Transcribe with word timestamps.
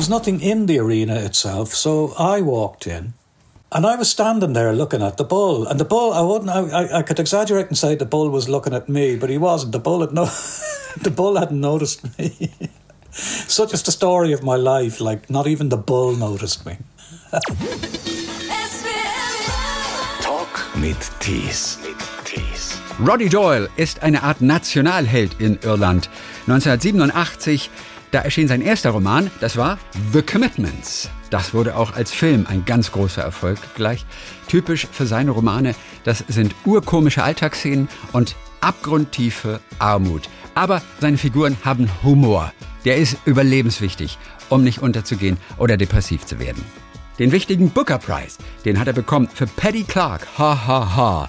was 0.00 0.08
nothing 0.08 0.40
in 0.40 0.64
the 0.64 0.78
arena 0.78 1.14
itself, 1.14 1.74
so 1.74 2.14
I 2.18 2.40
walked 2.40 2.86
in. 2.86 3.12
And 3.70 3.84
I 3.84 3.96
was 3.96 4.08
standing 4.08 4.54
there 4.54 4.72
looking 4.72 5.02
at 5.02 5.18
the 5.18 5.24
bull, 5.24 5.66
and 5.66 5.78
the 5.78 5.84
bull. 5.84 6.14
I 6.14 6.22
wouldn't. 6.22 6.48
I, 6.48 7.00
I 7.00 7.02
could 7.02 7.20
exaggerate 7.20 7.66
and 7.66 7.76
say 7.76 7.96
the 7.96 8.06
bull 8.06 8.30
was 8.30 8.48
looking 8.48 8.72
at 8.72 8.88
me, 8.88 9.16
but 9.16 9.28
he 9.28 9.36
wasn't. 9.36 9.72
The 9.72 9.78
bull 9.78 10.00
had 10.00 10.12
no. 10.12 10.24
the 11.02 11.10
bull 11.10 11.36
hadn't 11.36 11.60
noticed 11.60 12.18
me. 12.18 12.50
Such 13.10 13.74
is 13.74 13.82
the 13.82 13.92
story 13.92 14.32
of 14.32 14.42
my 14.42 14.56
life. 14.56 15.00
Like 15.00 15.28
not 15.28 15.46
even 15.46 15.68
the 15.68 15.76
bull 15.76 16.16
noticed 16.16 16.64
me. 16.64 16.78
Talk 20.22 20.66
mit 20.76 21.10
Tees. 21.20 21.78
Roddy 23.02 23.30
Doyle 23.30 23.70
ist 23.76 24.02
eine 24.02 24.22
Art 24.22 24.42
Nationalheld 24.42 25.40
in 25.40 25.58
Irland. 25.62 26.10
1987, 26.46 27.70
da 28.10 28.20
erschien 28.20 28.48
sein 28.48 28.60
erster 28.60 28.90
Roman, 28.90 29.30
das 29.40 29.56
war 29.56 29.78
The 30.12 30.22
Commitments. 30.22 31.08
Das 31.30 31.54
wurde 31.54 31.76
auch 31.76 31.94
als 31.94 32.10
Film 32.10 32.46
ein 32.48 32.64
ganz 32.64 32.90
großer 32.90 33.22
Erfolg 33.22 33.58
gleich. 33.76 34.04
Typisch 34.48 34.88
für 34.90 35.06
seine 35.06 35.30
Romane, 35.30 35.74
das 36.02 36.24
sind 36.26 36.54
urkomische 36.64 37.22
Alltagsszenen 37.22 37.88
und 38.12 38.34
abgrundtiefe 38.60 39.60
Armut. 39.78 40.28
Aber 40.54 40.82
seine 41.00 41.18
Figuren 41.18 41.56
haben 41.64 41.88
Humor. 42.02 42.52
Der 42.84 42.96
ist 42.96 43.16
überlebenswichtig, 43.26 44.18
um 44.48 44.64
nicht 44.64 44.80
unterzugehen 44.82 45.36
oder 45.56 45.76
depressiv 45.76 46.26
zu 46.26 46.40
werden. 46.40 46.64
Den 47.20 47.32
wichtigen 47.32 47.70
Booker 47.70 47.98
Prize, 47.98 48.38
den 48.64 48.80
hat 48.80 48.88
er 48.88 48.94
bekommen 48.94 49.28
für 49.32 49.46
Paddy 49.46 49.84
Clark. 49.84 50.26
Ha 50.38 50.66
ha 50.66 50.96
ha. 50.96 51.28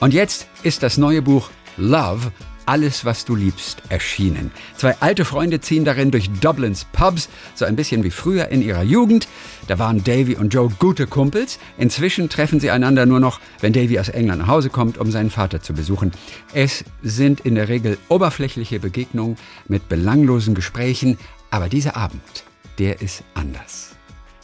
Und 0.00 0.14
jetzt 0.14 0.46
ist 0.62 0.82
das 0.82 0.96
neue 0.96 1.20
Buch 1.20 1.50
Love 1.76 2.32
alles, 2.66 3.04
was 3.04 3.24
du 3.24 3.34
liebst, 3.34 3.82
erschienen. 3.88 4.50
Zwei 4.76 4.96
alte 5.00 5.24
Freunde 5.24 5.60
ziehen 5.60 5.84
darin 5.84 6.10
durch 6.10 6.30
Dublins 6.40 6.86
Pubs, 6.92 7.28
so 7.54 7.64
ein 7.64 7.76
bisschen 7.76 8.04
wie 8.04 8.10
früher 8.10 8.48
in 8.48 8.62
ihrer 8.62 8.82
Jugend. 8.82 9.28
Da 9.68 9.78
waren 9.78 10.02
Davy 10.04 10.36
und 10.36 10.52
Joe 10.54 10.70
gute 10.78 11.06
Kumpels. 11.06 11.58
Inzwischen 11.78 12.28
treffen 12.28 12.60
sie 12.60 12.70
einander 12.70 13.06
nur 13.06 13.20
noch, 13.20 13.40
wenn 13.60 13.72
Davy 13.72 13.98
aus 13.98 14.08
England 14.08 14.42
nach 14.42 14.48
Hause 14.48 14.70
kommt, 14.70 14.98
um 14.98 15.10
seinen 15.10 15.30
Vater 15.30 15.62
zu 15.62 15.72
besuchen. 15.72 16.12
Es 16.52 16.84
sind 17.02 17.40
in 17.40 17.54
der 17.54 17.68
Regel 17.68 17.98
oberflächliche 18.08 18.80
Begegnungen 18.80 19.36
mit 19.68 19.88
belanglosen 19.88 20.54
Gesprächen, 20.54 21.18
aber 21.50 21.68
dieser 21.68 21.96
Abend, 21.96 22.44
der 22.78 23.00
ist 23.00 23.24
anders. 23.34 23.90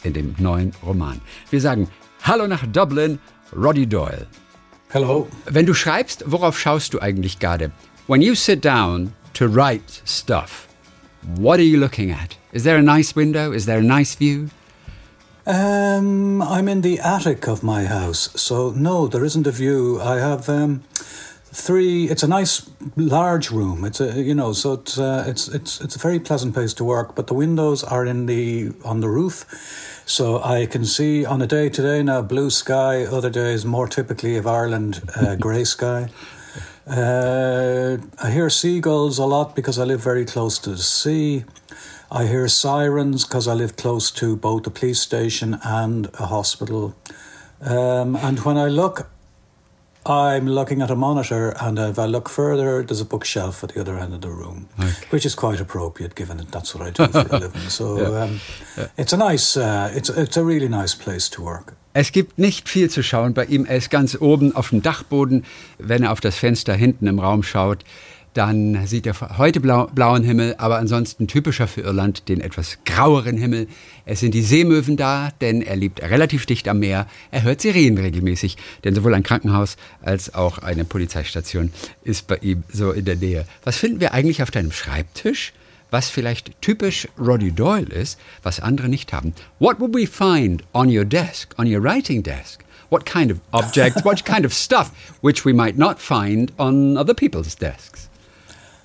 In 0.03 0.13
dem 0.13 0.35
neuen 0.37 0.71
Roman. 0.83 1.19
Wir 1.49 1.59
sagen 1.59 1.89
Hallo 2.23 2.47
nach 2.47 2.65
Dublin, 2.67 3.19
Roddy 3.55 3.87
Doyle. 3.87 4.27
Hello. 4.89 5.27
Wenn 5.45 5.65
du 5.65 5.73
schreibst, 5.73 6.23
worauf 6.25 6.59
schaust 6.59 6.93
du 6.93 6.99
eigentlich 6.99 7.39
gerade? 7.39 7.71
When 8.09 8.23
you 8.23 8.33
sit 8.33 8.59
down 8.59 9.13
to 9.35 9.47
write 9.47 10.01
stuff, 10.03 10.67
what 11.35 11.59
are 11.59 11.69
you 11.71 11.77
looking 11.77 12.09
at? 12.09 12.37
Is 12.51 12.63
there 12.63 12.75
a 12.75 12.81
nice 12.81 13.15
window? 13.15 13.51
Is 13.51 13.67
there 13.67 13.77
a 13.77 13.83
nice 13.83 14.15
view? 14.15 14.49
Um, 15.45 16.41
I'm 16.41 16.67
in 16.67 16.81
the 16.81 16.99
attic 16.99 17.47
of 17.47 17.61
my 17.61 17.85
house, 17.85 18.31
so 18.33 18.71
no, 18.71 19.05
there 19.05 19.23
isn't 19.23 19.45
a 19.45 19.51
view. 19.51 20.01
I 20.01 20.15
have 20.15 20.49
um, 20.49 20.79
three. 21.53 22.09
It's 22.09 22.23
a 22.23 22.27
nice 22.27 22.67
large 22.95 23.51
room. 23.51 23.85
It's 23.85 24.01
a 24.01 24.19
you 24.19 24.33
know, 24.33 24.53
so 24.53 24.73
it's 24.73 24.97
uh, 24.97 25.25
it's 25.27 25.47
it's 25.47 25.79
it's 25.79 25.95
a 25.95 25.99
very 25.99 26.19
pleasant 26.19 26.55
place 26.55 26.73
to 26.73 26.83
work. 26.83 27.13
But 27.13 27.27
the 27.27 27.35
windows 27.35 27.83
are 27.83 28.07
in 28.07 28.25
the 28.25 28.71
on 28.83 29.01
the 29.01 29.09
roof, 29.09 29.45
so 30.07 30.41
I 30.41 30.65
can 30.65 30.83
see 30.83 31.25
on 31.27 31.43
a 31.43 31.47
day 31.47 31.69
today 31.69 32.01
now 32.01 32.23
blue 32.23 32.49
sky. 32.49 33.05
Other 33.05 33.29
days, 33.29 33.65
more 33.65 33.87
typically 33.87 34.35
of 34.35 34.47
Ireland, 34.47 35.07
uh, 35.15 35.35
grey 35.45 35.63
sky. 35.63 36.09
Uh, 36.89 37.97
I 38.21 38.31
hear 38.31 38.49
seagulls 38.49 39.19
a 39.19 39.25
lot 39.25 39.55
because 39.55 39.77
I 39.77 39.83
live 39.83 40.01
very 40.03 40.25
close 40.25 40.57
to 40.59 40.71
the 40.71 40.77
sea. 40.77 41.45
I 42.11 42.25
hear 42.25 42.47
sirens 42.47 43.25
because 43.25 43.47
I 43.47 43.53
live 43.53 43.75
close 43.75 44.09
to 44.11 44.35
both 44.35 44.65
a 44.65 44.71
police 44.71 44.99
station 44.99 45.59
and 45.63 46.09
a 46.19 46.25
hospital. 46.25 46.95
Um, 47.61 48.15
and 48.15 48.39
when 48.39 48.57
I 48.57 48.67
look, 48.69 49.07
I'm 50.05 50.47
looking 50.47 50.81
at 50.81 50.89
a 50.89 50.95
monitor, 50.95 51.53
and 51.59 51.77
if 51.77 51.99
I 51.99 52.05
look 52.05 52.27
further, 52.29 52.81
there's 52.81 53.01
a 53.01 53.05
bookshelf 53.05 53.63
at 53.63 53.73
the 53.73 53.81
other 53.81 53.99
end 53.99 54.13
of 54.13 54.21
the 54.21 54.29
room, 54.29 54.67
Okay. 54.79 54.89
which 55.11 55.25
is 55.25 55.35
quite 55.35 55.59
appropriate 55.59 56.15
given 56.15 56.37
that 56.37 56.51
that's 56.51 56.73
what 56.73 56.87
I 56.87 56.89
do 56.89 57.11
for 57.11 57.35
a 57.35 57.39
living. 57.39 57.61
So 57.69 57.97
Yeah. 57.97 58.23
um, 58.23 58.39
it's 58.97 59.13
a 59.13 59.17
nice, 59.17 59.55
uh, 59.57 59.91
it's 59.93 60.09
it's 60.09 60.37
a 60.37 60.43
really 60.43 60.69
nice 60.69 60.95
place 60.95 61.29
to 61.29 61.43
work. 61.43 61.75
Es 62.01 62.13
gibt 62.13 62.39
nicht 62.39 62.69
viel 62.69 62.89
zu 62.89 63.03
schauen 63.03 63.33
bei 63.33 63.43
ihm. 63.43 63.65
Er 63.65 63.75
ist 63.75 63.89
ganz 63.89 64.15
oben 64.21 64.55
auf 64.55 64.69
dem 64.69 64.81
Dachboden. 64.81 65.43
Wenn 65.79 66.03
er 66.03 66.13
auf 66.13 66.21
das 66.21 66.37
Fenster 66.37 66.73
hinten 66.73 67.07
im 67.07 67.19
Raum 67.19 67.43
schaut, 67.43 67.83
dann 68.33 68.87
sieht 68.87 69.05
er 69.05 69.37
heute 69.37 69.59
blau, 69.59 69.87
blauen 69.87 70.23
Himmel, 70.23 70.55
aber 70.59 70.77
ansonsten 70.77 71.27
typischer 71.27 71.67
für 71.67 71.81
Irland 71.81 72.29
den 72.29 72.39
etwas 72.39 72.77
graueren 72.85 73.35
Himmel. 73.35 73.67
Es 74.05 74.21
sind 74.21 74.33
die 74.33 74.43
Seemöwen 74.43 74.95
da, 74.95 75.31
denn 75.41 75.61
er 75.61 75.75
lebt 75.75 76.01
relativ 76.01 76.45
dicht 76.45 76.69
am 76.69 76.79
Meer. 76.79 77.05
Er 77.31 77.43
hört 77.43 77.59
Sirenen 77.59 77.97
regelmäßig, 77.97 78.55
denn 78.85 78.95
sowohl 78.95 79.13
ein 79.13 79.23
Krankenhaus 79.23 79.75
als 80.01 80.33
auch 80.33 80.59
eine 80.59 80.85
Polizeistation 80.85 81.73
ist 82.05 82.27
bei 82.27 82.37
ihm 82.37 82.63
so 82.71 82.93
in 82.93 83.03
der 83.03 83.17
Nähe. 83.17 83.45
Was 83.65 83.75
finden 83.75 83.99
wir 83.99 84.13
eigentlich 84.13 84.41
auf 84.41 84.51
deinem 84.51 84.71
Schreibtisch? 84.71 85.51
Was 85.91 86.09
vielleicht 86.09 86.61
typisch 86.61 87.07
Roddy 87.17 87.51
Doyle 87.51 87.87
ist, 87.93 88.17
was 88.43 88.59
andere 88.59 88.89
nicht 88.89 89.11
haben. 89.13 89.33
What 89.59 89.79
would 89.79 89.93
we 89.93 90.05
find 90.05 90.63
on 90.73 90.89
your 90.89 91.05
desk, 91.05 91.53
on 91.57 91.67
your 91.67 91.81
writing 91.81 92.23
desk? 92.23 92.63
What 92.89 93.05
kind 93.05 93.31
of 93.31 93.39
objects, 93.51 94.03
what 94.03 94.25
kind 94.25 94.45
of 94.45 94.53
stuff 94.53 94.91
which 95.21 95.45
we 95.45 95.53
might 95.53 95.77
not 95.77 95.99
find 95.99 96.51
on 96.57 96.97
other 96.97 97.13
people's 97.13 97.55
desks? 97.55 98.09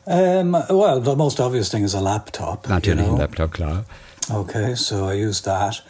Um, 0.06 0.52
well, 0.68 1.00
the 1.00 1.16
most 1.16 1.40
obvious 1.40 1.70
thing 1.70 1.82
is 1.84 1.94
a 1.94 2.00
laptop. 2.00 2.66
you 2.66 2.74
Natürlich 2.74 3.06
know. 3.06 3.12
ein 3.14 3.18
Laptop, 3.18 3.52
klar. 3.52 3.84
Okay, 4.30 4.74
so 4.74 5.08
I 5.08 5.14
use 5.14 5.40
that. 5.42 5.80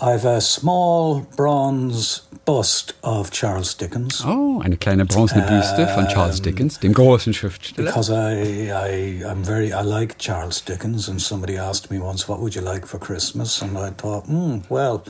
I've 0.00 0.24
a 0.24 0.40
small 0.40 1.26
bronze 1.36 2.22
bust 2.44 2.94
of 3.02 3.30
Charles 3.30 3.76
Dickens. 3.76 4.22
Oh, 4.24 4.60
eine 4.62 4.76
kleine 4.76 5.04
bronzene 5.04 5.42
Büste 5.42 5.88
von 5.88 6.06
Charles 6.08 6.40
Dickens, 6.42 6.78
dem 6.80 6.92
großen 6.92 7.32
Schriftsteller. 7.34 7.88
Because 7.88 8.10
I, 8.10 8.70
I, 8.70 9.24
I'm 9.24 9.42
very, 9.44 9.72
I 9.72 9.82
like 9.82 10.18
Charles 10.18 10.62
Dickens, 10.64 11.08
and 11.08 11.20
somebody 11.20 11.56
asked 11.58 11.90
me 11.90 11.98
once, 11.98 12.28
"What 12.28 12.40
would 12.40 12.54
you 12.54 12.62
like 12.62 12.86
for 12.86 12.98
Christmas?" 13.00 13.62
And 13.62 13.76
I 13.76 13.90
thought, 13.90 14.26
hmm, 14.26 14.58
well, 14.68 15.02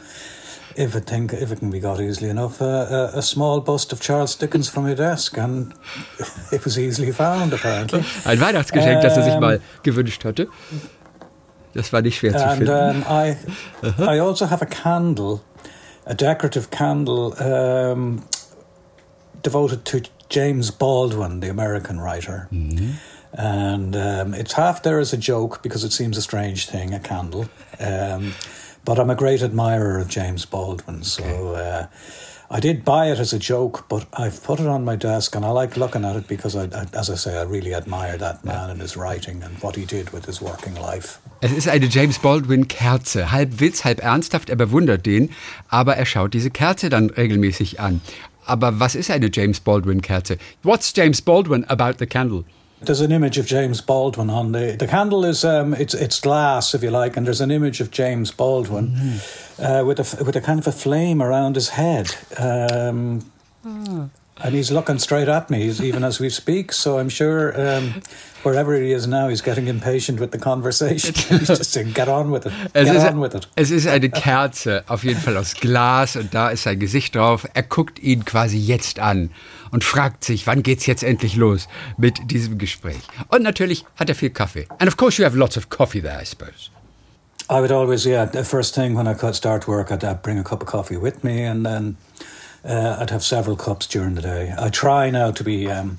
if 0.76 0.94
it 0.94 1.06
think, 1.06 1.32
if 1.32 1.50
it 1.50 1.58
can 1.58 1.70
be 1.70 1.80
got 1.80 2.00
easily 2.00 2.30
enough, 2.30 2.60
uh, 2.60 3.10
a, 3.12 3.19
a 3.19 3.22
small 3.22 3.60
bust 3.60 3.92
of 3.92 4.00
Charles 4.00 4.36
Dickens 4.36 4.69
from 4.69 4.86
your 4.86 4.96
desk, 4.96 5.36
and 5.38 5.72
it 6.52 6.64
was 6.64 6.78
easily 6.78 7.12
found, 7.12 7.52
apparently. 7.52 8.04
Ein 8.25 8.41
Weihnachtsgeschenk, 8.41 9.02
das 9.02 9.16
er 9.16 9.22
sich 9.25 9.34
Ähm, 9.34 9.41
mal 9.41 9.60
gewünscht 9.82 10.25
hatte. 10.25 10.48
Das 11.76 11.92
war 11.92 12.03
nicht 12.03 12.16
schwer 12.19 12.32
zu 12.32 12.44
And 12.44 12.59
finden. 12.59 12.72
um, 12.72 13.04
I, 13.09 13.37
I 13.98 14.19
also 14.20 14.47
have 14.47 14.62
a 14.62 14.66
candle, 14.66 15.41
a 16.06 16.14
decorative 16.14 16.70
candle 16.70 17.34
um, 17.38 18.22
devoted 19.42 19.84
to 19.84 20.00
James 20.28 20.70
Baldwin, 20.70 21.41
the 21.41 21.48
American 21.50 22.00
writer. 22.00 22.48
And 23.32 23.94
um, 23.94 24.34
it's 24.34 24.54
half 24.54 24.82
there 24.82 24.98
as 24.98 25.12
a 25.12 25.19
joke 25.19 25.62
because 25.62 25.84
it 25.84 25.92
seems 25.92 26.16
a 26.16 26.22
strange 26.22 26.66
thing, 26.66 26.94
a 26.94 26.98
candle. 27.00 27.48
Um, 27.78 28.34
but 28.84 28.98
I'm 28.98 29.10
a 29.10 29.14
great 29.14 29.43
admirer 29.43 29.98
of 29.98 30.08
James 30.08 30.47
Baldwin, 30.47 31.03
so 31.03 31.25
uh, 31.54 31.87
I 32.48 32.60
did 32.60 32.84
buy 32.84 33.10
it 33.10 33.18
as 33.18 33.32
a 33.32 33.38
joke, 33.38 33.86
but 33.88 34.06
I've 34.12 34.40
put 34.44 34.60
it 34.60 34.66
on 34.66 34.84
my 34.84 34.96
desk 34.96 35.34
and 35.34 35.44
I 35.44 35.50
like 35.50 35.76
looking 35.76 36.04
at 36.04 36.14
it 36.14 36.28
because, 36.28 36.54
I, 36.54 36.64
I, 36.66 36.86
as 36.92 37.10
I 37.10 37.16
say, 37.16 37.36
I 37.36 37.42
really 37.42 37.74
admire 37.74 38.16
that 38.18 38.44
man 38.44 38.70
and 38.70 38.80
his 38.80 38.96
writing 38.96 39.42
and 39.42 39.60
what 39.62 39.74
he 39.74 39.84
did 39.84 40.12
with 40.12 40.26
his 40.26 40.40
working 40.40 40.76
life. 40.76 41.18
Es 41.40 41.52
ist 41.52 41.68
eine 41.68 41.86
James 41.86 42.18
Baldwin 42.20 42.68
Kerze, 42.68 43.32
halb 43.32 43.58
Witz, 43.60 43.84
halb 43.84 44.00
ernsthaft. 44.00 44.48
Er 44.48 44.56
bewundert 44.56 45.06
den, 45.06 45.30
aber 45.68 45.96
er 45.96 46.06
schaut 46.06 46.34
diese 46.34 46.50
Kerze 46.50 46.88
dann 46.88 47.10
regelmäßig 47.10 47.80
an. 47.80 48.00
Aber 48.44 48.78
was 48.78 48.94
ist 48.94 49.10
eine 49.10 49.28
James 49.32 49.58
Baldwin 49.58 50.00
Kerze? 50.00 50.38
What's 50.62 50.92
James 50.94 51.20
Baldwin 51.20 51.64
about 51.64 51.98
the 51.98 52.06
candle? 52.06 52.44
There's 52.86 53.00
an 53.00 53.12
image 53.12 53.36
of 53.38 53.47
James 53.47 53.80
Baldwin 53.80 54.30
on 54.30 54.52
the 54.52 54.76
the 54.78 54.86
candle 54.86 55.24
is 55.24 55.44
um 55.44 55.74
it's 55.74 55.92
it's 55.94 56.20
glass 56.20 56.74
if 56.74 56.82
you 56.82 56.91
like 56.91 57.16
and 57.16 57.26
there's 57.26 57.41
an 57.41 57.50
image 57.50 57.80
of 57.80 57.91
James 57.91 58.30
Baldwin 58.30 58.94
uh, 59.58 59.82
with 59.84 59.99
a 59.99 60.25
with 60.25 60.37
a 60.37 60.40
kind 60.40 60.58
of 60.61 60.66
a 60.66 60.72
flame 60.72 61.20
around 61.20 61.56
his 61.56 61.70
head 61.70 62.14
um, 62.38 63.31
and 64.46 64.54
he's 64.54 64.70
looking 64.70 64.98
straight 64.98 65.28
at 65.28 65.50
me 65.50 65.64
even 65.82 66.04
as 66.04 66.20
we 66.20 66.31
speak 66.31 66.72
so 66.72 66.98
I'm 66.98 67.08
sure 67.08 67.52
um, 67.60 68.00
wherever 68.43 68.75
he 68.75 68.93
is 68.93 69.06
now 69.06 69.28
he's 69.28 69.43
getting 69.43 69.66
impatient 69.69 70.20
with 70.20 70.31
the 70.31 70.38
conversation 70.38 71.14
he's 71.38 71.48
just 71.48 71.72
saying 71.72 71.93
get 71.93 72.08
on 72.08 72.31
with 72.31 72.46
it 72.46 72.52
Es 72.75 72.87
get 72.87 72.96
ist, 72.96 73.06
on 73.06 73.20
with 73.20 73.34
it 73.34 73.48
es 73.56 73.70
ist 73.70 73.87
eine 73.87 74.08
Kerze, 74.08 74.84
auf 74.87 75.04
jeden 75.04 75.20
Fall 75.20 75.37
aus 75.37 75.54
Glas 75.54 76.16
und 76.16 76.32
da 76.34 76.50
ist 76.50 76.62
sein 76.62 76.78
Gesicht 76.78 77.14
drauf. 77.14 77.46
Er 77.54 77.62
guckt 77.62 77.98
ihn 77.98 78.25
quasi 78.25 78.58
jetzt 78.58 78.98
an 78.98 79.31
und 79.70 79.84
fragt 79.84 80.25
sich, 80.25 80.46
wann 80.46 80.62
geht's 80.62 80.87
jetzt 80.87 81.02
endlich 81.02 81.37
los 81.37 81.69
mit 81.96 82.31
diesem 82.31 82.58
Gespräch? 82.58 83.02
Und 83.28 83.42
natürlich 83.42 83.84
hat 83.96 84.08
er 84.08 84.14
viel 84.14 84.31
Kaffee. 84.31 84.66
And 84.78 84.88
of 84.88 84.96
course 84.96 85.20
you 85.20 85.26
have 85.26 85.37
lots 85.37 85.56
of 85.56 85.69
coffee 85.69 86.00
there, 86.00 86.20
I 86.20 86.25
suppose. 86.25 86.70
I 87.49 87.60
would 87.60 87.70
always, 87.70 88.04
yeah, 88.04 88.26
the 88.26 88.42
first 88.42 88.75
thing 88.75 88.96
when 88.96 89.06
I 89.06 89.14
start 89.32 89.69
work, 89.69 89.92
I'd, 89.92 90.02
I'd 90.02 90.22
bring 90.22 90.38
a 90.38 90.42
cup 90.42 90.62
of 90.62 90.69
coffee 90.69 90.96
with 90.96 91.22
me, 91.22 91.44
and 91.44 91.64
then 91.64 91.96
uh, 92.66 92.98
I'd 93.00 93.10
have 93.10 93.22
several 93.24 93.56
cups 93.56 93.86
during 93.86 94.14
the 94.14 94.22
day. 94.22 94.52
I 94.58 94.68
try 94.70 95.10
now 95.10 95.30
to 95.32 95.44
be 95.44 95.70
um, 95.70 95.98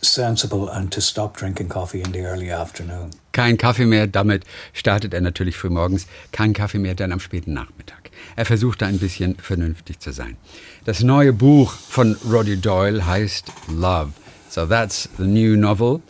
sensible 0.00 0.68
and 0.68 0.90
to 0.92 1.00
stop 1.00 1.36
drinking 1.36 1.68
coffee 1.68 2.00
in 2.02 2.12
the 2.12 2.24
early 2.24 2.50
afternoon. 2.50 3.10
Kein 3.32 3.56
Kaffee 3.56 3.84
mehr, 3.84 4.06
damit 4.06 4.44
startet 4.72 5.14
er 5.14 5.20
natürlich 5.20 5.56
früh 5.56 5.70
morgens. 5.70 6.06
Kein 6.32 6.52
Kaffee 6.54 6.78
mehr 6.78 6.94
dann 6.94 7.12
am 7.12 7.20
späten 7.20 7.52
Nachmittag. 7.52 8.10
Er 8.36 8.44
versucht 8.44 8.82
da 8.82 8.86
ein 8.86 8.98
bisschen 8.98 9.36
vernünftig 9.36 10.00
zu 10.00 10.12
sein. 10.12 10.36
Das 10.84 11.02
neue 11.02 11.32
Buch 11.32 11.72
von 11.72 12.16
Roddy 12.28 12.56
Doyle 12.56 13.06
heißt 13.06 13.46
Love. 13.68 14.12
So 14.48 14.66
that's 14.66 15.08
the 15.18 15.24
new 15.26 15.56
novel. 15.56 16.00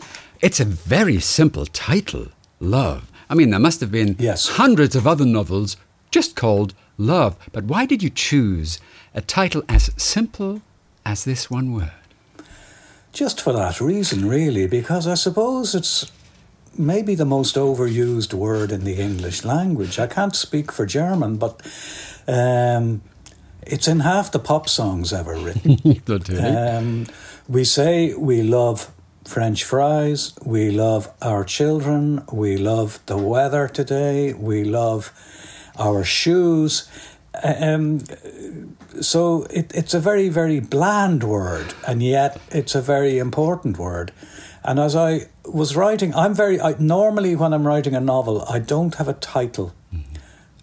It's 0.41 0.59
a 0.59 0.65
very 0.65 1.19
simple 1.19 1.65
title, 1.71 2.29
Love. 2.59 3.01
I 3.29 3.35
mean, 3.35 3.51
there 3.51 3.59
must 3.59 3.81
have 3.81 3.91
been 3.91 4.15
Yes. 4.19 4.57
hundreds 4.57 4.95
of 4.95 5.05
other 5.05 5.25
novels 5.25 5.77
just 6.11 6.35
called 6.35 6.73
Love. 6.97 7.35
But 7.51 7.65
why 7.65 7.85
did 7.85 8.01
you 8.01 8.09
choose 8.09 8.79
a 9.13 9.21
title 9.21 9.63
as 9.67 9.91
simple 9.97 10.61
as 11.05 11.25
this 11.25 11.49
one 11.49 11.73
word? 11.73 11.91
Just 13.11 13.41
for 13.41 13.53
that 13.53 13.81
reason, 13.81 14.27
really, 14.27 14.67
because 14.67 15.07
I 15.07 15.15
suppose 15.15 15.73
it's 15.73 16.11
maybe 16.77 17.15
the 17.15 17.25
most 17.25 17.55
overused 17.55 18.33
word 18.33 18.71
in 18.71 18.83
the 18.83 18.95
English 18.95 19.43
language. 19.43 19.99
I 19.99 20.07
can't 20.07 20.35
speak 20.35 20.71
for 20.71 20.85
German, 20.85 21.37
but 21.37 21.61
um, 22.27 23.01
it's 23.63 23.87
in 23.87 24.01
half 24.01 24.31
the 24.31 24.39
pop 24.39 24.69
songs 24.69 25.11
ever 25.11 25.35
written. 25.35 25.77
Um, 26.39 27.07
we 27.47 27.63
say 27.63 28.13
we 28.13 28.43
love 28.43 28.91
French 29.25 29.63
fries, 29.63 30.33
we 30.45 30.71
love 30.71 31.11
our 31.21 31.43
children, 31.43 32.23
we 32.31 32.57
love 32.57 32.99
the 33.07 33.17
weather 33.17 33.67
today, 33.67 34.33
we 34.33 34.63
love 34.63 35.11
our 35.77 36.03
shoes. 36.03 36.89
Um, 37.43 38.01
so 39.01 39.43
it, 39.49 39.71
it's 39.73 39.93
a 39.93 39.99
very, 39.99 40.29
very 40.29 40.59
bland 40.59 41.23
word, 41.23 41.73
and 41.87 42.01
yet 42.03 42.39
it's 42.51 42.75
a 42.75 42.81
very 42.81 43.17
important 43.17 43.77
word. 43.77 44.11
And 44.63 44.79
as 44.79 44.95
I 44.95 45.27
was 45.45 45.75
writing, 45.75 46.13
I'm 46.15 46.33
very, 46.33 46.59
I, 46.59 46.75
normally 46.79 47.35
when 47.35 47.53
I'm 47.53 47.65
writing 47.65 47.95
a 47.95 48.01
novel, 48.01 48.43
I 48.49 48.59
don't 48.59 48.95
have 48.95 49.07
a 49.07 49.13
title 49.13 49.73
mm-hmm. 49.93 50.15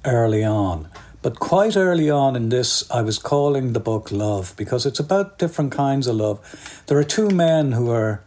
early 0.05 0.45
on. 0.45 0.89
But 1.23 1.41
quite 1.41 1.77
early 1.77 2.09
on 2.09 2.37
in 2.37 2.51
this, 2.51 2.89
I 2.91 3.03
was 3.03 3.19
calling 3.19 3.73
the 3.73 3.81
book 3.81 4.13
Love 4.13 4.55
because 4.57 4.87
it's 4.87 5.01
about 5.01 5.39
different 5.39 5.73
kinds 5.73 6.07
of 6.07 6.17
love. 6.17 6.39
There 6.87 6.99
are 6.99 7.05
two 7.05 7.31
men 7.31 7.73
who 7.73 7.91
are 7.91 8.23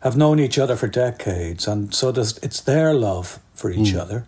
have 0.00 0.18
known 0.18 0.38
each 0.38 0.58
other 0.58 0.76
for 0.76 0.86
decades, 0.86 1.66
and 1.66 1.94
so 1.94 2.12
does, 2.12 2.36
it's 2.42 2.60
their 2.60 2.92
love 2.92 3.40
for 3.54 3.70
each 3.70 3.94
mm. 3.94 3.98
other, 3.98 4.26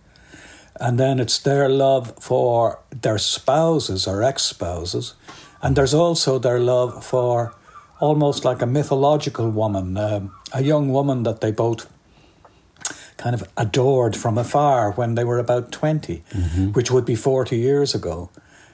and 0.81 0.99
then 0.99 1.19
it's 1.21 1.39
their 1.39 1.69
love 1.69 2.15
for 2.21 2.79
their 3.03 3.19
spouses 3.19 4.07
or 4.07 4.23
ex 4.23 4.43
spouses, 4.43 5.15
and 5.63 5.77
there's 5.77 5.95
also 5.95 6.39
their 6.39 6.59
love 6.61 7.05
for 7.05 7.55
almost 8.01 8.45
like 8.45 8.63
a 8.63 8.67
mythological 8.67 9.51
woman, 9.51 9.97
um, 9.97 10.31
a 10.53 10.63
young 10.63 10.93
woman 10.93 11.23
that 11.23 11.41
they 11.41 11.51
both 11.51 11.87
kind 13.17 13.35
of 13.35 13.43
adored 13.57 14.15
from 14.15 14.37
afar 14.39 14.93
when 14.93 15.15
they 15.15 15.25
were 15.25 15.39
about 15.39 15.73
20, 15.73 16.23
which 16.75 16.91
would 16.91 17.05
be 17.07 17.15
40 17.17 17.57
years 17.57 17.95
ago. 17.95 18.29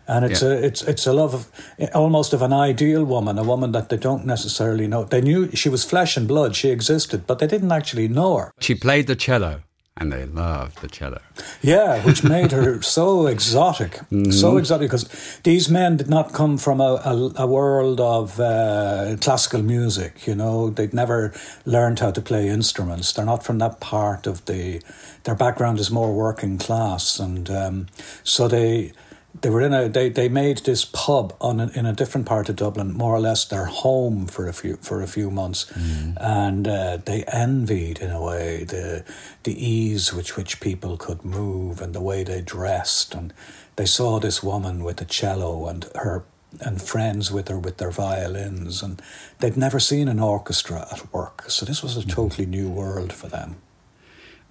And 0.09 0.25
it's 0.25 0.43
Yeah. 0.43 0.49
a 0.49 0.67
it's 0.67 0.83
it's 0.83 1.07
a 1.07 1.13
love 1.13 1.33
of 1.35 1.47
almost 1.95 2.33
of 2.35 2.43
an 2.43 2.53
ideal 2.53 3.05
woman, 3.05 3.39
a 3.39 3.45
woman 3.45 3.71
that 3.73 3.89
they 3.89 3.97
don't 3.97 4.27
necessarily 4.27 4.87
know. 4.89 5.05
They 5.05 5.21
knew 5.21 5.49
she 5.55 5.69
was 5.71 5.85
flesh 5.85 6.17
and 6.17 6.27
blood, 6.27 6.57
she 6.57 6.71
existed, 6.71 7.21
but 7.27 7.39
they 7.39 7.47
didn't 7.47 7.71
actually 7.73 8.09
know 8.09 8.37
her. 8.39 8.51
She 8.59 8.75
played 8.75 9.07
the 9.07 9.15
cello, 9.15 9.61
and 9.97 10.11
they 10.11 10.25
loved 10.25 10.81
the 10.81 10.89
cello. 10.89 11.21
Yeah, 11.61 12.03
which 12.05 12.25
made 12.25 12.53
her 12.53 12.81
so 12.99 13.27
exotic, 13.27 14.01
so 14.31 14.57
exotic 14.57 14.91
because 14.91 15.39
these 15.43 15.69
men 15.69 15.99
did 15.99 16.09
not 16.09 16.33
come 16.33 16.57
from 16.57 16.81
a, 16.81 17.01
a, 17.05 17.33
a 17.43 17.47
world 17.47 18.01
of 18.01 18.41
uh, 18.41 19.17
classical 19.21 19.63
music. 19.63 20.27
You 20.27 20.35
know, 20.35 20.71
they'd 20.71 20.95
never 20.95 21.35
learned 21.67 21.99
how 21.99 22.11
to 22.11 22.23
play 22.23 22.49
instruments. 22.49 23.13
They're 23.13 23.27
not 23.27 23.45
from 23.45 23.59
that 23.59 23.81
part 23.81 24.27
of 24.27 24.45
the. 24.47 24.83
Their 25.25 25.37
background 25.37 25.79
is 25.79 25.91
more 25.91 26.13
working 26.13 26.59
class, 26.59 27.19
and 27.19 27.51
um, 27.51 27.87
so 28.25 28.49
they. 28.49 28.93
They 29.41 29.51
were 29.51 29.63
in 29.63 29.73
a. 29.73 29.89
They, 29.89 30.11
they 30.11 30.29
made 30.29 30.59
this 30.59 30.85
pub 30.85 31.35
on 31.41 31.59
a, 31.59 31.69
in 31.75 31.87
a 31.87 31.93
different 31.93 32.27
part 32.27 32.49
of 32.49 32.57
Dublin, 32.57 32.93
more 32.93 33.15
or 33.15 33.21
less 33.21 33.45
their 33.45 33.65
home 33.65 34.27
for 34.27 34.47
a 34.47 34.53
few 34.53 34.77
for 34.77 35.03
a 35.03 35.07
few 35.07 35.31
months, 35.31 35.73
and 36.17 36.69
uh, 36.69 36.99
they 37.05 37.25
envied 37.25 37.99
in 37.99 38.11
a 38.11 38.21
way 38.21 38.65
the 38.65 39.05
the 39.43 39.55
ease 39.55 40.13
with 40.13 40.37
which 40.37 40.61
people 40.61 40.97
could 40.97 41.25
move 41.25 41.81
and 41.81 41.95
the 41.95 42.01
way 42.03 42.25
they 42.25 42.43
dressed, 42.43 43.15
and 43.15 43.33
they 43.77 43.87
saw 43.87 44.21
this 44.21 44.43
woman 44.43 44.85
with 44.85 45.01
a 45.01 45.07
cello 45.07 45.67
and 45.67 45.87
her 45.95 46.25
and 46.61 46.83
friends 46.83 47.33
with 47.33 47.49
her 47.49 47.59
with 47.59 47.79
their 47.79 47.91
violins, 47.91 48.83
and 48.83 49.01
they'd 49.39 49.57
never 49.57 49.81
seen 49.81 50.09
an 50.09 50.21
orchestra 50.21 50.87
at 50.93 51.13
work, 51.13 51.45
so 51.49 51.65
this 51.65 51.83
was 51.83 51.97
a 51.97 52.07
totally 52.07 52.47
new 52.47 52.69
world 52.69 53.13
for 53.13 53.29
them. 53.29 53.57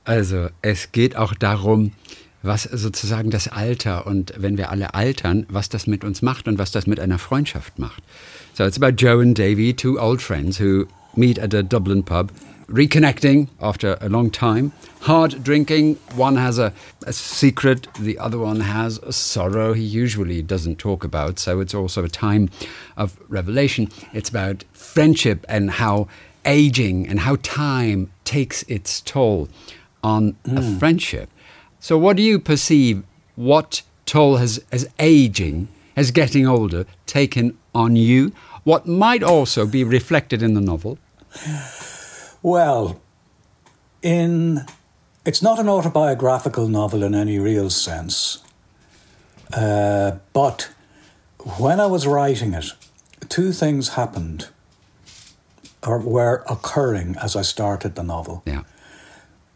Also 0.08 0.50
es 0.64 0.92
geht 0.92 1.16
auch 1.16 1.36
darum, 1.36 1.92
was 2.44 2.64
sozusagen 2.64 3.30
das 3.30 3.48
Alter 3.48 4.08
und 4.08 4.34
wenn 4.38 4.58
wir 4.58 4.72
alle 4.72 4.94
altern, 4.94 5.46
was 5.50 5.70
das 5.70 5.88
mit 5.88 6.04
uns 6.04 6.22
macht 6.22 6.48
und 6.48 6.58
was 6.58 6.72
das 6.72 6.88
mit 6.88 7.00
einer 7.00 7.20
Freundschaft 7.20 7.78
macht. 7.78 8.04
So 8.54 8.66
it's 8.66 8.78
about 8.78 8.96
Joe 8.98 9.22
and 9.22 9.38
Davy, 9.38 9.74
two 9.74 10.00
old 10.00 10.22
friends 10.22 10.60
who 10.60 10.86
meet 11.16 11.40
at 11.40 11.54
a 11.54 11.62
Dublin 11.62 12.04
pub, 12.04 12.32
reconnecting 12.68 13.48
after 13.60 13.98
a 14.02 14.08
long 14.08 14.32
time, 14.32 14.72
hard 15.02 15.44
drinking. 15.44 15.98
One 16.16 16.38
has 16.38 16.58
a, 16.58 16.74
a 17.06 17.14
secret, 17.14 17.88
the 18.00 18.18
other 18.18 18.38
one 18.38 18.62
has 18.62 18.98
a 19.00 19.12
sorrow 19.12 19.74
he 19.74 19.84
usually 19.84 20.42
doesn't 20.42 20.80
talk 20.80 21.04
about. 21.04 21.38
So 21.38 21.60
it's 21.60 21.74
also 21.74 22.04
a 22.04 22.10
time 22.10 22.50
of 22.98 23.18
revelation. 23.30 23.90
It's 24.14 24.30
about 24.30 24.64
friendship 24.74 25.46
and 25.48 25.72
how 25.72 26.08
aging 26.46 27.08
and 27.08 27.20
how 27.20 27.38
time 27.44 28.10
takes 28.24 28.64
its 28.64 29.02
toll 29.02 29.50
on 30.04 30.36
a 30.46 30.80
friendship. 30.80 31.30
So, 31.82 31.98
what 31.98 32.16
do 32.16 32.22
you 32.22 32.38
perceive? 32.38 33.04
What 33.36 33.82
toll 34.06 34.38
has, 34.38 34.64
has 34.72 34.88
aging, 35.00 35.68
has 35.96 36.12
getting 36.12 36.48
older, 36.48 36.86
taken 37.08 37.58
on 37.74 37.96
you? 37.96 38.34
What 38.64 38.88
might 38.88 39.24
also 39.24 39.66
be 39.66 39.84
reflected 39.84 40.44
in 40.44 40.54
the 40.54 40.62
novel? 40.62 41.00
Well, 42.44 43.02
in 44.04 44.66
it's 45.26 45.42
not 45.42 45.58
an 45.60 45.68
autobiographical 45.68 46.68
novel 46.68 47.02
in 47.02 47.16
any 47.16 47.40
real 47.40 47.72
sense, 47.72 48.44
uh, 49.52 50.18
but 50.34 50.72
when 51.58 51.80
I 51.80 51.88
was 51.88 52.06
writing 52.06 52.54
it, 52.54 52.74
two 53.28 53.52
things 53.52 53.90
happened 53.90 54.50
or 55.86 55.98
were 55.98 56.44
occurring 56.48 57.16
as 57.22 57.36
I 57.36 57.42
started 57.42 57.96
the 57.96 58.04
novel. 58.04 58.44
Yeah. 58.46 58.64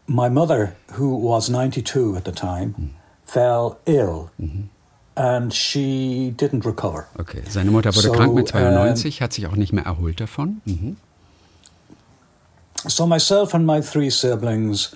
My 0.06 0.28
mother, 0.28 0.76
who 0.92 1.16
was 1.16 1.48
92 1.50 2.16
at 2.16 2.24
the 2.24 2.32
time, 2.32 2.94
fell 3.24 3.78
ill 3.86 4.30
and 5.16 5.52
she 5.52 6.32
didn't 6.36 6.64
recover. 6.64 7.08
Okay. 7.18 7.42
Seine 7.48 7.70
Mutter 7.70 7.94
wurde 7.94 8.08
So, 8.08 8.12
krank 8.12 8.34
mit 8.34 8.48
92, 8.48 9.20
hat 9.20 9.32
sich 9.32 9.46
auch 9.46 9.56
nicht 9.56 9.72
mehr 9.72 9.84
erholt 9.84 10.20
davon. 10.20 10.60
Mhm. 10.66 10.96
So 12.86 13.06
myself 13.06 13.54
and 13.54 13.66
my 13.66 13.80
three 13.80 14.10
siblings 14.10 14.94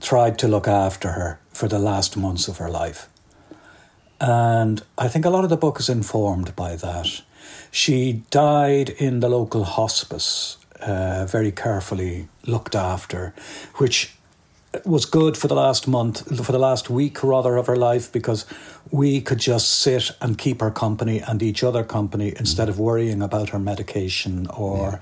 tried 0.00 0.38
to 0.38 0.48
look 0.48 0.68
after 0.68 1.12
her 1.12 1.38
for 1.52 1.68
the 1.68 1.78
last 1.78 2.16
months 2.16 2.48
of 2.48 2.58
her 2.58 2.68
life. 2.68 3.08
And 4.20 4.82
I 4.98 5.08
think 5.08 5.24
a 5.24 5.30
lot 5.30 5.44
of 5.44 5.50
the 5.50 5.56
book 5.56 5.78
is 5.78 5.88
informed 5.88 6.54
by 6.56 6.76
that. 6.76 7.22
She 7.70 8.24
died 8.30 8.90
in 8.98 9.20
the 9.20 9.28
local 9.28 9.64
hospice, 9.64 10.58
uh, 10.80 11.24
very 11.26 11.52
carefully 11.52 12.28
looked 12.44 12.74
after, 12.74 13.32
which 13.76 14.17
was 14.84 15.06
good 15.06 15.36
for 15.36 15.48
the 15.48 15.54
last 15.54 15.88
month, 15.88 16.44
for 16.44 16.52
the 16.52 16.58
last 16.58 16.90
week 16.90 17.22
rather 17.22 17.56
of 17.56 17.66
her 17.66 17.76
life, 17.76 18.12
because 18.12 18.44
we 18.90 19.20
could 19.20 19.38
just 19.38 19.70
sit 19.70 20.10
and 20.20 20.36
keep 20.36 20.60
her 20.60 20.70
company 20.70 21.20
and 21.20 21.42
each 21.42 21.64
other 21.64 21.84
company 21.84 22.34
instead 22.36 22.68
of 22.68 22.78
worrying 22.78 23.22
about 23.22 23.50
her 23.50 23.58
medication 23.58 24.46
or 24.48 25.00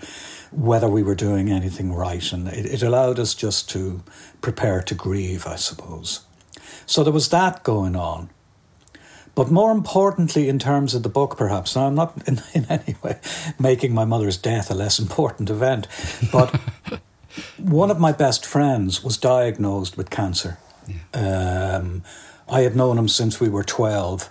whether 0.52 0.88
we 0.88 1.02
were 1.02 1.14
doing 1.14 1.50
anything 1.50 1.92
right. 1.92 2.32
And 2.32 2.49
it, 2.49 2.66
it 2.66 2.82
allowed 2.82 3.18
us 3.18 3.35
just 3.35 3.68
to 3.70 4.02
prepare 4.40 4.82
to 4.82 4.94
grieve, 4.94 5.46
I 5.46 5.56
suppose. 5.56 6.20
So 6.87 7.02
there 7.02 7.12
was 7.12 7.28
that 7.30 7.64
going 7.64 7.96
on. 7.96 8.30
But 9.35 9.50
more 9.50 9.70
importantly, 9.70 10.49
in 10.49 10.58
terms 10.58 10.94
of 10.94 11.02
the 11.02 11.11
book, 11.11 11.37
perhaps, 11.37 11.76
now 11.76 11.88
I'm 11.88 11.94
not 11.94 12.26
in, 12.26 12.40
in 12.54 12.64
any 12.70 12.96
way 13.02 13.18
making 13.58 13.92
my 13.92 14.04
mother's 14.04 14.38
death 14.38 14.70
a 14.70 14.75
less 14.75 14.99
important 14.99 15.50
event, 15.50 15.88
but 16.32 16.58
one 17.59 17.90
of 17.90 17.99
my 17.99 18.12
best 18.12 18.47
friends 18.47 19.02
was 19.02 19.16
diagnosed 19.16 19.97
with 19.97 20.11
cancer. 20.11 20.59
Um, 21.12 22.02
I 22.49 22.61
had 22.61 22.76
known 22.76 22.99
him 22.99 23.09
since 23.09 23.40
we 23.40 23.49
were 23.49 23.64
12, 23.64 24.31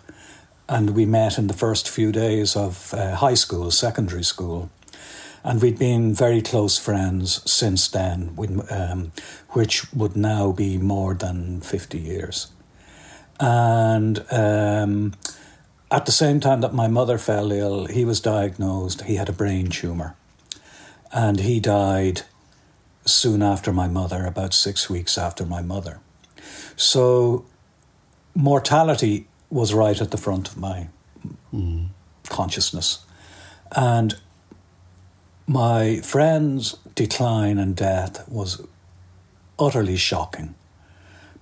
and 0.70 0.92
we 0.92 1.06
met 1.06 1.38
in 1.38 1.48
the 1.48 1.54
first 1.54 1.90
few 1.90 2.12
days 2.12 2.56
of 2.56 2.94
uh, 2.94 3.16
high 3.16 3.34
school, 3.34 3.72
secondary 3.72 4.24
school. 4.24 4.70
And 5.44 5.62
we'd 5.62 5.78
been 5.78 6.14
very 6.14 6.42
close 6.42 6.80
friends 6.80 7.50
since 7.50 7.88
then, 7.88 8.36
um, 8.72 9.12
which 9.50 9.94
would 9.94 10.16
now 10.16 10.52
be 10.52 10.78
more 10.78 11.14
than 11.14 11.62
50 11.62 12.00
years. 12.00 12.48
And 13.40 14.26
um, 14.32 15.14
at 15.92 16.06
the 16.06 16.12
same 16.12 16.40
time 16.40 16.62
that 16.62 16.74
my 16.74 16.88
mother 16.88 17.20
fell 17.20 17.52
ill, 17.52 17.86
he 17.86 18.06
was 18.06 18.20
diagnosed, 18.20 19.02
he 19.04 19.16
had 19.16 19.30
a 19.30 19.34
brain 19.34 19.70
tumour. 19.70 20.16
and 21.12 21.40
he 21.40 21.60
died 21.60 22.24
soon 23.06 23.42
after 23.42 23.72
my 23.72 23.88
mother, 23.88 24.26
about 24.26 24.54
six 24.54 24.90
weeks 24.90 25.18
after 25.18 25.46
my 25.46 25.62
mother. 25.62 26.00
So 26.76 27.46
mortality 28.34 29.28
was 29.50 29.74
right 29.74 30.00
at 30.02 30.12
the 30.12 30.18
front 30.18 30.50
of 30.50 30.58
my 30.58 30.90
mm. 31.54 31.88
consciousness. 32.30 33.06
And 33.76 34.16
my 35.48 35.98
friend's 36.02 36.78
decline 36.96 37.58
and 37.58 37.76
death 37.76 38.28
was 38.28 38.62
utterly 39.60 39.96
shocking 39.96 40.56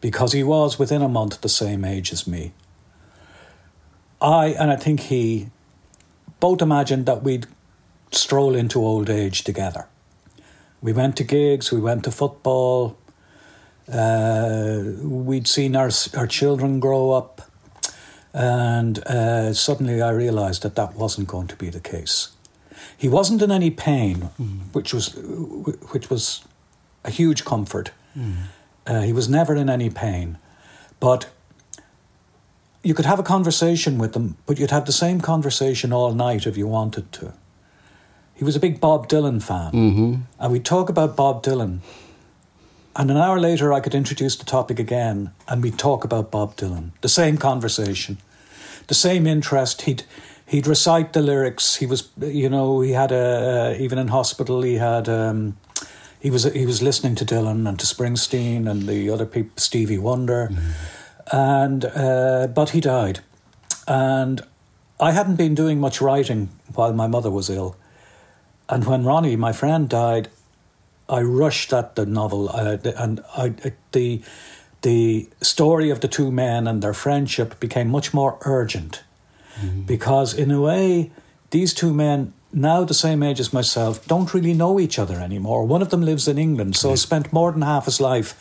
because 0.01 0.33
he 0.33 0.43
was 0.43 0.77
within 0.77 1.01
a 1.01 1.09
month 1.09 1.41
the 1.41 1.49
same 1.49 1.85
age 1.85 2.11
as 2.11 2.27
me. 2.27 2.51
I, 4.21 4.47
and 4.47 4.71
I 4.71 4.75
think 4.75 5.01
he, 5.01 5.49
both 6.39 6.61
imagined 6.61 7.05
that 7.05 7.23
we'd 7.23 7.47
stroll 8.11 8.55
into 8.55 8.79
old 8.79 9.09
age 9.09 9.43
together. 9.43 9.87
We 10.83 10.91
went 10.91 11.15
to 11.17 11.23
gigs, 11.23 11.71
we 11.71 11.79
went 11.79 12.03
to 12.03 12.11
football, 12.11 12.97
uh, 13.91 14.81
we'd 15.01 15.47
seen 15.47 15.77
our, 15.77 15.89
our 16.17 16.27
children 16.27 16.81
grow 16.81 17.11
up, 17.11 17.41
and 18.33 18.99
uh, 18.99 19.53
suddenly 19.53 20.01
I 20.01 20.09
realised 20.09 20.61
that 20.63 20.75
that 20.75 20.95
wasn't 20.95 21.29
going 21.29 21.47
to 21.47 21.55
be 21.55 21.69
the 21.69 21.79
case. 21.79 22.31
He 22.97 23.07
wasn't 23.07 23.41
in 23.41 23.49
any 23.49 23.71
pain, 23.71 24.29
mm. 24.39 24.59
which 24.73 24.93
was 24.93 25.15
which 25.91 26.09
was 26.09 26.43
a 27.05 27.09
huge 27.09 27.45
comfort. 27.45 27.91
Mm. 28.17 28.33
Uh, 28.85 29.01
he 29.01 29.13
was 29.13 29.29
never 29.29 29.55
in 29.55 29.69
any 29.69 29.89
pain, 29.89 30.37
but 30.99 31.29
you 32.83 32.93
could 32.93 33.05
have 33.05 33.19
a 33.19 33.23
conversation 33.23 33.97
with 33.97 34.15
him, 34.15 34.35
but 34.45 34.59
you'd 34.59 34.71
have 34.71 34.85
the 34.85 34.91
same 34.91 35.21
conversation 35.21 35.93
all 35.93 36.13
night 36.13 36.45
if 36.45 36.57
you 36.57 36.67
wanted 36.67 37.11
to. 37.13 37.33
He 38.43 38.45
was 38.45 38.57
a 38.57 38.59
big 38.59 38.81
Bob 38.81 39.07
Dylan 39.07 39.41
fan, 39.41 39.71
mm-hmm. 39.71 40.15
and 40.37 40.51
we'd 40.51 40.65
talk 40.65 40.89
about 40.89 41.15
Bob 41.15 41.43
Dylan. 41.43 41.79
And 42.93 43.09
an 43.09 43.15
hour 43.15 43.39
later, 43.39 43.71
I 43.71 43.79
could 43.79 43.95
introduce 43.95 44.35
the 44.35 44.43
topic 44.43 44.79
again, 44.79 45.31
and 45.47 45.63
we'd 45.63 45.79
talk 45.79 46.03
about 46.03 46.29
Bob 46.29 46.57
Dylan. 46.57 46.91
The 46.99 47.07
same 47.07 47.37
conversation, 47.37 48.17
the 48.87 48.95
same 48.95 49.27
interest. 49.27 49.83
He'd 49.83 50.03
he'd 50.45 50.67
recite 50.67 51.13
the 51.13 51.21
lyrics. 51.21 51.77
He 51.77 51.85
was, 51.85 52.09
you 52.19 52.49
know, 52.49 52.81
he 52.81 52.91
had 52.91 53.13
a 53.13 53.75
uh, 53.77 53.81
even 53.81 53.97
in 53.97 54.09
hospital. 54.09 54.61
He 54.61 54.75
had 54.75 55.07
um, 55.07 55.55
he 56.19 56.29
was 56.29 56.43
he 56.43 56.65
was 56.65 56.81
listening 56.81 57.15
to 57.15 57.25
Dylan 57.25 57.65
and 57.65 57.79
to 57.79 57.85
Springsteen 57.85 58.69
and 58.69 58.89
the 58.89 59.09
other 59.09 59.25
people, 59.25 59.53
Stevie 59.55 59.99
Wonder, 59.99 60.49
mm. 60.51 61.31
and 61.31 61.85
uh, 61.85 62.47
but 62.47 62.71
he 62.71 62.81
died, 62.81 63.21
and 63.87 64.41
I 64.99 65.13
hadn't 65.13 65.37
been 65.37 65.55
doing 65.55 65.79
much 65.79 66.01
writing 66.01 66.49
while 66.75 66.91
my 66.91 67.07
mother 67.07 67.31
was 67.31 67.49
ill, 67.49 67.77
and 68.73 68.85
when 68.85 69.03
Ronnie, 69.03 69.35
my 69.35 69.53
friend, 69.53 69.87
died, 69.87 70.29
I 71.07 71.21
rushed 71.21 71.71
at 71.73 71.95
the 71.95 72.07
novel, 72.07 72.49
uh, 72.49 72.77
and 72.97 73.23
I 73.37 73.53
the 73.91 74.21
the 74.81 75.29
story 75.41 75.91
of 75.91 75.99
the 75.99 76.07
two 76.07 76.31
men 76.31 76.67
and 76.67 76.81
their 76.81 76.93
friendship 76.93 77.59
became 77.59 77.89
much 77.89 78.13
more 78.13 78.37
urgent, 78.41 79.03
mm-hmm. 79.61 79.81
because 79.81 80.33
in 80.33 80.49
a 80.49 80.59
way, 80.59 81.11
these 81.51 81.73
two 81.73 81.93
men 81.93 82.33
now 82.51 82.83
the 82.83 82.93
same 82.93 83.21
age 83.23 83.39
as 83.39 83.53
myself, 83.53 84.05
don't 84.07 84.33
really 84.33 84.53
know 84.53 84.79
each 84.79 84.97
other 84.99 85.19
anymore. 85.19 85.65
One 85.65 85.81
of 85.81 85.89
them 85.89 86.01
lives 86.01 86.27
in 86.27 86.37
England, 86.37 86.75
so 86.75 86.89
yeah. 86.89 86.95
spent 86.95 87.33
more 87.33 87.51
than 87.51 87.61
half 87.61 87.85
his 87.85 87.99
life 87.99 88.35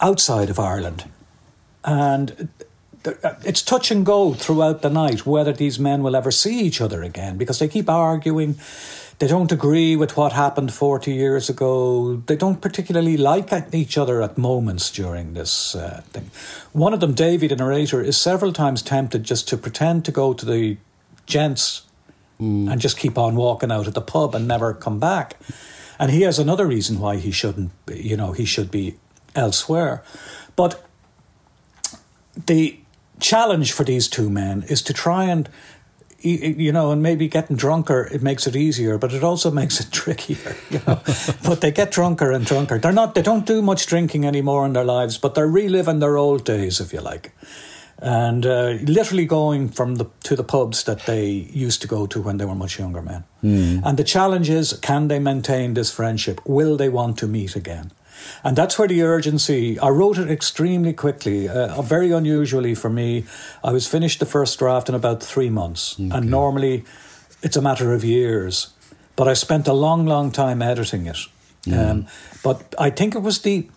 outside 0.00 0.50
of 0.50 0.58
Ireland. 0.58 1.04
And 1.84 2.48
it's 3.44 3.62
touch 3.62 3.90
and 3.90 4.06
go 4.06 4.32
throughout 4.32 4.82
the 4.82 4.90
night 4.90 5.26
whether 5.26 5.52
these 5.52 5.78
men 5.78 6.02
will 6.02 6.16
ever 6.16 6.30
see 6.30 6.60
each 6.60 6.80
other 6.80 7.02
again 7.02 7.36
because 7.36 7.58
they 7.58 7.68
keep 7.68 7.88
arguing. 7.88 8.56
They 9.18 9.28
don't 9.28 9.52
agree 9.52 9.94
with 9.94 10.16
what 10.16 10.32
happened 10.32 10.72
40 10.72 11.12
years 11.12 11.48
ago. 11.48 12.16
They 12.26 12.36
don't 12.36 12.60
particularly 12.60 13.16
like 13.16 13.52
each 13.72 13.96
other 13.96 14.22
at 14.22 14.36
moments 14.36 14.90
during 14.90 15.34
this 15.34 15.74
uh, 15.74 16.02
thing. 16.10 16.30
One 16.72 16.92
of 16.92 17.00
them, 17.00 17.14
Davy, 17.14 17.46
the 17.46 17.56
narrator, 17.56 18.02
is 18.02 18.16
several 18.16 18.52
times 18.52 18.82
tempted 18.82 19.22
just 19.22 19.48
to 19.48 19.56
pretend 19.56 20.04
to 20.06 20.12
go 20.12 20.34
to 20.34 20.44
the 20.44 20.78
gents 21.26 21.82
mm. 22.40 22.70
and 22.70 22.80
just 22.80 22.98
keep 22.98 23.16
on 23.16 23.36
walking 23.36 23.70
out 23.70 23.86
of 23.86 23.94
the 23.94 24.00
pub 24.00 24.34
and 24.34 24.48
never 24.48 24.74
come 24.74 24.98
back. 24.98 25.36
And 25.98 26.10
he 26.10 26.22
has 26.22 26.38
another 26.38 26.66
reason 26.66 26.98
why 26.98 27.16
he 27.16 27.30
shouldn't, 27.30 27.70
you 27.92 28.16
know, 28.16 28.32
he 28.32 28.44
should 28.44 28.70
be 28.70 28.96
elsewhere. 29.36 30.02
But 30.56 30.84
the 32.46 32.78
challenge 33.20 33.72
for 33.72 33.84
these 33.84 34.08
two 34.08 34.28
men 34.28 34.64
is 34.68 34.82
to 34.82 34.92
try 34.92 35.24
and 35.24 35.48
you 36.24 36.72
know, 36.72 36.90
and 36.90 37.02
maybe 37.02 37.28
getting 37.28 37.56
drunker 37.56 38.08
it 38.10 38.22
makes 38.22 38.46
it 38.46 38.56
easier, 38.56 38.98
but 38.98 39.12
it 39.12 39.22
also 39.22 39.50
makes 39.60 39.80
it 39.80 39.90
trickier. 39.92 40.56
You 40.70 40.80
know, 40.86 41.00
but 41.44 41.60
they 41.60 41.70
get 41.70 41.90
drunker 41.90 42.32
and 42.32 42.44
drunker. 42.44 42.78
They're 42.78 42.92
not. 42.92 43.14
They 43.14 43.22
don't 43.22 43.46
do 43.46 43.62
much 43.62 43.86
drinking 43.86 44.26
anymore 44.26 44.66
in 44.66 44.72
their 44.72 44.84
lives, 44.84 45.18
but 45.18 45.34
they're 45.34 45.48
reliving 45.48 46.00
their 46.00 46.16
old 46.16 46.44
days, 46.44 46.80
if 46.80 46.92
you 46.92 47.00
like 47.00 47.32
and 47.98 48.44
uh, 48.44 48.76
literally 48.82 49.24
going 49.24 49.68
from 49.68 49.94
the 49.96 50.06
to 50.24 50.36
the 50.36 50.44
pubs 50.44 50.84
that 50.84 51.06
they 51.06 51.26
used 51.52 51.80
to 51.80 51.88
go 51.88 52.06
to 52.06 52.20
when 52.20 52.36
they 52.36 52.44
were 52.44 52.54
much 52.54 52.78
younger 52.78 53.02
men. 53.02 53.24
Mm. 53.42 53.82
And 53.84 53.96
the 53.96 54.04
challenge 54.04 54.50
is, 54.50 54.72
can 54.74 55.08
they 55.08 55.18
maintain 55.18 55.74
this 55.74 55.90
friendship? 55.92 56.40
Will 56.44 56.76
they 56.76 56.88
want 56.88 57.18
to 57.18 57.26
meet 57.26 57.56
again? 57.56 57.92
And 58.42 58.56
that's 58.56 58.78
where 58.78 58.88
the 58.88 59.02
urgency. 59.02 59.78
I 59.78 59.88
wrote 59.88 60.18
it 60.18 60.30
extremely 60.30 60.92
quickly, 60.92 61.48
uh, 61.48 61.80
very 61.82 62.10
unusually 62.12 62.74
for 62.74 62.90
me. 62.90 63.24
I 63.62 63.72
was 63.72 63.86
finished 63.86 64.20
the 64.20 64.26
first 64.26 64.58
draft 64.58 64.88
in 64.88 64.94
about 64.94 65.22
three 65.22 65.50
months, 65.50 65.98
okay. 65.98 66.10
and 66.16 66.30
normally 66.30 66.84
it's 67.42 67.56
a 67.56 67.62
matter 67.62 67.92
of 67.92 68.04
years. 68.04 68.72
But 69.16 69.28
I 69.28 69.34
spent 69.34 69.68
a 69.68 69.72
long, 69.72 70.06
long 70.06 70.32
time 70.32 70.60
editing 70.62 71.06
it. 71.06 71.18
Mm. 71.66 71.90
Um, 71.90 72.06
but 72.42 72.74
I 72.78 72.90
think 72.90 73.14
it 73.14 73.22
was 73.22 73.40
the 73.40 73.68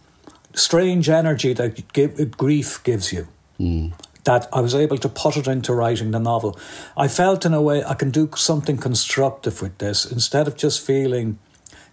strange 0.54 1.10
energy 1.10 1.54
that 1.54 1.94
give, 1.94 2.38
grief 2.38 2.84
gives 2.84 3.13
you. 3.13 3.27
Mm 3.60 3.94
that 4.27 4.46
I 4.51 4.60
was 4.60 4.75
able 4.75 4.98
to 4.98 5.08
put 5.08 5.38
it 5.38 5.48
into 5.48 5.74
writing 5.74 6.12
the 6.12 6.20
novel. 6.20 6.60
I 6.98 7.08
felt 7.08 7.46
in 7.46 7.54
a 7.54 7.62
way 7.62 7.82
I 7.82 7.94
can 7.94 8.12
do 8.12 8.30
something 8.36 8.77
constructive 8.77 9.62
with 9.62 9.77
this 9.77 10.06
instead 10.06 10.48
of 10.48 10.58
just 10.58 10.86
feeling, 10.86 11.39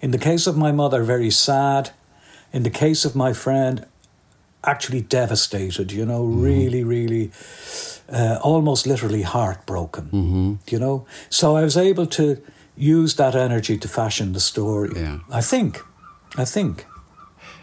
in 0.00 0.11
the 0.11 0.18
case 0.18 0.49
of 0.49 0.56
my 0.56 0.73
mother, 0.73 1.04
very 1.04 1.30
sad. 1.30 1.90
In 2.54 2.62
the 2.62 2.70
case 2.70 3.04
of 3.04 3.16
my 3.16 3.32
friend, 3.32 3.84
actually 4.62 5.02
devastated, 5.02 5.90
you 5.90 6.06
know, 6.06 6.23
mm-hmm. 6.23 6.40
really, 6.40 6.84
really, 6.84 7.32
uh, 8.08 8.38
almost 8.42 8.87
literally 8.87 9.23
heartbroken, 9.23 10.04
mm-hmm. 10.04 10.52
you 10.70 10.78
know. 10.78 11.04
So 11.30 11.56
I 11.56 11.64
was 11.64 11.76
able 11.76 12.06
to 12.06 12.37
use 12.76 13.16
that 13.16 13.34
energy 13.34 13.76
to 13.76 13.88
fashion 13.88 14.34
the 14.34 14.40
story. 14.40 14.92
Yeah. 14.94 15.18
I 15.30 15.40
think. 15.40 15.82
I 16.38 16.44
think. 16.44 16.87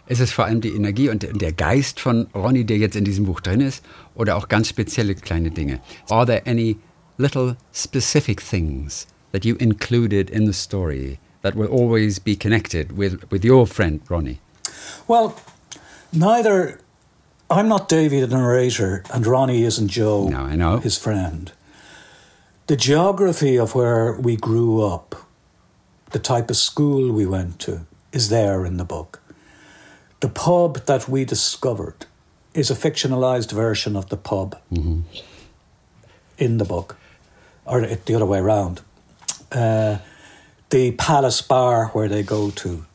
Ist 0.08 0.20
es 0.20 0.34
vor 0.34 0.46
allem 0.46 0.60
die 0.60 0.76
Energie 0.76 1.10
und 1.10 1.26
der 1.42 1.54
Geist 1.54 2.02
von 2.02 2.28
Ronnie, 2.36 2.66
der 2.66 2.78
jetzt 2.78 2.98
in 2.98 3.06
diesem 3.06 3.26
Buch 3.26 3.40
drin 3.40 3.62
ist, 3.62 3.86
oder 4.16 4.36
auch 4.36 4.50
ganz 4.50 4.68
spezielle 4.68 5.16
kleine 5.16 5.52
Dinge? 5.52 5.80
Are 6.10 6.26
there 6.26 6.42
any 6.46 6.78
little 7.18 7.56
specific 7.72 8.42
things 8.42 9.08
that 9.32 9.46
you 9.46 9.56
included 9.56 10.30
in 10.30 10.46
the 10.46 10.54
story 10.54 11.18
that 11.44 11.56
will 11.56 11.70
always 11.70 12.20
be 12.20 12.36
connected 12.36 12.98
with, 12.98 13.20
with 13.32 13.46
your 13.46 13.66
friend 13.66 14.02
Ronnie? 14.10 14.40
Well, 15.08 15.36
neither. 16.12 16.80
I'm 17.50 17.68
not 17.68 17.90
Davy 17.90 18.22
the 18.22 18.28
narrator, 18.28 19.04
and 19.14 19.28
Ronnie 19.28 19.64
isn't 19.64 19.90
Joe, 19.90 20.30
no, 20.30 20.38
I 20.38 20.56
know. 20.56 20.78
his 20.78 20.98
friend. 20.98 21.52
The 22.68 22.78
geography 22.78 23.58
of 23.58 23.76
where 23.76 24.14
we 24.14 24.38
grew 24.38 24.82
up, 24.82 25.16
the 26.12 26.20
type 26.20 26.50
of 26.50 26.56
school 26.56 27.12
we 27.12 27.26
went 27.26 27.60
to, 27.60 27.86
is 28.14 28.30
there 28.30 28.66
in 28.66 28.78
the 28.78 28.86
book. 28.86 29.22
The 30.22 30.30
pub 30.30 30.86
that 30.86 31.10
we 31.10 31.26
discovered 31.26 32.06
is 32.54 32.72
a 32.72 32.76
fictionalized 32.76 33.52
version 33.52 33.98
of 33.98 34.08
the 34.10 34.18
pub 34.18 34.58
mm-hmm. 34.72 35.02
in 36.38 36.58
the 36.58 36.66
book, 36.66 36.96
or 37.66 37.82
the 37.82 38.16
other 38.16 38.26
way 38.26 38.40
around. 38.40 38.82
Uh, 39.52 39.98
the 40.70 40.92
Palace 40.92 41.42
Bar 41.42 41.88
where 41.88 42.08
they 42.08 42.24
go 42.24 42.50
to, 42.52 42.86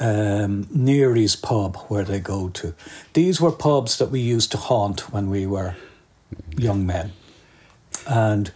um, 0.00 0.66
Neary's 0.70 1.36
pub 1.36 1.76
where 1.88 2.04
they 2.04 2.20
go 2.20 2.48
to. 2.48 2.74
These 3.12 3.40
were 3.40 3.52
pubs 3.52 3.98
that 3.98 4.10
we 4.10 4.20
used 4.20 4.50
to 4.52 4.58
haunt 4.58 5.12
when 5.12 5.30
we 5.30 5.46
were 5.46 5.76
young 6.56 6.86
men. 6.86 7.12
And 8.06 8.50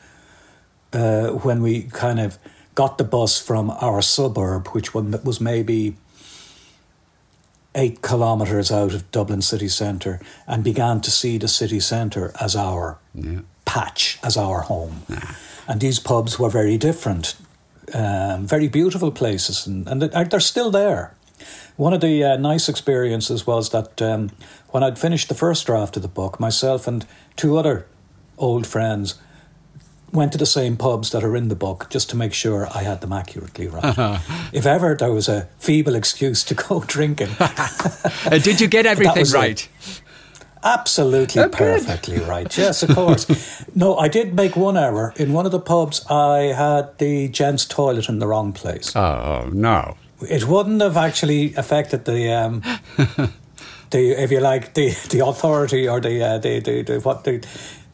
uh, 0.92 1.28
when 1.28 1.62
we 1.62 1.82
kind 1.82 2.18
of 2.18 2.38
got 2.74 2.98
the 2.98 3.04
bus 3.04 3.40
from 3.40 3.70
our 3.70 4.02
suburb, 4.02 4.68
which 4.68 4.94
was 4.94 5.40
maybe 5.40 5.96
eight 7.74 8.02
kilometres 8.02 8.70
out 8.70 8.94
of 8.94 9.10
Dublin 9.10 9.42
city 9.42 9.68
centre 9.68 10.20
and 10.46 10.64
began 10.64 11.00
to 11.00 11.10
see 11.10 11.38
the 11.38 11.48
city 11.48 11.80
centre 11.80 12.32
as 12.40 12.56
our 12.56 12.98
yeah. 13.14 13.40
patch, 13.64 14.18
as 14.22 14.36
our 14.36 14.60
home. 14.60 15.02
Yeah. 15.08 15.34
And 15.66 15.80
these 15.80 15.98
pubs 15.98 16.38
were 16.38 16.50
very 16.50 16.78
different, 16.78 17.36
um, 17.92 18.46
very 18.46 18.68
beautiful 18.68 19.10
places, 19.10 19.66
and, 19.66 19.88
and 19.88 20.02
they're 20.30 20.40
still 20.40 20.70
there. 20.70 21.14
One 21.76 21.92
of 21.92 22.00
the 22.00 22.22
uh, 22.24 22.36
nice 22.36 22.68
experiences 22.68 23.46
was 23.46 23.70
that 23.70 24.00
um, 24.02 24.30
when 24.70 24.82
I'd 24.82 24.98
finished 24.98 25.28
the 25.28 25.34
first 25.34 25.66
draft 25.66 25.96
of 25.96 26.02
the 26.02 26.08
book, 26.08 26.38
myself 26.40 26.86
and 26.86 27.06
two 27.36 27.56
other 27.58 27.86
old 28.38 28.66
friends 28.66 29.14
went 30.12 30.30
to 30.32 30.38
the 30.38 30.46
same 30.46 30.76
pubs 30.76 31.10
that 31.10 31.24
are 31.24 31.34
in 31.36 31.48
the 31.48 31.56
book 31.56 31.88
just 31.90 32.08
to 32.10 32.16
make 32.16 32.32
sure 32.32 32.68
I 32.72 32.82
had 32.84 33.00
them 33.00 33.12
accurately 33.12 33.66
right. 33.66 34.20
if 34.52 34.64
ever 34.64 34.94
there 34.94 35.12
was 35.12 35.28
a 35.28 35.48
feeble 35.58 35.96
excuse 35.96 36.44
to 36.44 36.54
go 36.68 36.84
drinking, 36.86 37.30
Uh, 37.40 38.38
did 38.38 38.60
you 38.60 38.68
get 38.68 38.86
everything 38.86 39.22
it. 39.26 39.32
right? 39.32 39.68
absolutely 40.62 41.42
Oh, 41.42 41.48
good. 41.48 41.52
perfectly 41.58 42.20
right. 42.20 42.56
Yes, 42.56 42.82
of 42.82 42.94
course. 42.94 43.26
no, 43.74 43.96
I 43.96 44.08
did 44.08 44.34
make 44.34 44.56
one 44.56 44.76
error. 44.76 45.12
In 45.16 45.32
one 45.32 45.46
of 45.46 45.52
the 45.52 45.60
pubs, 45.60 46.04
I 46.08 46.52
had 46.54 46.96
the 46.98 47.28
gents' 47.28 47.66
toilet 47.66 48.08
in 48.08 48.18
the 48.18 48.26
wrong 48.26 48.52
place. 48.52 48.94
Oh, 48.96 49.50
no. 49.52 49.96
It 50.28 50.44
wouldn't 50.46 50.80
have 50.82 50.96
actually 50.96 51.54
affected 51.54 52.04
the. 52.04 52.32
Um, 52.32 52.62
the, 53.90 54.10
if 54.22 54.30
you 54.30 54.40
like, 54.40 54.74
the, 54.74 54.90
the 55.10 55.24
authority 55.26 55.88
or 55.88 56.00
the, 56.00 56.22
uh, 56.22 56.38
the, 56.38 56.60
the, 56.60 56.82
the 56.82 57.00
what 57.00 57.24
the 57.24 57.44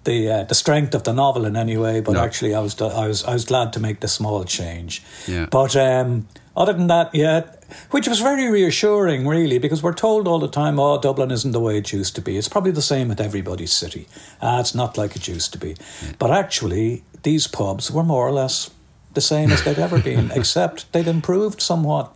the 0.04 0.30
uh, 0.30 0.42
the 0.44 0.54
strength 0.54 0.94
of 0.94 1.02
the 1.02 1.12
novel 1.12 1.44
in 1.44 1.56
any 1.56 1.76
way, 1.76 2.00
but 2.00 2.12
No. 2.12 2.20
actually, 2.20 2.54
I 2.54 2.60
was 2.60 2.80
I 2.80 3.06
was 3.06 3.24
I 3.24 3.32
was 3.34 3.44
glad 3.44 3.72
to 3.74 3.80
make 3.80 4.00
the 4.00 4.08
small 4.08 4.44
change. 4.44 5.02
Yeah. 5.28 5.46
But 5.50 5.76
um, 5.76 6.26
other 6.56 6.72
than 6.72 6.86
that, 6.86 7.14
yeah, 7.14 7.42
which 7.90 8.08
was 8.08 8.20
very 8.20 8.50
reassuring, 8.50 9.26
really, 9.28 9.58
because 9.58 9.82
we're 9.82 9.92
told 9.92 10.26
all 10.26 10.38
the 10.38 10.48
time, 10.48 10.80
"Oh, 10.80 10.98
Dublin 10.98 11.30
isn't 11.30 11.52
the 11.52 11.60
way 11.60 11.76
it 11.76 11.92
used 11.92 12.14
to 12.14 12.22
be." 12.22 12.38
It's 12.38 12.48
probably 12.48 12.72
the 12.72 12.82
same 12.82 13.08
with 13.08 13.20
everybody's 13.20 13.72
city. 13.74 14.08
Ah, 14.40 14.60
it's 14.60 14.74
not 14.74 14.96
like 14.96 15.16
it 15.16 15.28
used 15.28 15.52
to 15.52 15.58
be. 15.58 15.76
But 16.18 16.30
actually, 16.30 17.02
these 17.22 17.46
pubs 17.46 17.90
were 17.90 18.02
more 18.04 18.26
or 18.26 18.32
less 18.32 18.70
the 19.14 19.20
same 19.20 19.50
as 19.52 19.62
they'd 19.64 19.78
ever 19.78 19.98
been, 20.10 20.30
except 20.34 20.92
they'd 20.92 21.08
improved 21.08 21.60
somewhat. 21.60 22.12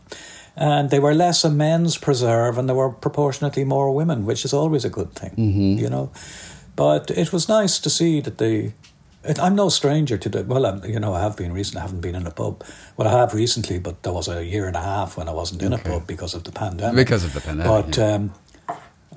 And 0.56 0.90
they 0.90 1.00
were 1.00 1.14
less 1.14 1.44
a 1.44 1.50
men's 1.50 1.98
preserve, 1.98 2.58
and 2.58 2.68
there 2.68 2.76
were 2.76 2.90
proportionately 2.90 3.64
more 3.64 3.90
women, 3.92 4.24
which 4.24 4.44
is 4.44 4.52
always 4.52 4.84
a 4.84 4.90
good 4.90 5.12
thing, 5.12 5.32
you 5.78 5.88
know. 5.88 6.10
But 6.76 7.10
it 7.10 7.32
was 7.32 7.48
nice 7.48 7.78
to 7.80 7.90
see 7.90 8.20
that 8.20 8.38
they. 8.38 8.72
It, 9.24 9.38
I'm 9.40 9.54
no 9.56 9.68
stranger 9.70 10.16
to 10.18 10.28
the. 10.28 10.44
Well, 10.44 10.64
I'm, 10.66 10.84
you 10.84 11.00
know, 11.00 11.12
I 11.14 11.20
have 11.22 11.36
been 11.36 11.52
recently. 11.52 11.80
I 11.80 11.82
haven't 11.82 12.02
been 12.02 12.14
in 12.14 12.26
a 12.26 12.30
pub. 12.30 12.62
Well, 12.96 13.08
I 13.08 13.12
have 13.20 13.34
recently, 13.34 13.78
but 13.80 14.02
there 14.02 14.12
was 14.12 14.28
a 14.28 14.44
year 14.44 14.66
and 14.68 14.76
a 14.76 14.82
half 14.82 15.16
when 15.16 15.28
I 15.28 15.32
wasn't 15.32 15.62
in 15.62 15.72
a 15.72 15.78
pub 15.78 16.06
because 16.06 16.34
of 16.34 16.44
the 16.44 16.52
pandemic. 16.52 16.96
Because 16.96 17.24
of 17.24 17.32
the 17.32 17.40
pandemic, 17.40 17.86
But 17.86 17.96
yeah. 17.96 18.14
um, 18.14 18.32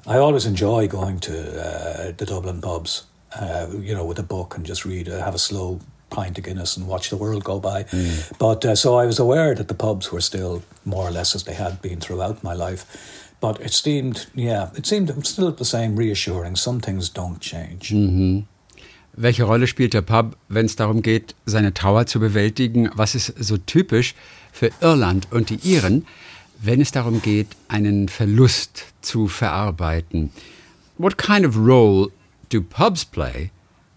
I 0.07 0.17
always 0.17 0.45
enjoy 0.45 0.87
going 0.87 1.19
to 1.19 1.33
uh, 1.33 2.13
the 2.17 2.25
Dublin 2.25 2.61
pubs, 2.61 3.03
uh, 3.35 3.67
you 3.79 3.93
know, 3.93 4.05
with 4.05 4.17
a 4.19 4.23
book 4.23 4.55
and 4.55 4.65
just 4.65 4.85
read, 4.85 5.09
uh, 5.09 5.23
have 5.23 5.35
a 5.35 5.39
slow 5.39 5.79
pint 6.09 6.37
of 6.37 6.43
Guinness 6.43 6.77
and 6.77 6.87
watch 6.87 7.09
the 7.09 7.17
world 7.17 7.43
go 7.43 7.59
by. 7.59 7.83
Mm. 7.83 8.37
But 8.37 8.65
uh, 8.65 8.75
so 8.75 8.95
I 8.95 9.05
was 9.05 9.19
aware 9.19 9.55
that 9.55 9.67
the 9.67 9.73
pubs 9.75 10.11
were 10.11 10.21
still 10.21 10.63
more 10.85 11.07
or 11.07 11.11
less 11.11 11.35
as 11.35 11.43
they 11.43 11.53
had 11.53 11.81
been 11.81 11.99
throughout 11.99 12.43
my 12.43 12.53
life. 12.53 12.85
But 13.39 13.61
it 13.61 13.73
seemed, 13.73 14.27
yeah, 14.33 14.69
it 14.75 14.85
seemed 14.85 15.25
still 15.25 15.51
the 15.51 15.65
same, 15.65 15.95
reassuring. 15.95 16.55
Some 16.55 16.79
things 16.79 17.09
don't 17.09 17.39
change. 17.39 17.91
Mm. 17.91 18.45
Welche 19.19 19.45
Rolle 19.45 19.65
spielt 19.65 19.93
der 19.93 20.03
Pub, 20.03 20.37
wenn 20.47 20.67
es 20.67 20.75
darum 20.75 21.01
geht, 21.01 21.33
seine 21.45 21.73
Trauer 21.73 22.05
zu 22.05 22.19
bewältigen? 22.19 22.91
Was 22.93 23.15
ist 23.15 23.33
so 23.39 23.57
typisch 23.57 24.13
für 24.51 24.69
Irland 24.79 25.27
und 25.31 25.49
die 25.49 25.59
Iren, 25.63 26.05
wenn 26.61 26.81
es 26.81 26.91
darum 26.91 27.21
geht, 27.23 27.47
einen 27.67 28.09
Verlust 28.09 28.85
zu 29.01 29.27
verarbeiten? 29.27 30.31
What 30.99 31.17
kind 31.17 31.45
of 31.47 31.57
role 31.57 32.11
do 32.49 32.61
pubs 32.61 33.05
play 33.05 33.49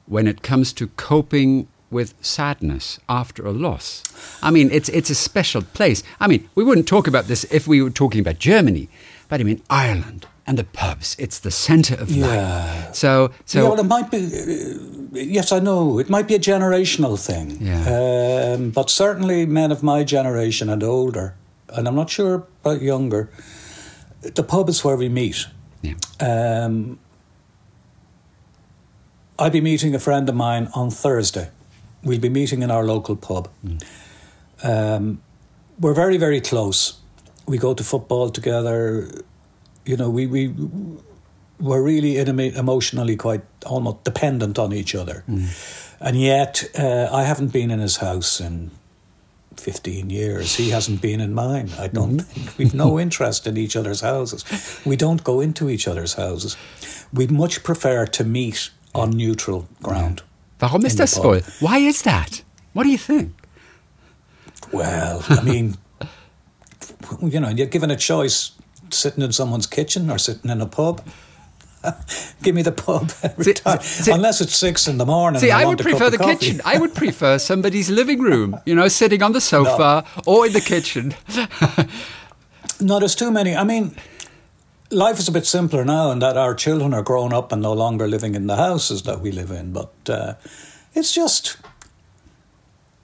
when 0.07 0.27
it 0.27 0.43
comes 0.43 0.75
to 0.75 0.87
coping 0.97 1.67
with 1.91 2.15
sadness 2.21 2.99
after 3.09 3.47
a 3.47 3.53
loss? 3.53 4.03
I 4.43 4.51
mean, 4.51 4.71
it's 4.73 4.89
it's 4.89 5.11
a 5.11 5.15
special 5.15 5.63
place. 5.63 6.03
I 6.21 6.27
mean, 6.29 6.49
we 6.55 6.65
wouldn't 6.65 6.87
talk 6.89 7.07
about 7.09 7.27
this 7.27 7.45
if 7.51 7.67
we 7.67 7.83
were 7.83 7.91
talking 7.91 8.21
about 8.21 8.39
Germany, 8.39 8.89
but 9.29 9.41
I 9.41 9.45
mean 9.45 9.61
Ireland 9.69 10.27
and 10.47 10.59
the 10.59 10.65
pubs. 10.65 11.17
It's 11.19 11.39
the 11.41 11.51
center 11.51 11.95
of 12.03 12.11
Yeah. 12.11 12.27
life. 12.27 12.95
So 12.95 13.31
so 13.45 13.59
yeah, 13.63 13.69
well, 13.69 13.81
it 13.81 13.87
might 13.87 14.11
be. 14.11 14.19
Uh, 14.19 15.19
yes, 15.37 15.53
I 15.53 15.59
know 15.61 15.99
it 16.01 16.09
might 16.09 16.27
be 16.29 16.35
a 16.35 16.39
generational 16.41 17.17
thing. 17.27 17.59
Yeah. 17.61 18.55
Um, 18.55 18.71
but 18.71 18.91
certainly, 18.91 19.47
men 19.47 19.73
of 19.73 19.83
my 19.83 20.05
generation 20.05 20.71
and 20.71 20.83
older, 20.83 21.35
and 21.69 21.87
I'm 21.89 21.95
not 21.95 22.11
sure 22.11 22.35
about 22.65 22.83
younger, 22.83 23.29
the 24.35 24.43
pub 24.43 24.69
is 24.69 24.85
where 24.85 24.97
we 24.97 25.09
meet. 25.09 25.47
Yeah. 25.83 25.95
Um, 26.21 26.99
I'll 29.39 29.51
be 29.51 29.61
meeting 29.61 29.95
a 29.95 29.99
friend 29.99 30.29
of 30.29 30.35
mine 30.35 30.69
on 30.75 30.91
Thursday. 30.91 31.49
We'll 32.03 32.19
be 32.21 32.29
meeting 32.29 32.63
in 32.63 32.71
our 32.71 32.85
local 32.85 33.17
pub. 33.17 33.49
Um, 34.63 35.21
we're 35.79 35.95
very, 35.95 36.17
very 36.17 36.41
close. 36.41 36.99
We 37.47 37.59
go 37.59 37.75
to 37.75 37.85
football 37.85 38.31
together. 38.31 39.11
You 39.85 39.97
know, 39.97 40.11
we, 40.11 40.27
we 40.27 40.55
we're 41.59 41.83
really 41.83 42.17
emotionally 42.19 43.17
quite 43.17 43.43
almost 43.67 44.05
dependent 44.05 44.59
on 44.59 44.73
each 44.73 44.95
other. 44.95 45.25
And 46.01 46.17
yet, 46.19 46.65
uh, 46.79 47.09
I 47.13 47.25
haven't 47.25 47.53
been 47.53 47.71
in 47.71 47.81
his 47.81 47.99
house 47.99 48.41
in 48.41 48.71
15 49.57 50.09
years. 50.11 50.57
He 50.57 50.71
hasn't 50.71 51.03
been 51.03 51.21
in 51.21 51.35
mine. 51.35 51.71
I 51.79 51.89
don't 51.89 52.21
think. 52.21 52.57
We've 52.59 52.75
no 52.75 52.99
interest 53.05 53.47
in 53.47 53.57
each 53.57 53.77
other's 53.77 54.01
houses. 54.01 54.45
We 54.87 54.97
don't 54.97 55.23
go 55.23 55.41
into 55.41 55.69
each 55.69 55.87
other's 55.87 56.15
houses. 56.15 56.57
We'd 57.13 57.31
much 57.31 57.63
prefer 57.63 58.07
to 58.07 58.25
meet 58.25 58.71
on 58.95 59.11
neutral 59.11 59.69
ground. 59.83 60.23
Warum 60.61 60.85
ist 60.85 60.99
das 61.01 61.17
wohl? 61.23 61.43
Why 61.61 61.79
is 61.89 62.03
that? 62.03 62.43
What 62.75 62.85
do 62.85 62.91
you 62.91 62.99
think? 62.99 63.33
Well, 64.73 65.23
I 65.29 65.41
mean, 65.43 65.77
you 67.23 67.41
know, 67.41 67.49
you're 67.49 67.67
given 67.71 67.91
a 67.91 67.97
choice 67.97 68.53
sitting 68.91 69.25
in 69.25 69.33
someone's 69.33 69.67
kitchen 69.67 70.11
or 70.11 70.19
sitting 70.19 70.51
in 70.51 70.61
a 70.61 70.67
pub. 70.67 71.01
Give 72.43 72.55
me 72.55 72.63
the 72.63 72.73
pub 72.73 73.11
every 73.23 73.45
See- 73.45 73.55
time. 73.55 73.81
see- 73.81 74.13
Unless 74.13 74.41
it's 74.43 74.55
six 74.55 74.87
in 74.87 74.99
the 74.99 75.07
morning. 75.07 75.41
See, 75.41 75.51
I 75.51 75.65
want 75.65 75.79
would 75.83 75.89
prefer 75.89 76.11
the 76.11 76.19
coffee. 76.19 76.37
kitchen. 76.37 76.61
I 76.65 76.79
would 76.79 76.95
prefer 77.03 77.39
somebody's 77.39 77.89
living 77.89 78.21
room, 78.21 78.61
you 78.67 78.75
know, 78.75 78.89
sitting 78.89 79.23
on 79.23 79.33
the 79.33 79.41
sofa 79.41 80.05
or 80.27 80.47
in 80.47 80.53
the 80.53 80.61
kitchen. 80.61 81.15
No, 82.81 82.99
there's 82.99 83.15
too 83.15 83.31
many. 83.31 83.57
I 83.57 83.65
mean, 83.65 83.95
life 84.91 85.19
is 85.19 85.29
a 85.29 85.33
bit 85.33 85.47
simpler 85.47 85.85
now, 85.85 86.11
in 86.11 86.19
that 86.19 86.37
our 86.37 86.55
children 86.55 86.95
are 86.95 87.03
grown 87.03 87.33
up 87.33 87.53
and 87.53 87.63
no 87.63 87.73
longer 87.73 88.09
living 88.09 88.35
in 88.35 88.47
the 88.47 88.57
houses 88.57 89.03
that 89.03 89.21
we 89.21 89.33
live 89.33 89.51
in. 89.51 89.73
But 89.73 89.93
uh, 90.09 90.35
it's 90.95 91.13
just 91.13 91.57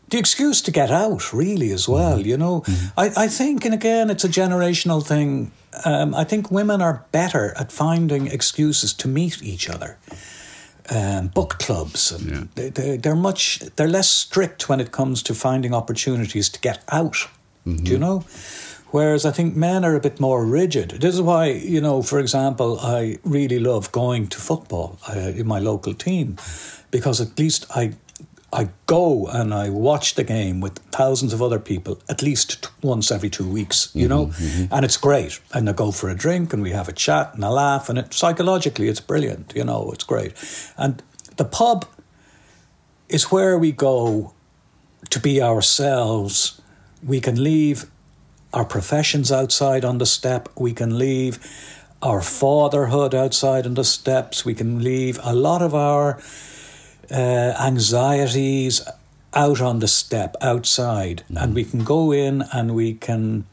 the 0.08 0.18
excuse 0.18 0.62
to 0.62 0.70
get 0.70 0.90
out, 0.90 1.32
really, 1.32 1.72
as 1.72 1.88
well. 1.88 2.20
You 2.20 2.36
know, 2.36 2.64
I, 2.96 3.10
I 3.16 3.28
think, 3.28 3.64
and 3.64 3.74
again, 3.74 4.10
it's 4.10 4.24
a 4.24 4.28
generational 4.28 5.04
thing. 5.04 5.50
Um, 5.84 6.14
I 6.14 6.24
think 6.24 6.50
women 6.50 6.80
are 6.80 7.04
better 7.12 7.54
at 7.56 7.72
finding 7.72 8.26
excuses 8.26 8.92
to 8.94 9.08
meet 9.08 9.42
each 9.42 9.68
other. 9.68 9.98
Um, 10.88 11.28
book 11.28 11.58
clubs, 11.58 12.12
and 12.12 12.48
they, 12.54 12.70
they, 12.70 12.96
they're 12.96 13.16
much 13.16 13.58
they're 13.74 13.88
less 13.88 14.08
strict 14.08 14.68
when 14.68 14.78
it 14.78 14.92
comes 14.92 15.20
to 15.24 15.34
finding 15.34 15.74
opportunities 15.74 16.48
to 16.50 16.60
get 16.60 16.84
out. 16.92 17.28
Do 17.64 17.90
you 17.90 17.98
know? 17.98 18.24
Whereas 18.96 19.26
I 19.26 19.30
think 19.30 19.54
men 19.54 19.84
are 19.84 19.94
a 19.94 20.00
bit 20.00 20.20
more 20.20 20.42
rigid. 20.42 20.88
This 21.02 21.14
is 21.14 21.20
why, 21.20 21.48
you 21.48 21.82
know, 21.82 22.00
for 22.00 22.18
example, 22.18 22.80
I 22.80 23.18
really 23.24 23.58
love 23.58 23.92
going 23.92 24.26
to 24.28 24.38
football 24.38 24.98
uh, 25.06 25.32
in 25.40 25.46
my 25.46 25.58
local 25.58 25.92
team 25.92 26.36
because 26.90 27.20
at 27.20 27.38
least 27.38 27.66
I 27.76 27.92
I 28.54 28.68
go 28.86 29.26
and 29.26 29.52
I 29.52 29.68
watch 29.68 30.14
the 30.14 30.24
game 30.24 30.62
with 30.62 30.78
thousands 30.92 31.34
of 31.34 31.42
other 31.42 31.58
people 31.58 32.00
at 32.08 32.22
least 32.22 32.62
t- 32.62 32.70
once 32.80 33.14
every 33.14 33.28
two 33.28 33.46
weeks, 33.46 33.90
you 33.92 34.08
know, 34.08 34.32
and 34.70 34.82
it's 34.82 34.96
great. 34.96 35.40
And 35.52 35.68
I 35.68 35.74
go 35.74 35.92
for 35.92 36.08
a 36.08 36.14
drink 36.14 36.54
and 36.54 36.62
we 36.62 36.70
have 36.70 36.88
a 36.88 36.94
chat 36.94 37.34
and 37.34 37.44
a 37.44 37.50
laugh, 37.50 37.90
and 37.90 37.98
it 37.98 38.14
psychologically 38.14 38.88
it's 38.88 39.00
brilliant, 39.00 39.52
you 39.54 39.64
know, 39.64 39.90
it's 39.92 40.04
great. 40.04 40.32
And 40.78 41.02
the 41.36 41.44
pub 41.44 41.84
is 43.08 43.30
where 43.30 43.58
we 43.58 43.72
go 43.72 44.32
to 45.10 45.20
be 45.20 45.42
ourselves. 45.42 46.62
We 47.02 47.20
can 47.20 47.36
leave 47.44 47.84
our 48.56 48.64
professions 48.64 49.30
outside 49.30 49.84
on 49.84 49.98
the 49.98 50.06
step. 50.06 50.48
We 50.56 50.72
can 50.72 50.98
leave 50.98 51.38
our 52.00 52.22
fatherhood 52.22 53.14
outside 53.14 53.66
on 53.66 53.74
the 53.74 53.84
steps. 53.84 54.46
We 54.46 54.54
can 54.54 54.82
leave 54.82 55.20
a 55.22 55.34
lot 55.34 55.60
of 55.60 55.74
our 55.74 56.18
uh, 57.10 57.54
anxieties 57.60 58.80
out 59.34 59.60
on 59.60 59.80
the 59.80 59.88
step 59.88 60.36
outside, 60.40 61.22
and 61.28 61.54
we 61.54 61.64
can 61.64 61.84
go 61.84 62.12
in 62.12 62.44
and 62.50 62.74
we 62.74 62.94
can 62.94 63.44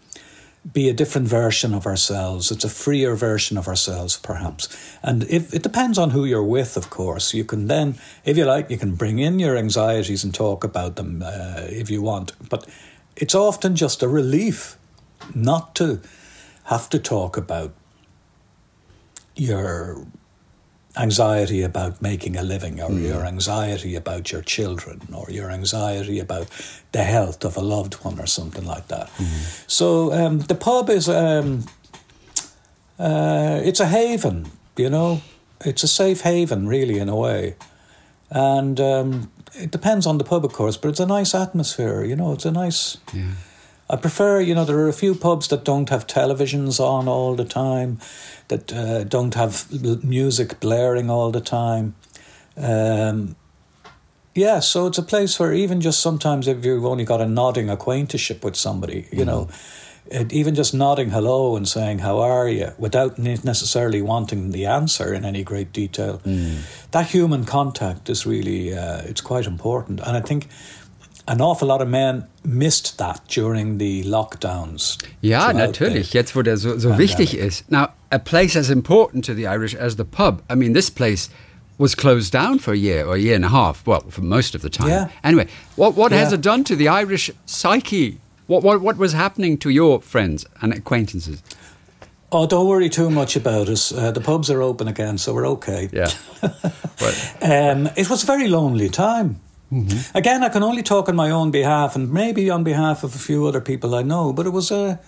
be 0.72 0.88
a 0.88 0.94
different 0.94 1.28
version 1.28 1.74
of 1.74 1.86
ourselves. 1.86 2.50
It's 2.50 2.64
a 2.64 2.70
freer 2.70 3.14
version 3.16 3.58
of 3.58 3.68
ourselves, 3.68 4.16
perhaps. 4.16 4.70
And 5.04 5.24
if 5.24 5.54
it 5.54 5.64
depends 5.64 5.98
on 5.98 6.12
who 6.12 6.24
you're 6.24 6.42
with, 6.42 6.78
of 6.78 6.90
course. 6.90 7.34
You 7.34 7.44
can 7.44 7.68
then, 7.68 7.96
if 8.24 8.38
you 8.38 8.46
like, 8.46 8.70
you 8.70 8.78
can 8.78 8.96
bring 8.96 9.20
in 9.20 9.40
your 9.40 9.58
anxieties 9.58 10.24
and 10.24 10.34
talk 10.34 10.64
about 10.64 10.96
them 10.96 11.22
uh, 11.22 11.68
if 11.68 11.90
you 11.90 12.02
want. 12.02 12.32
But 12.50 12.66
it's 13.18 13.36
often 13.36 13.76
just 13.76 14.02
a 14.02 14.08
relief 14.08 14.78
not 15.34 15.76
to 15.76 16.00
have 16.66 16.90
to 16.90 17.00
talk 17.00 17.38
about 17.38 17.72
your 19.36 20.06
anxiety 20.96 21.64
about 21.64 22.02
making 22.02 22.38
a 22.38 22.44
living 22.44 22.80
or 22.80 22.92
your 22.92 23.26
anxiety 23.26 23.96
about 23.96 24.32
your 24.32 24.42
children 24.44 25.02
or 25.12 25.26
your 25.32 25.50
anxiety 25.50 26.20
about 26.20 26.48
the 26.92 27.04
health 27.04 27.44
of 27.44 27.58
a 27.58 27.62
loved 27.62 27.96
one 28.06 28.20
or 28.20 28.28
something 28.28 28.66
like 28.66 28.88
that. 28.90 29.10
So 29.68 30.14
um, 30.14 30.40
the 30.40 30.56
pub 30.56 30.90
is 30.90 31.10
um, 31.10 31.66
uh, 33.00 33.60
it's 33.64 33.80
a 33.80 33.88
haven, 33.88 34.52
you 34.78 34.90
know. 34.90 35.22
It's 35.66 35.84
a 35.84 35.88
safe 35.88 36.22
haven, 36.22 36.68
really, 36.68 37.00
in 37.00 37.10
a 37.10 37.16
way. 37.16 37.56
And 38.30 38.80
um, 38.80 39.32
it 39.54 39.72
depends 39.72 40.06
on 40.06 40.18
the 40.18 40.24
pub, 40.24 40.46
of 40.46 40.54
course, 40.54 40.78
but 40.78 40.90
it's 40.90 41.00
a 41.00 41.06
nice 41.06 41.34
atmosphere. 41.34 42.04
You 42.04 42.16
know, 42.16 42.34
it's 42.34 42.46
a 42.46 42.52
nice. 42.52 42.98
Yeah. 43.14 43.32
I 43.90 43.98
prefer, 43.98 44.40
you 44.40 44.56
know, 44.56 44.66
there 44.66 44.80
are 44.80 44.88
a 44.88 44.94
few 44.94 45.14
pubs 45.14 45.50
that 45.50 45.66
don't 45.66 45.90
have 45.90 46.08
televisions 46.08 46.80
on 46.80 47.08
all 47.08 47.36
the 47.36 47.46
time, 47.46 48.00
that 48.48 48.74
uh, 48.74 49.04
don't 49.04 49.34
have 49.36 49.68
music 50.04 50.60
blaring 50.60 51.10
all 51.10 51.32
the 51.32 51.42
time. 51.42 51.96
Um, 52.56 53.36
yeah, 54.36 54.60
so 54.60 54.88
it's 54.88 54.98
a 54.98 55.04
place 55.04 55.40
where 55.40 55.54
even 55.54 55.82
just 55.82 56.00
sometimes 56.00 56.48
if 56.48 56.66
you've 56.66 56.86
only 56.86 57.06
got 57.06 57.22
a 57.22 57.28
nodding 57.28 57.70
acquaintanceship 57.70 58.44
with 58.44 58.56
somebody, 58.56 59.08
you 59.12 59.26
know, 59.26 59.48
it, 60.08 60.34
even 60.34 60.56
just 60.56 60.74
nodding 60.74 61.12
hello 61.12 61.56
and 61.56 61.68
saying 61.68 62.00
how 62.00 62.20
are 62.20 62.50
you? 62.50 62.72
without 62.78 63.18
necessarily 63.18 64.02
wanting 64.02 64.52
the 64.52 64.66
answer 64.66 65.14
in 65.14 65.24
any 65.24 65.44
great 65.44 65.72
detail, 65.72 66.22
that 66.92 67.08
human 67.08 67.46
contact 67.46 68.10
is 68.10 68.26
really 68.26 68.74
uh, 68.76 69.02
it's 69.04 69.22
quite 69.22 69.46
important, 69.46 70.00
and 70.00 70.18
I 70.18 70.22
think 70.22 70.48
an 71.28 71.42
awful 71.42 71.68
lot 71.68 71.82
of 71.82 71.88
men 71.88 72.28
missed 72.44 72.98
that 72.98 73.22
during 73.28 73.78
the 73.78 74.04
lockdowns. 74.04 74.98
Ja, 75.22 75.50
throughout 75.52 75.56
natürlich, 75.56 76.14
jetzt 76.14 76.36
wo 76.36 76.42
der 76.42 76.58
so, 76.58 76.78
so 76.78 76.98
wichtig 76.98 77.34
ist. 77.34 77.70
Now, 77.72 77.90
a 78.12 78.20
place 78.20 78.56
as 78.56 78.70
important 78.70 79.26
to 79.26 79.34
the 79.34 79.48
Irish 79.48 79.76
as 79.76 79.96
the 79.96 80.06
pub. 80.06 80.42
I 80.50 80.56
mean, 80.56 80.74
this 80.74 80.90
place 80.90 81.30
was 81.78 81.96
closed 81.96 82.32
down 82.32 82.60
for 82.60 82.74
a 82.74 82.78
year 82.78 83.06
or 83.06 83.16
a 83.16 83.20
year 83.20 83.36
and 83.36 83.46
a 83.46 83.50
half, 83.50 83.86
well, 83.88 84.02
for 84.10 84.22
most 84.22 84.56
of 84.56 84.62
the 84.62 84.70
time. 84.70 84.90
Yeah. 84.90 85.10
Anyway, 85.24 85.48
what, 85.76 85.96
what 85.96 86.12
has 86.12 86.32
it 86.32 86.42
done 86.42 86.64
to 86.66 86.76
the 86.76 86.88
Irish 86.88 87.32
psyche? 87.46 88.20
What, 88.48 88.64
what, 88.64 88.82
what 88.82 88.98
was 88.98 89.14
happening 89.14 89.58
to 89.60 89.70
your 89.70 90.02
friends 90.02 90.46
and 90.62 90.74
acquaintances? 90.74 91.42
Oh, 92.32 92.48
don't 92.48 92.68
worry 92.68 92.90
too 92.90 93.10
much 93.10 93.36
about 93.36 93.70
us. 93.70 93.92
Uh, 93.92 94.12
the 94.12 94.22
pubs 94.22 94.50
are 94.50 94.62
open 94.62 94.88
again, 94.88 95.18
so 95.18 95.34
we're 95.34 95.48
okay. 95.48 95.90
Yeah. 95.92 96.10
Um, 97.42 97.90
it 97.98 98.10
was 98.10 98.24
a 98.24 98.26
very 98.26 98.48
lonely 98.48 98.88
time. 98.88 99.42
Again, 100.14 100.44
I 100.44 100.50
can 100.50 100.64
only 100.64 100.84
talk 100.84 101.10
on 101.10 101.16
my 101.16 101.32
own 101.32 101.52
behalf, 101.52 101.96
and 101.96 102.12
maybe 102.12 102.50
on 102.50 102.64
behalf 102.64 103.04
of 103.04 103.16
a 103.16 103.20
few 103.20 103.48
other 103.48 103.62
people 103.62 103.96
I 103.96 104.04
know. 104.04 104.34
But 104.34 104.46
it 104.46 104.54
was 104.54 104.72
a, 104.72 105.00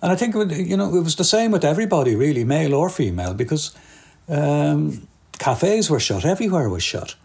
and 0.00 0.12
I 0.12 0.16
think 0.16 0.34
it 0.34 0.38
would, 0.38 0.52
you 0.52 0.76
know 0.76 0.94
it 0.94 1.02
was 1.02 1.16
the 1.16 1.24
same 1.24 1.50
with 1.50 1.64
everybody, 1.64 2.14
really, 2.14 2.44
male 2.44 2.74
or 2.74 2.90
female, 2.90 3.34
because 3.34 3.72
um, 4.28 5.08
cafes 5.38 5.88
were 5.88 6.00
shut, 6.00 6.24
everywhere 6.24 6.68
was 6.68 6.82
shut. 6.82 7.16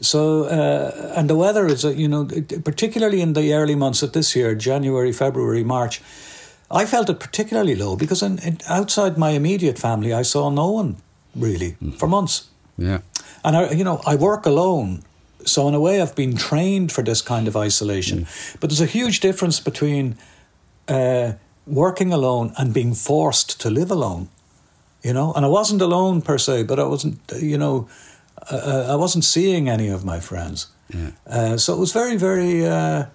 So, 0.00 0.44
uh, 0.44 1.12
and 1.16 1.28
the 1.28 1.36
weather 1.36 1.66
is, 1.66 1.84
uh, 1.84 1.90
you 1.90 2.08
know, 2.08 2.24
particularly 2.64 3.20
in 3.20 3.34
the 3.34 3.52
early 3.52 3.74
months 3.74 4.02
of 4.02 4.12
this 4.12 4.34
year, 4.34 4.54
January, 4.54 5.12
February, 5.12 5.62
March, 5.62 6.00
I 6.70 6.86
felt 6.86 7.10
it 7.10 7.20
particularly 7.20 7.74
low 7.74 7.96
because 7.96 8.22
in, 8.22 8.38
in, 8.38 8.58
outside 8.68 9.18
my 9.18 9.30
immediate 9.30 9.78
family, 9.78 10.14
I 10.14 10.22
saw 10.22 10.50
no 10.50 10.70
one 10.70 10.96
really 11.34 11.76
for 11.98 12.08
months. 12.08 12.48
yeah. 12.78 13.00
And 13.44 13.56
I, 13.56 13.70
you 13.72 13.84
know, 13.84 14.00
I 14.06 14.16
work 14.16 14.46
alone, 14.46 15.02
so 15.44 15.68
in 15.68 15.74
a 15.74 15.80
way, 15.80 16.00
I've 16.00 16.14
been 16.14 16.36
trained 16.36 16.92
for 16.92 17.02
this 17.02 17.22
kind 17.22 17.48
of 17.48 17.56
isolation. 17.56 18.26
But 18.60 18.70
there's 18.70 18.80
a 18.80 18.86
huge 18.86 19.20
difference 19.20 19.60
between 19.60 20.16
uh, 20.88 21.32
working 21.66 22.12
alone 22.12 22.52
and 22.56 22.72
being 22.74 22.94
forced 22.94 23.60
to 23.60 23.70
live 23.70 23.90
alone. 23.90 24.28
You 25.02 25.14
know, 25.14 25.32
and 25.32 25.46
I 25.46 25.48
wasn't 25.48 25.80
alone 25.80 26.20
per 26.20 26.36
se, 26.38 26.64
but 26.64 26.78
I 26.78 26.84
wasn't, 26.84 27.18
you 27.40 27.56
know, 27.56 27.88
uh, 28.50 28.86
I 28.90 28.96
wasn't 28.96 29.24
seeing 29.24 29.68
any 29.68 29.88
of 29.88 30.04
my 30.04 30.20
friends. 30.20 30.66
Yeah. 30.94 31.10
Uh, 31.26 31.56
so 31.56 31.74
it 31.74 31.78
was 31.78 31.92
very, 31.92 32.16
very. 32.16 32.66
Uh, 32.66 33.06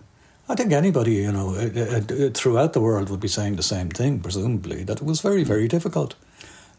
I 0.47 0.55
think 0.55 0.71
anybody, 0.71 1.13
you 1.13 1.31
know, 1.31 1.55
uh, 1.55 1.99
uh, 1.99 2.29
throughout 2.33 2.73
the 2.73 2.81
world 2.81 3.09
would 3.09 3.19
be 3.19 3.27
saying 3.27 3.55
the 3.55 3.63
same 3.63 3.89
thing, 3.89 4.19
presumably, 4.19 4.83
that 4.83 5.01
it 5.01 5.05
was 5.05 5.21
very, 5.21 5.43
very 5.43 5.67
difficult. 5.67 6.15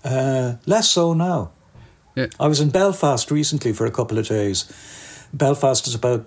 Uh, 0.05 0.55
less 0.67 0.89
so 0.89 1.15
now. 1.15 1.51
Yeah. 2.15 2.27
I 2.41 2.47
was 2.47 2.61
in 2.61 2.71
Belfast 2.71 3.31
recently 3.31 3.73
for 3.73 3.87
a 3.87 3.91
couple 3.91 4.19
of 4.19 4.29
days. 4.29 4.65
Belfast 5.37 5.87
is 5.87 5.95
about 5.95 6.27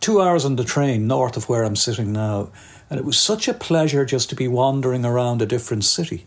two 0.00 0.20
hours 0.20 0.44
on 0.44 0.56
the 0.56 0.64
train 0.64 1.06
north 1.06 1.36
of 1.36 1.48
where 1.48 1.64
I'm 1.64 1.76
sitting 1.76 2.12
now. 2.12 2.50
And 2.88 2.98
it 2.98 3.04
was 3.04 3.18
such 3.18 3.48
a 3.48 3.54
pleasure 3.54 4.04
just 4.04 4.30
to 4.30 4.36
be 4.36 4.48
wandering 4.48 5.04
around 5.04 5.42
a 5.42 5.46
different 5.46 5.84
city, 5.84 6.26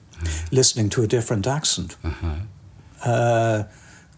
listening 0.51 0.89
to 0.89 1.03
a 1.03 1.07
different 1.07 1.47
accent. 1.47 1.97
Uh, 3.03 3.63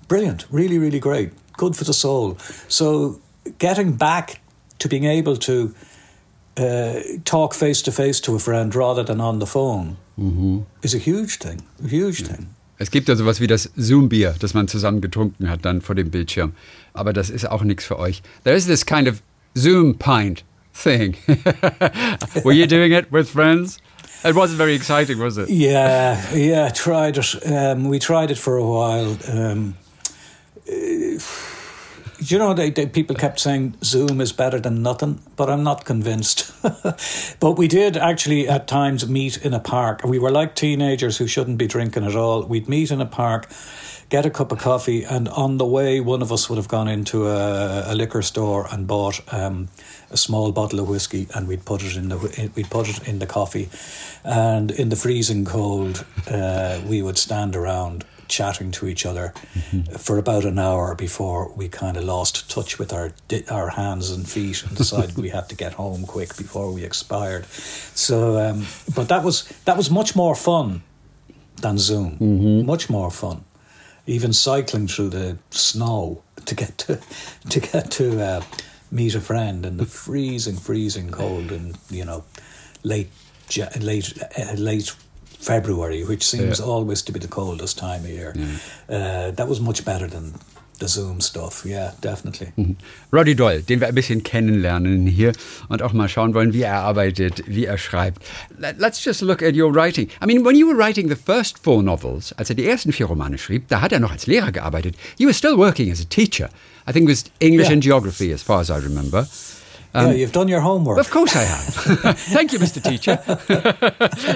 brilliant, 0.08 0.46
really, 0.52 0.78
really 0.78 1.00
great. 1.00 1.32
Good 1.58 1.76
for 1.76 1.86
the 1.86 1.94
soul. 1.94 2.38
So, 2.68 3.20
getting 3.58 3.94
back 3.94 4.42
to 4.80 4.88
being 4.88 5.06
able 5.06 5.38
to 5.38 5.74
uh, 6.58 7.00
talk 7.24 7.54
face 7.54 7.82
to 7.84 7.92
face 7.92 8.20
to 8.22 8.36
a 8.36 8.40
friend 8.40 8.76
rather 8.76 9.04
than 9.04 9.22
on 9.22 9.40
the 9.40 9.48
phone 9.48 9.98
is 10.82 10.94
a 10.94 11.00
huge 11.00 11.38
thing. 11.38 11.62
A 11.84 11.88
huge 11.88 12.24
thing. 12.24 12.48
Es 12.78 12.92
gibt 12.92 13.08
ja 13.08 13.16
sowas 13.16 13.40
wie 13.40 13.48
das 13.48 13.70
Zoom-Bier, 13.78 14.36
das 14.40 14.54
man 14.54 14.68
zusammen 14.68 15.00
getrunken 15.00 15.50
hat 15.50 15.64
dann 15.64 15.82
vor 15.82 15.96
dem 15.96 16.12
Bildschirm. 16.12 16.54
Aber 16.96 17.14
das 17.14 17.30
ist 17.30 17.50
auch 17.50 17.64
nichts 17.64 17.86
für 17.86 18.00
euch. 18.00 18.24
There 18.44 18.56
is 18.56 18.66
this 18.66 18.86
kind 18.86 19.08
of 19.08 19.22
Zoom 19.56 19.98
pint 19.98 20.44
thing. 20.74 21.16
Were 22.44 22.54
you 22.54 22.66
doing 22.66 22.92
it 22.92 23.12
with 23.12 23.30
friends? 23.30 23.80
It 24.24 24.34
wasn't 24.36 24.58
very 24.58 24.74
exciting, 24.74 25.20
was 25.20 25.38
it? 25.38 25.50
Yeah, 25.50 26.20
yeah, 26.34 26.70
tried 26.70 27.18
it. 27.18 27.36
Um, 27.46 27.90
we 27.90 28.00
tried 28.00 28.32
it 28.32 28.40
for 28.40 28.58
a 28.58 28.66
while. 28.66 29.18
Um, 29.28 29.76
uh, 30.68 31.20
you 32.20 32.40
know, 32.40 32.54
they, 32.54 32.72
they, 32.72 32.88
people 32.88 33.16
kept 33.16 33.40
saying 33.40 33.76
Zoom 33.84 34.22
is 34.22 34.32
better 34.32 34.60
than 34.60 34.82
nothing, 34.82 35.20
but 35.36 35.50
I'm 35.50 35.64
not 35.64 35.86
convinced. 35.86 36.52
but 37.40 37.52
we 37.52 37.68
did 37.68 37.98
actually 37.98 38.48
at 38.48 38.68
times 38.68 39.08
meet 39.08 39.38
in 39.46 39.54
a 39.54 39.60
park. 39.60 40.04
We 40.04 40.18
were 40.18 40.32
like 40.32 40.56
teenagers 40.56 41.18
who 41.18 41.28
shouldn't 41.28 41.58
be 41.58 41.68
drinking 41.68 42.06
at 42.06 42.16
all. 42.16 42.44
We'd 42.44 42.70
meet 42.70 42.90
in 42.90 43.02
a 43.02 43.06
park, 43.06 43.48
get 44.10 44.26
a 44.26 44.30
cup 44.30 44.52
of 44.52 44.60
coffee, 44.60 45.04
and 45.04 45.28
on 45.30 45.58
the 45.58 45.66
way, 45.66 46.00
one 46.00 46.22
of 46.22 46.32
us 46.32 46.50
would 46.50 46.58
have 46.58 46.68
gone 46.68 46.88
into 46.88 47.28
a, 47.28 47.92
a 47.92 47.96
liquor 47.96 48.22
store 48.22 48.68
and 48.72 48.88
bought 48.88 49.22
um, 49.34 49.68
a 50.12 50.18
small 50.18 50.52
bottle 50.52 50.80
of 50.80 50.88
whiskey, 50.90 51.28
and 51.34 51.48
we'd 51.48 51.66
put 51.66 51.84
it 51.84 51.96
in 51.96 52.10
the 52.10 52.52
we'd 52.56 52.70
put 52.70 52.90
it 52.90 53.08
in 53.08 53.20
the 53.20 53.26
coffee, 53.26 53.70
and 54.24 54.72
in 54.72 54.90
the 54.90 54.96
freezing 54.96 55.46
cold, 55.46 56.06
uh, 56.30 56.80
we 56.86 57.02
would 57.02 57.18
stand 57.18 57.56
around 57.56 58.06
chatting 58.28 58.72
to 58.72 58.88
each 58.88 59.06
other 59.06 59.34
for 60.00 60.18
about 60.18 60.46
an 60.46 60.58
hour 60.58 60.96
before 60.96 61.52
we 61.56 61.70
kind 61.70 61.96
of 61.96 62.04
lost 62.04 62.50
touch 62.50 62.80
with 62.80 62.92
our 62.94 63.12
our 63.50 63.70
hands 63.70 64.12
and 64.12 64.28
feet 64.28 64.64
and 64.64 64.76
decided 64.78 65.16
we 65.18 65.30
had 65.30 65.48
to 65.50 65.56
get 65.56 65.74
home 65.74 66.06
quick 66.06 66.36
before 66.38 66.72
we 66.72 66.84
expired. 66.84 67.46
So, 67.94 68.38
um, 68.38 68.66
but 68.96 69.10
that 69.10 69.24
was 69.24 69.44
that 69.66 69.78
was 69.78 69.90
much 69.90 70.16
more 70.16 70.36
fun 70.36 70.82
than 71.62 71.78
Zoom. 71.78 72.18
Much 72.66 72.90
more 72.90 73.12
fun. 73.12 73.44
Even 74.08 74.34
cycling 74.34 74.88
through 74.88 75.10
the 75.10 75.38
snow 75.50 76.22
to 76.46 76.56
get 76.56 76.78
to 76.80 77.00
to 77.50 77.60
get 77.60 77.92
to 77.92 78.22
uh, 78.22 78.42
meet 78.92 79.16
a 79.16 79.22
friend 79.22 79.66
in 79.66 79.78
the 79.78 79.86
freezing, 79.86 80.56
freezing 80.58 81.10
cold 81.12 81.52
in 81.52 81.76
you 81.90 82.06
know 82.06 82.24
late 82.84 83.10
late 83.82 84.14
uh, 84.38 84.54
late 84.58 84.94
February, 85.40 86.04
which 86.04 86.24
seems 86.24 86.60
Yeah. 86.60 86.66
always 86.66 87.02
to 87.04 87.12
be 87.12 87.20
the 87.20 87.28
coldest 87.28 87.78
time 87.78 88.02
of 88.04 88.10
year. 88.10 88.34
Uh, 88.90 89.32
that 89.32 89.48
was 89.48 89.60
much 89.60 89.84
better 89.86 90.08
than 90.08 90.34
the 90.80 90.88
Zoom 90.88 91.22
stuff. 91.22 91.66
Yeah, 91.66 91.94
definitely. 92.04 92.48
Roddy 93.12 93.36
Doyle, 93.36 93.62
den 93.64 93.80
wir 93.80 93.88
ein 93.88 93.96
bisschen 93.96 94.24
kennenlernen 94.24 95.06
hier 95.08 95.32
und 95.70 95.82
auch 95.82 95.94
mal 95.94 96.10
schauen 96.10 96.34
wollen, 96.34 96.54
wie 96.54 96.62
er 96.62 96.76
arbeitet, 96.82 97.44
wie 97.48 97.66
er 97.66 97.78
schreibt. 97.78 98.22
Let- 98.60 98.80
Let's 98.80 99.04
just 99.04 99.22
look 99.22 99.42
at 99.42 99.56
your 99.56 99.74
writing. 99.74 100.08
I 100.22 100.26
mean, 100.26 100.44
when 100.46 100.56
you 100.56 100.68
were 100.68 100.78
writing 100.78 101.10
the 101.10 101.16
first 101.16 101.58
four 101.64 101.82
novels, 101.84 102.34
als 102.34 102.50
er 102.50 102.56
die 102.56 102.68
ersten 102.68 102.92
vier 102.92 103.06
Romane 103.08 103.38
schrieb, 103.38 103.68
da 103.70 103.82
hat 103.82 103.92
er 103.92 104.00
noch 104.00 104.12
als 104.12 104.26
Lehrer 104.28 104.52
gearbeitet. 104.52 104.96
You 105.18 105.28
were 105.28 105.34
still 105.34 105.58
working 105.58 105.92
as 105.92 106.02
a 106.02 106.06
teacher. 106.10 106.50
I 106.88 106.92
think 106.94 107.10
it 107.10 107.16
was 107.16 107.24
English 107.40 107.66
Yeah. 107.68 107.74
and 107.74 107.84
geography, 107.84 108.32
as 108.34 108.44
far 108.44 108.60
as 108.60 108.70
I 108.70 108.74
remember. 108.74 109.28
Yeah, 109.96 110.12
you've 110.12 110.32
done 110.32 110.48
your 110.48 110.62
homework. 110.62 111.00
Of 111.00 111.10
course 111.10 111.36
I 111.36 111.44
have. 111.44 112.18
Thank 112.34 112.54
you, 112.54 112.60
Mr. 112.60 112.82
Teacher. 112.82 113.20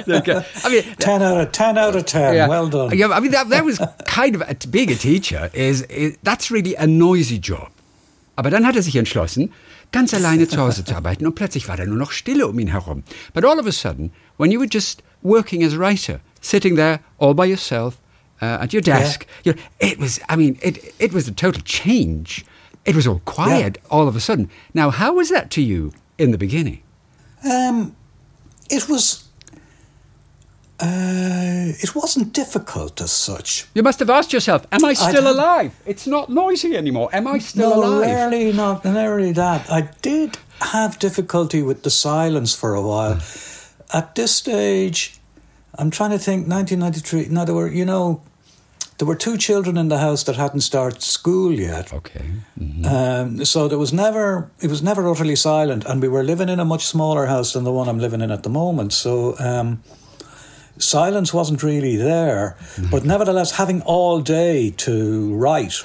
Okay. 0.20 0.44
I 0.64 0.70
mean, 0.70 0.84
ten 0.98 1.22
out 1.22 1.38
of 1.42 1.52
ten 1.52 1.78
out 1.78 1.96
of 1.96 2.06
ten. 2.06 2.50
Well 2.50 2.68
done. 2.70 2.98
Yeah, 2.98 3.10
I 3.10 3.20
mean 3.20 3.32
that, 3.32 3.50
that 3.50 3.64
was 3.64 3.80
kind 4.06 4.36
of 4.36 4.42
a, 4.42 4.56
being 4.68 4.92
a 4.92 4.96
teacher 4.96 5.50
is, 5.54 5.82
is 5.84 6.18
that's 6.24 6.50
really 6.52 6.76
a 6.76 6.88
noisy 6.88 7.40
job. 7.40 7.70
Aber 8.36 8.50
dann 8.50 8.66
hat 8.66 8.76
er 8.76 8.82
sich 8.82 8.96
entschlossen, 8.96 9.52
ganz 9.92 10.14
alleine 10.14 10.48
zu 10.48 10.58
Hause 10.58 10.84
zu 10.86 10.96
arbeiten 10.96 11.26
und 11.26 11.36
plötzlich 11.36 11.68
war 11.68 11.78
da 11.78 11.86
nur 11.86 11.98
noch 11.98 12.12
Stille 12.12 12.48
um 12.48 12.58
ihn 12.60 12.70
herum. 12.70 13.04
But 13.34 13.44
all 13.46 13.60
of 13.60 13.68
a 13.68 13.72
sudden, 13.72 14.12
when 14.38 14.52
you 14.52 14.60
were 14.60 14.70
just 14.72 15.04
working 15.22 15.64
as 15.64 15.74
a 15.74 15.78
writer, 15.78 16.22
sitting 16.42 16.76
there 16.76 17.00
all 17.18 17.34
by 17.34 17.46
yourself 17.46 17.98
uh, 18.42 18.64
at 18.64 18.74
your 18.74 18.82
desk, 18.82 19.26
you 19.44 19.54
know, 19.54 19.60
it 19.80 20.00
was, 20.00 20.20
I 20.30 20.36
mean, 20.38 20.58
it, 20.62 20.94
it 21.00 21.14
was 21.14 21.28
a 21.28 21.32
total 21.32 21.62
change. 21.64 22.46
It 22.90 22.96
was 22.96 23.06
all 23.08 23.22
quiet 23.26 23.78
all 23.92 24.08
of 24.08 24.16
a 24.16 24.20
sudden. 24.20 24.50
Now, 24.74 24.90
how 24.90 25.14
was 25.14 25.30
that 25.30 25.52
to 25.52 25.62
you 25.62 25.94
in 26.18 26.32
the 26.32 26.38
beginning? 26.38 26.82
Um, 27.50 27.96
it 28.70 28.90
was. 28.90 29.26
Uh, 30.82 31.74
it 31.84 31.94
wasn't 31.94 32.34
difficult 32.34 33.02
as 33.02 33.12
such. 33.12 33.68
You 33.76 33.84
must 33.84 34.00
have 34.00 34.10
asked 34.10 34.32
yourself, 34.32 34.66
am 34.72 34.86
I 34.86 34.94
still 34.94 35.24
have- 35.26 35.36
alive? 35.36 35.72
It's 35.86 36.08
not 36.08 36.30
noisy 36.30 36.76
anymore. 36.78 37.10
Am 37.12 37.28
I 37.28 37.40
still 37.40 37.70
no, 37.72 37.84
alive? 37.84 38.02
rarely 38.08 38.54
not, 38.54 38.86
rarely 38.86 39.34
that. 39.34 39.70
I 39.70 39.90
did 40.02 40.38
have 40.62 40.98
difficulty 40.98 41.62
with 41.62 41.84
the 41.84 41.90
silence 41.90 42.56
for 42.56 42.74
a 42.76 42.82
while. 42.82 43.20
At 43.94 44.16
this 44.16 44.34
stage, 44.34 45.20
I'm 45.78 45.92
trying 45.92 46.12
to 46.12 46.20
think. 46.20 46.48
1993. 46.48 47.26
In 47.26 47.38
other 47.38 47.54
words, 47.54 47.76
you 47.76 47.86
know, 47.86 48.22
there 49.00 49.08
were 49.08 49.16
two 49.16 49.38
children 49.38 49.78
in 49.78 49.88
the 49.88 49.98
house 49.98 50.24
that 50.24 50.36
hadn't 50.36 50.60
started 50.60 51.02
school 51.02 51.54
yet. 51.54 51.94
Okay. 51.94 52.26
Um, 52.86 53.46
so 53.46 53.70
there 53.70 53.78
was 53.78 53.94
never 53.94 54.52
it 54.60 54.70
was 54.70 54.84
never 54.84 55.10
utterly 55.10 55.38
silent, 55.38 55.86
and 55.86 56.02
we 56.02 56.10
were 56.10 56.24
living 56.24 56.50
in 56.50 56.60
a 56.60 56.66
much 56.66 56.86
smaller 56.86 57.26
house 57.26 57.54
than 57.54 57.64
the 57.64 57.72
one 57.72 57.88
I'm 57.88 58.00
living 58.00 58.20
in 58.22 58.30
at 58.30 58.44
the 58.44 58.50
moment. 58.50 58.92
So 58.92 59.36
um, 59.40 59.82
silence 60.78 61.34
wasn't 61.34 61.64
really 61.64 61.96
there, 61.96 62.58
but 62.92 63.06
nevertheless, 63.06 63.52
having 63.52 63.82
all 63.84 64.20
day 64.20 64.72
to 64.72 65.34
write 65.34 65.82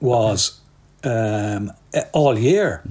was 0.00 0.60
um, 1.04 1.72
all 2.12 2.36
year. 2.36 2.82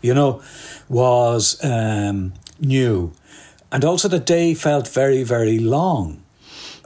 You 0.00 0.14
know, 0.14 0.42
was 0.88 1.64
um, 1.64 2.32
new, 2.58 3.12
and 3.70 3.84
also 3.84 4.08
the 4.08 4.18
day 4.18 4.54
felt 4.54 4.88
very 4.88 5.22
very 5.22 5.60
long 5.60 6.20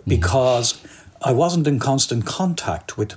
because 0.07 0.79
I 1.23 1.33
wasn't 1.33 1.67
in 1.67 1.79
constant 1.79 2.27
contact 2.27 2.97
with 2.97 3.17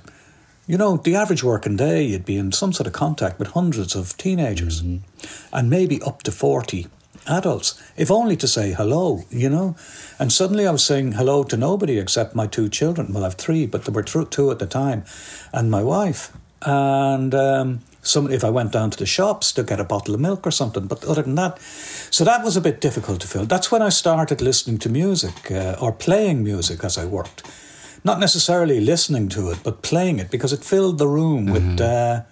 you 0.70 0.78
know, 0.78 0.98
the 0.98 1.16
average 1.16 1.42
working 1.42 1.76
day, 1.76 2.04
you'd 2.04 2.24
be 2.24 2.36
in 2.36 2.52
some 2.52 2.72
sort 2.72 2.86
of 2.86 2.92
contact 2.92 3.40
with 3.40 3.48
hundreds 3.48 3.96
of 3.96 4.16
teenagers 4.16 4.80
and 5.52 5.68
maybe 5.68 6.00
up 6.02 6.22
to 6.22 6.30
40 6.30 6.86
adults, 7.26 7.82
if 7.96 8.08
only 8.08 8.36
to 8.36 8.46
say 8.46 8.72
hello, 8.72 9.24
you 9.30 9.50
know. 9.50 9.74
And 10.20 10.32
suddenly 10.32 10.68
I 10.68 10.70
was 10.70 10.84
saying 10.84 11.12
hello 11.12 11.42
to 11.42 11.56
nobody 11.56 11.98
except 11.98 12.36
my 12.36 12.46
two 12.46 12.68
children. 12.68 13.12
Well, 13.12 13.24
I've 13.24 13.34
three, 13.34 13.66
but 13.66 13.84
there 13.84 13.92
were 13.92 14.04
two 14.04 14.50
at 14.52 14.60
the 14.60 14.66
time, 14.66 15.04
and 15.52 15.72
my 15.72 15.82
wife. 15.82 16.32
And 16.62 17.34
um, 17.34 17.80
some, 18.02 18.30
if 18.30 18.44
I 18.44 18.50
went 18.50 18.70
down 18.70 18.90
to 18.90 18.98
the 18.98 19.06
shops 19.06 19.52
to 19.54 19.64
get 19.64 19.80
a 19.80 19.84
bottle 19.84 20.14
of 20.14 20.20
milk 20.20 20.46
or 20.46 20.52
something, 20.52 20.86
but 20.86 21.04
other 21.04 21.22
than 21.22 21.34
that, 21.34 21.60
so 22.12 22.22
that 22.22 22.44
was 22.44 22.56
a 22.56 22.60
bit 22.60 22.80
difficult 22.80 23.22
to 23.22 23.26
fill. 23.26 23.44
That's 23.44 23.72
when 23.72 23.82
I 23.82 23.88
started 23.88 24.40
listening 24.40 24.78
to 24.78 24.88
music 24.88 25.50
uh, 25.50 25.74
or 25.80 25.90
playing 25.90 26.44
music 26.44 26.84
as 26.84 26.96
I 26.96 27.06
worked 27.06 27.42
not 28.04 28.18
necessarily 28.18 28.80
listening 28.80 29.28
to 29.30 29.50
it, 29.50 29.58
but 29.62 29.82
playing 29.82 30.18
it 30.18 30.30
because 30.30 30.52
it 30.52 30.64
filled 30.64 30.98
the 30.98 31.06
room 31.08 31.46
with 31.46 31.80
uh, 31.80 32.22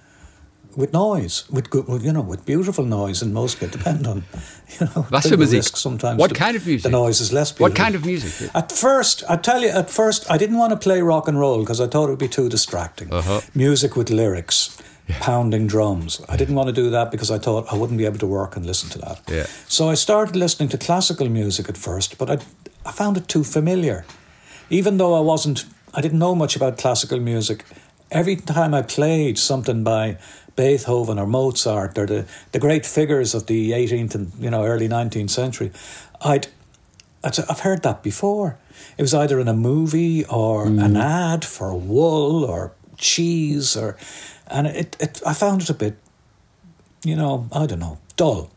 with 0.78 0.92
noise, 0.92 1.44
with 1.50 1.70
good, 1.70 2.02
you 2.02 2.12
know, 2.12 2.20
with 2.20 2.46
beautiful 2.46 2.84
noise. 2.84 3.20
In 3.20 3.32
most 3.32 3.60
it 3.62 3.72
depend 3.72 4.06
on, 4.06 4.24
you 4.80 4.86
know, 4.86 5.06
Was 5.10 5.24
the 5.24 5.36
risk 5.36 5.76
Sometimes 5.76 6.20
What 6.20 6.30
the, 6.30 6.36
kind 6.36 6.56
of 6.56 6.64
music? 6.66 6.84
The 6.84 6.90
noise 6.90 7.20
is 7.20 7.32
less 7.32 7.58
What 7.58 7.74
kind 7.74 7.94
of 7.96 8.06
music? 8.06 8.48
At 8.54 8.70
first, 8.70 9.24
I 9.28 9.36
tell 9.36 9.62
you, 9.62 9.70
at 9.70 9.90
first, 9.90 10.30
I 10.30 10.38
didn't 10.38 10.56
want 10.56 10.70
to 10.70 10.76
play 10.76 11.02
rock 11.02 11.26
and 11.26 11.38
roll 11.38 11.60
because 11.60 11.80
I 11.80 11.88
thought 11.88 12.06
it 12.06 12.10
would 12.10 12.18
be 12.18 12.28
too 12.28 12.48
distracting. 12.48 13.12
Uh-huh. 13.12 13.40
Music 13.54 13.96
with 13.96 14.08
lyrics, 14.08 14.80
pounding 15.20 15.66
drums. 15.66 16.20
I 16.28 16.36
didn't 16.36 16.54
want 16.54 16.68
to 16.68 16.72
do 16.72 16.90
that 16.90 17.10
because 17.10 17.30
I 17.30 17.38
thought 17.38 17.66
I 17.72 17.76
wouldn't 17.76 17.98
be 17.98 18.04
able 18.04 18.18
to 18.18 18.26
work 18.26 18.56
and 18.56 18.64
listen 18.64 18.88
to 18.90 18.98
that. 18.98 19.20
Yeah. 19.28 19.46
So 19.66 19.88
I 19.88 19.94
started 19.94 20.36
listening 20.36 20.68
to 20.68 20.78
classical 20.78 21.28
music 21.28 21.68
at 21.68 21.76
first, 21.76 22.18
but 22.18 22.30
I, 22.30 22.38
I 22.86 22.92
found 22.92 23.16
it 23.16 23.26
too 23.26 23.42
familiar. 23.42 24.04
Even 24.70 24.98
though 24.98 25.14
I 25.14 25.20
wasn't, 25.20 25.64
I 25.94 26.00
didn't 26.00 26.18
know 26.18 26.34
much 26.34 26.56
about 26.56 26.78
classical 26.78 27.20
music. 27.20 27.64
Every 28.10 28.36
time 28.36 28.74
I 28.74 28.82
played 28.82 29.38
something 29.38 29.84
by 29.84 30.18
Beethoven 30.56 31.18
or 31.18 31.26
Mozart 31.26 31.96
or 31.98 32.06
the, 32.06 32.26
the 32.52 32.58
great 32.58 32.84
figures 32.84 33.34
of 33.34 33.46
the 33.46 33.72
18th 33.72 34.14
and 34.14 34.32
you 34.38 34.50
know 34.50 34.64
early 34.64 34.88
19th 34.88 35.30
century, 35.30 35.70
I'd 36.20 36.48
I'd 37.24 37.34
say, 37.34 37.44
I've 37.48 37.60
heard 37.60 37.82
that 37.82 38.02
before. 38.02 38.58
It 38.96 39.02
was 39.02 39.14
either 39.14 39.40
in 39.40 39.48
a 39.48 39.54
movie 39.54 40.24
or 40.24 40.66
mm. 40.66 40.84
an 40.84 40.96
ad 40.96 41.44
for 41.44 41.74
wool 41.74 42.44
or 42.44 42.72
cheese 42.96 43.76
or, 43.76 43.96
and 44.46 44.66
it, 44.66 44.96
it 45.00 45.20
I 45.26 45.34
found 45.34 45.62
it 45.62 45.70
a 45.70 45.74
bit, 45.74 45.96
you 47.04 47.16
know, 47.16 47.48
I 47.52 47.66
don't 47.66 47.80
know, 47.80 47.98
dull. 48.16 48.50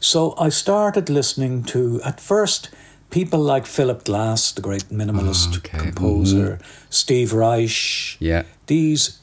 So 0.00 0.34
I 0.38 0.48
started 0.48 1.10
listening 1.10 1.64
to 1.64 2.00
at 2.04 2.20
first 2.20 2.70
people 3.10 3.40
like 3.40 3.66
Philip 3.66 4.04
Glass, 4.04 4.52
the 4.52 4.62
great 4.62 4.84
minimalist 4.90 5.54
Ah, 5.54 5.58
okay. 5.58 5.78
composer, 5.78 6.58
Steve 6.90 7.32
Reich. 7.32 8.16
Yeah. 8.20 8.42
These 8.66 9.18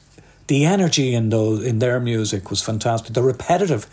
the 0.46 0.64
energy 0.64 1.14
in 1.14 1.30
those 1.30 1.64
in 1.64 1.78
their 1.78 2.00
music 2.00 2.50
was 2.50 2.62
fantastic. 2.62 3.14
The 3.14 3.22
repetitive 3.22 3.86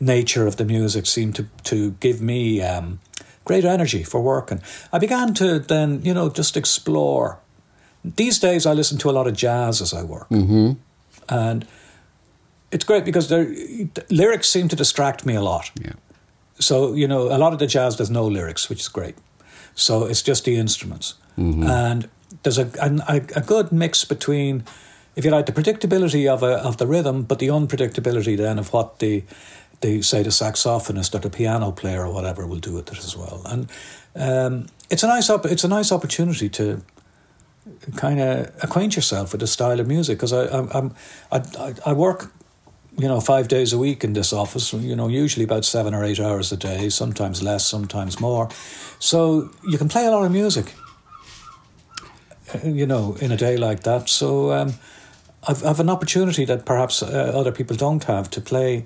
nature 0.00 0.46
of 0.46 0.56
the 0.56 0.64
music 0.64 1.06
seemed 1.06 1.34
to 1.36 1.46
to 1.64 1.92
give 2.00 2.20
me 2.20 2.60
um, 2.62 2.98
great 3.44 3.64
energy 3.64 4.04
for 4.04 4.20
working. 4.20 4.60
I 4.92 4.98
began 4.98 5.34
to 5.34 5.58
then 5.58 6.00
you 6.04 6.14
know 6.14 6.30
just 6.30 6.56
explore. 6.56 7.38
These 8.16 8.38
days, 8.38 8.64
I 8.64 8.72
listen 8.72 8.98
to 8.98 9.10
a 9.10 9.12
lot 9.12 9.26
of 9.26 9.34
jazz 9.34 9.82
as 9.82 9.92
I 9.92 10.02
work, 10.02 10.28
mm-hmm. 10.30 10.72
and 11.28 11.66
it's 12.70 12.84
great 12.84 13.04
because 13.04 13.28
the 13.28 13.88
lyrics 14.10 14.48
seem 14.48 14.68
to 14.68 14.76
distract 14.76 15.26
me 15.26 15.34
a 15.34 15.42
lot. 15.42 15.70
Yeah. 15.74 15.92
So, 16.58 16.94
you 16.94 17.08
know, 17.08 17.22
a 17.22 17.38
lot 17.38 17.52
of 17.52 17.58
the 17.58 17.66
jazz, 17.66 17.96
there's 17.96 18.10
no 18.10 18.26
lyrics, 18.26 18.68
which 18.68 18.80
is 18.80 18.88
great. 18.88 19.16
So 19.80 20.04
it's 20.04 20.22
just 20.22 20.44
the 20.44 20.56
instruments. 20.56 21.14
And 21.70 22.08
there's 22.42 22.58
a, 22.58 22.70
a, 23.08 23.16
a 23.36 23.40
good 23.40 23.72
mix 23.72 24.04
between, 24.04 24.64
if 25.16 25.24
you 25.24 25.30
like, 25.30 25.46
the 25.46 25.52
predictability 25.52 26.28
of, 26.28 26.42
a, 26.42 26.58
of 26.58 26.76
the 26.76 26.86
rhythm, 26.86 27.22
but 27.22 27.38
the 27.38 27.48
unpredictability 27.48 28.36
then 28.36 28.58
of 28.58 28.72
what 28.72 28.98
the, 28.98 29.24
the, 29.80 30.02
say, 30.02 30.22
the 30.22 30.30
saxophonist 30.30 31.14
or 31.14 31.18
the 31.18 31.30
piano 31.30 31.72
player 31.72 32.04
or 32.04 32.12
whatever 32.12 32.46
will 32.46 32.58
do 32.58 32.74
with 32.74 32.92
it 32.92 32.98
as 32.98 33.16
well. 33.16 33.42
And 33.46 33.70
um, 34.14 34.66
it's, 34.90 35.02
a 35.02 35.06
nice 35.06 35.30
op- 35.30 35.46
it's 35.46 35.64
a 35.64 35.68
nice 35.68 35.92
opportunity 35.92 36.48
to 36.50 36.82
kind 37.96 38.20
of 38.20 38.52
acquaint 38.62 38.96
yourself 38.96 39.32
with 39.32 39.40
the 39.40 39.46
style 39.46 39.80
of 39.80 39.86
music 39.86 40.18
because 40.18 40.32
I, 40.32 40.46
I'm, 40.58 40.68
I'm, 40.74 40.94
I, 41.32 41.38
I, 41.58 41.74
I 41.86 41.92
work 41.94 42.32
you 43.00 43.08
know, 43.08 43.20
five 43.20 43.48
days 43.48 43.72
a 43.72 43.78
week 43.78 44.04
in 44.04 44.12
this 44.12 44.32
office, 44.32 44.72
you 44.72 44.94
know, 44.96 45.08
usually 45.08 45.44
about 45.44 45.64
seven 45.64 45.94
or 45.94 46.04
eight 46.04 46.20
hours 46.20 46.52
a 46.52 46.56
day, 46.56 46.88
sometimes 46.90 47.42
less, 47.42 47.64
sometimes 47.66 48.20
more. 48.20 48.48
So 48.98 49.50
you 49.70 49.78
can 49.78 49.88
play 49.88 50.06
a 50.06 50.10
lot 50.10 50.24
of 50.26 50.32
music, 50.32 50.74
uh, 52.54 52.68
you 52.68 52.86
know, 52.86 53.16
in 53.20 53.32
a 53.32 53.36
day 53.36 53.56
like 53.56 53.82
that. 53.82 54.08
So 54.08 54.52
um, 54.52 54.74
I've, 55.48 55.64
I've 55.64 55.80
an 55.80 55.88
opportunity 55.90 56.44
that 56.46 56.64
perhaps 56.64 57.02
uh, 57.02 57.32
other 57.34 57.52
people 57.52 57.76
don't 57.76 58.04
have 58.04 58.28
to 58.30 58.40
play 58.40 58.84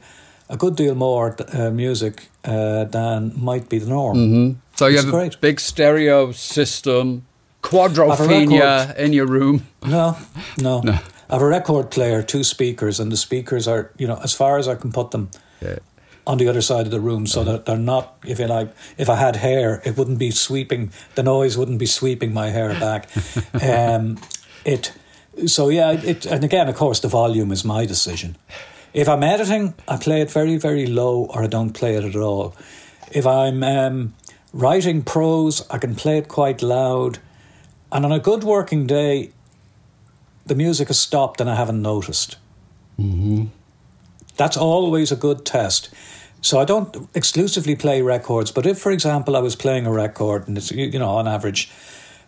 a 0.48 0.56
good 0.56 0.76
deal 0.76 0.94
more 0.94 1.34
uh, 1.52 1.70
music 1.70 2.28
uh, 2.44 2.84
than 2.84 3.32
might 3.36 3.68
be 3.68 3.78
the 3.78 3.88
norm. 3.88 4.56
So 4.76 4.86
you 4.86 4.94
It's 4.94 5.04
have 5.04 5.12
great. 5.12 5.34
a 5.34 5.38
big 5.38 5.58
stereo 5.60 6.32
system, 6.32 7.22
quadrophenia 7.62 8.94
in 8.96 9.12
your 9.12 9.26
room. 9.26 9.66
No, 9.86 10.16
No, 10.58 10.80
no. 10.84 10.98
I 11.30 11.34
have 11.34 11.42
a 11.42 11.46
record 11.46 11.90
player, 11.90 12.22
two 12.22 12.44
speakers, 12.44 13.00
and 13.00 13.10
the 13.10 13.16
speakers 13.16 13.66
are, 13.66 13.90
you 13.96 14.06
know, 14.06 14.18
as 14.22 14.32
far 14.34 14.58
as 14.58 14.68
I 14.68 14.74
can 14.74 14.92
put 14.92 15.10
them 15.10 15.30
Yeah. 15.60 15.78
on 16.26 16.38
the 16.38 16.48
other 16.48 16.60
side 16.62 16.86
of 16.86 16.90
the 16.90 17.00
room 17.00 17.26
so 17.26 17.44
that 17.44 17.64
they're 17.66 17.76
not, 17.76 18.16
if 18.26 18.38
you 18.38 18.46
like, 18.46 18.74
if 18.98 19.08
I 19.08 19.16
had 19.16 19.36
hair, 19.36 19.80
it 19.84 19.96
wouldn't 19.96 20.18
be 20.18 20.30
sweeping, 20.30 20.90
the 21.14 21.22
noise 21.22 21.56
wouldn't 21.58 21.78
be 21.78 21.86
sweeping 21.86 22.32
my 22.32 22.50
hair 22.50 22.70
back. 22.78 23.08
um, 23.62 24.18
it, 24.64 24.92
so 25.46 25.68
yeah, 25.68 25.92
it, 25.92 26.26
and 26.26 26.44
again, 26.44 26.68
of 26.68 26.76
course, 26.76 27.00
the 27.00 27.08
volume 27.08 27.52
is 27.52 27.64
my 27.64 27.86
decision. 27.86 28.36
If 28.92 29.08
I'm 29.08 29.22
editing, 29.22 29.74
I 29.88 29.96
play 29.96 30.20
it 30.20 30.30
very, 30.30 30.56
very 30.56 30.86
low 30.86 31.24
or 31.24 31.42
I 31.42 31.46
don't 31.46 31.72
play 31.72 31.96
it 31.96 32.04
at 32.04 32.16
all. 32.16 32.54
If 33.10 33.26
I'm 33.26 33.62
um, 33.62 34.14
writing 34.52 35.02
prose, 35.02 35.66
I 35.70 35.78
can 35.78 35.94
play 35.94 36.18
it 36.18 36.28
quite 36.28 36.62
loud. 36.62 37.18
And 37.90 38.04
on 38.04 38.12
a 38.12 38.18
good 38.20 38.44
working 38.44 38.86
day, 38.86 39.32
the 40.46 40.54
music 40.54 40.88
has 40.88 40.98
stopped 40.98 41.40
and 41.40 41.50
I 41.50 41.54
haven't 41.54 41.82
noticed. 41.82 42.36
That's 44.36 44.56
always 44.56 45.12
a 45.12 45.16
good 45.16 45.44
test. 45.44 45.90
So 46.40 46.60
I 46.60 46.64
don't 46.64 47.08
exclusively 47.14 47.74
play 47.74 48.02
records, 48.02 48.52
but 48.52 48.66
if, 48.66 48.78
for 48.78 48.92
example, 48.92 49.36
I 49.36 49.40
was 49.40 49.56
playing 49.56 49.86
a 49.86 49.92
record 49.92 50.46
and 50.46 50.58
it's 50.58 50.70
you 50.70 50.98
know 50.98 51.10
on 51.16 51.26
average 51.26 51.70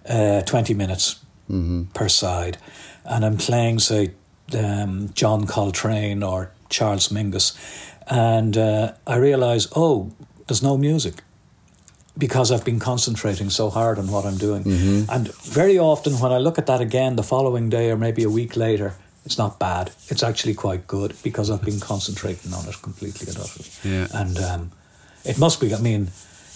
uh, 0.08 0.40
twenty 0.42 0.72
minutes 0.74 1.20
per 1.94 2.08
side, 2.08 2.56
and 3.04 3.24
I'm 3.24 3.36
playing 3.36 3.80
say 3.80 4.12
um, 4.56 5.10
John 5.14 5.46
Coltrane 5.46 6.22
or 6.22 6.50
Charles 6.70 7.08
Mingus, 7.08 7.54
and 8.06 8.56
uh, 8.56 8.92
I 9.06 9.16
realise 9.16 9.68
oh 9.76 10.12
there's 10.46 10.62
no 10.62 10.78
music 10.78 11.22
because 12.18 12.50
I've 12.50 12.64
been 12.64 12.78
concentrating 12.78 13.50
so 13.50 13.68
hard 13.70 13.98
on 13.98 14.08
what 14.10 14.24
I'm 14.24 14.38
doing. 14.38 14.62
And 15.10 15.32
very 15.34 15.78
often 15.78 16.14
when 16.14 16.32
I 16.32 16.38
look 16.38 16.58
at 16.58 16.66
that 16.66 16.80
again 16.80 17.16
the 17.16 17.22
following 17.22 17.68
day 17.68 17.90
or 17.90 17.96
maybe 17.96 18.22
a 18.22 18.30
week 18.30 18.56
later, 18.56 18.94
it's 19.24 19.36
not 19.38 19.58
bad. 19.58 19.90
It's 20.08 20.22
actually 20.22 20.54
quite 20.54 20.86
good 20.86 21.14
because 21.22 21.50
I've 21.50 21.62
been 21.64 21.80
concentrating 21.80 22.52
on 22.54 22.66
it 22.68 22.80
completely 22.82 23.26
and 23.28 23.36
utterly. 23.38 23.68
Yeah. 23.84 24.06
And 24.14 24.38
um, 24.38 24.72
it 25.24 25.38
must 25.38 25.60
be, 25.60 25.74
I 25.74 25.78
mean, 25.80 26.08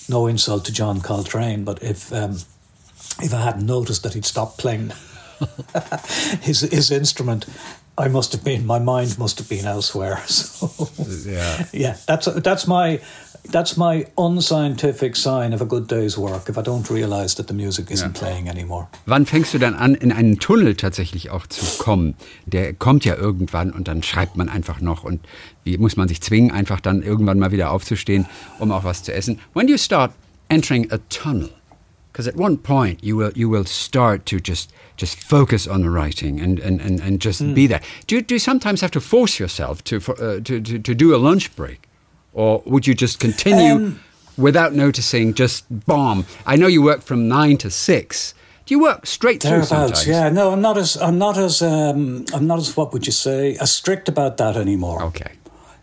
no 0.08 0.26
insult 0.28 0.64
to 0.66 0.72
John 0.72 1.00
Coltrane, 1.00 1.64
but 1.64 1.82
if 1.82 2.12
um, 2.12 2.38
if 3.22 3.34
I 3.34 3.40
hadn't 3.42 3.66
noticed 3.66 4.02
that 4.04 4.14
he'd 4.14 4.24
stopped 4.24 4.58
playing 4.58 4.92
his 6.40 6.60
his 6.60 6.90
instrument, 6.90 7.46
I 7.98 8.08
must 8.08 8.32
have 8.32 8.42
been 8.44 8.66
my 8.66 8.78
mind 8.78 9.18
must 9.18 9.38
have 9.38 9.48
been 9.48 9.66
elsewhere. 9.66 10.20
So 10.26 10.70
Yeah. 11.28 11.66
yeah, 11.72 11.96
that's 12.06 12.26
that's 12.26 12.66
my 12.66 13.00
that's 13.52 13.76
my 13.76 14.06
unscientific 14.16 15.16
sign 15.16 15.52
of 15.52 15.60
a 15.60 15.64
good 15.64 15.88
day's 15.90 16.16
work. 16.16 16.48
If 16.48 16.56
I 16.56 16.62
don't 16.62 16.88
realize 16.90 17.34
that 17.36 17.48
the 17.48 17.54
music 17.54 17.90
isn't 17.90 18.12
playing 18.14 18.48
anymore. 18.48 18.88
Wann 19.06 19.26
fängst 19.26 19.52
du 19.54 19.58
dann 19.58 19.74
an, 19.74 19.94
in 19.94 20.12
einen 20.12 20.38
Tunnel 20.38 20.74
tatsächlich 20.76 21.30
auch 21.30 21.46
zu 21.46 21.64
kommen? 21.82 22.14
Der 22.46 22.72
kommt 22.74 23.04
ja 23.04 23.16
irgendwann 23.16 23.70
und 23.72 23.88
dann 23.88 24.02
schreibt 24.02 24.36
man 24.36 24.48
einfach 24.48 24.80
noch 24.80 25.04
und 25.04 25.20
wie 25.64 25.78
muss 25.78 25.96
man 25.96 26.08
sich 26.08 26.20
zwingen, 26.20 26.50
einfach 26.50 26.80
dann 26.80 27.02
irgendwann 27.02 27.38
mal 27.38 27.52
wieder 27.52 27.70
aufzustehen, 27.70 28.26
um 28.58 28.72
auch 28.72 28.84
was 28.84 29.02
zu 29.02 29.12
essen? 29.12 29.38
When 29.54 29.66
do 29.66 29.72
you 29.72 29.78
start 29.78 30.12
entering 30.48 30.90
a 30.92 30.98
tunnel? 31.08 31.50
Because 32.12 32.28
at 32.28 32.36
one 32.36 32.56
point 32.56 33.02
you 33.04 33.16
will 33.16 33.30
you 33.36 33.48
will 33.48 33.64
start 33.66 34.26
to 34.26 34.38
just 34.44 34.70
just 34.98 35.22
focus 35.22 35.68
on 35.68 35.82
the 35.82 35.88
writing 35.88 36.40
and 36.40 36.60
and, 36.60 36.80
and, 36.80 37.00
and 37.00 37.24
just 37.24 37.40
Hmm. 37.40 37.54
be 37.54 37.68
there. 37.68 37.80
Do 38.08 38.16
you, 38.16 38.22
do 38.22 38.34
you 38.34 38.40
sometimes 38.40 38.80
have 38.80 38.90
to 38.92 39.00
force 39.00 39.38
yourself 39.38 39.82
to, 39.84 40.00
for, 40.00 40.14
uh, 40.20 40.40
to 40.42 40.60
to 40.60 40.78
to 40.80 40.94
do 40.94 41.14
a 41.14 41.18
lunch 41.18 41.54
break, 41.54 41.78
or 42.32 42.62
would 42.66 42.86
you 42.86 42.94
just 42.94 43.18
continue 43.20 43.74
Um, 43.74 44.00
without 44.36 44.72
noticing? 44.74 45.34
Just 45.34 45.64
bomb. 45.86 46.24
I 46.46 46.56
know 46.56 46.66
you 46.68 46.82
work 46.82 47.02
from 47.02 47.28
nine 47.28 47.56
to 47.58 47.70
six. 47.70 48.34
Do 48.66 48.74
you 48.74 48.80
work 48.82 49.06
straight 49.06 49.42
through 49.42 49.64
sometimes? 49.64 50.06
yeah. 50.06 50.28
No, 50.28 50.52
I'm 50.52 50.60
not 50.60 50.76
as 50.78 50.96
I'm 50.96 51.18
not 51.18 51.36
as 51.36 51.60
um, 51.62 52.24
I'm 52.32 52.46
not 52.46 52.58
as 52.58 52.76
what 52.76 52.92
would 52.92 53.04
you 53.06 53.12
say 53.12 53.56
as 53.60 53.72
strict 53.72 54.08
about 54.08 54.36
that 54.36 54.56
anymore. 54.56 55.02
Okay. 55.04 55.32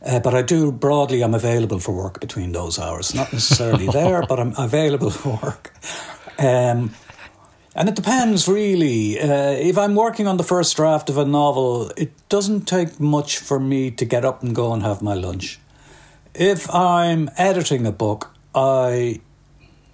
Uh, 0.05 0.19
but 0.19 0.33
I 0.33 0.41
do 0.41 0.71
broadly. 0.71 1.21
I'm 1.23 1.33
available 1.33 1.79
for 1.79 1.91
work 1.93 2.19
between 2.21 2.53
those 2.53 2.79
hours. 2.79 3.13
Not 3.13 3.33
necessarily 3.33 3.87
there, 3.91 4.23
but 4.29 4.39
I'm 4.39 4.53
available 4.57 5.09
for 5.09 5.37
work. 5.43 5.73
Um, 6.39 6.93
and 7.75 7.89
it 7.89 7.95
depends 7.95 8.47
really. 8.47 9.19
Uh, 9.19 9.51
if 9.51 9.77
I'm 9.77 9.95
working 9.95 10.27
on 10.27 10.37
the 10.37 10.43
first 10.43 10.75
draft 10.77 11.09
of 11.09 11.17
a 11.17 11.25
novel, 11.25 11.91
it 11.97 12.11
doesn't 12.29 12.67
take 12.67 12.99
much 12.99 13.37
for 13.37 13.59
me 13.59 13.91
to 13.91 14.05
get 14.05 14.23
up 14.23 14.43
and 14.43 14.55
go 14.55 14.71
and 14.71 14.81
have 14.83 15.01
my 15.01 15.13
lunch. 15.13 15.59
If 16.37 16.69
I'm 16.73 17.31
editing 17.35 17.87
a 17.87 17.91
book, 17.91 18.31
I 18.53 19.21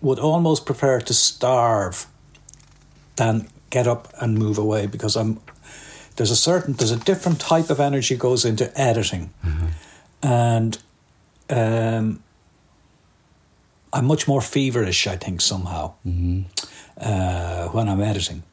would 0.01 0.19
almost 0.19 0.65
prefer 0.65 0.99
to 0.99 1.13
starve 1.13 2.05
than 3.15 3.47
get 3.69 3.87
up 3.87 4.13
and 4.21 4.37
move 4.37 4.57
away 4.57 4.85
because 4.87 5.15
I'm 5.15 5.39
there's 6.17 6.31
a 6.31 6.35
certain 6.35 6.73
there's 6.73 6.91
a 6.91 6.99
different 6.99 7.39
type 7.39 7.69
of 7.69 7.79
energy 7.79 8.17
goes 8.17 8.43
into 8.45 8.65
editing, 8.79 9.33
and 10.21 10.77
um, 11.49 12.21
I'm 13.93 14.05
much 14.05 14.27
more 14.27 14.41
feverish. 14.41 15.07
I 15.07 15.15
think 15.15 15.39
somehow 15.41 15.93
uh, 16.97 17.67
when 17.69 17.87
I'm 17.87 18.01
editing. 18.01 18.43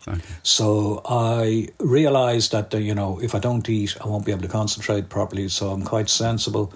So 0.43 1.03
I 1.05 1.69
realised 1.81 2.53
that 2.53 2.73
uh, 2.73 2.79
you 2.79 2.95
know 2.95 3.19
if 3.21 3.35
I 3.35 3.41
don't 3.41 3.69
eat, 3.69 3.97
I 4.01 4.07
won't 4.07 4.25
be 4.25 4.31
able 4.33 4.43
to 4.43 4.49
concentrate 4.49 5.09
properly. 5.09 5.49
So 5.49 5.71
I'm 5.71 5.83
quite 5.83 6.09
sensible. 6.09 6.73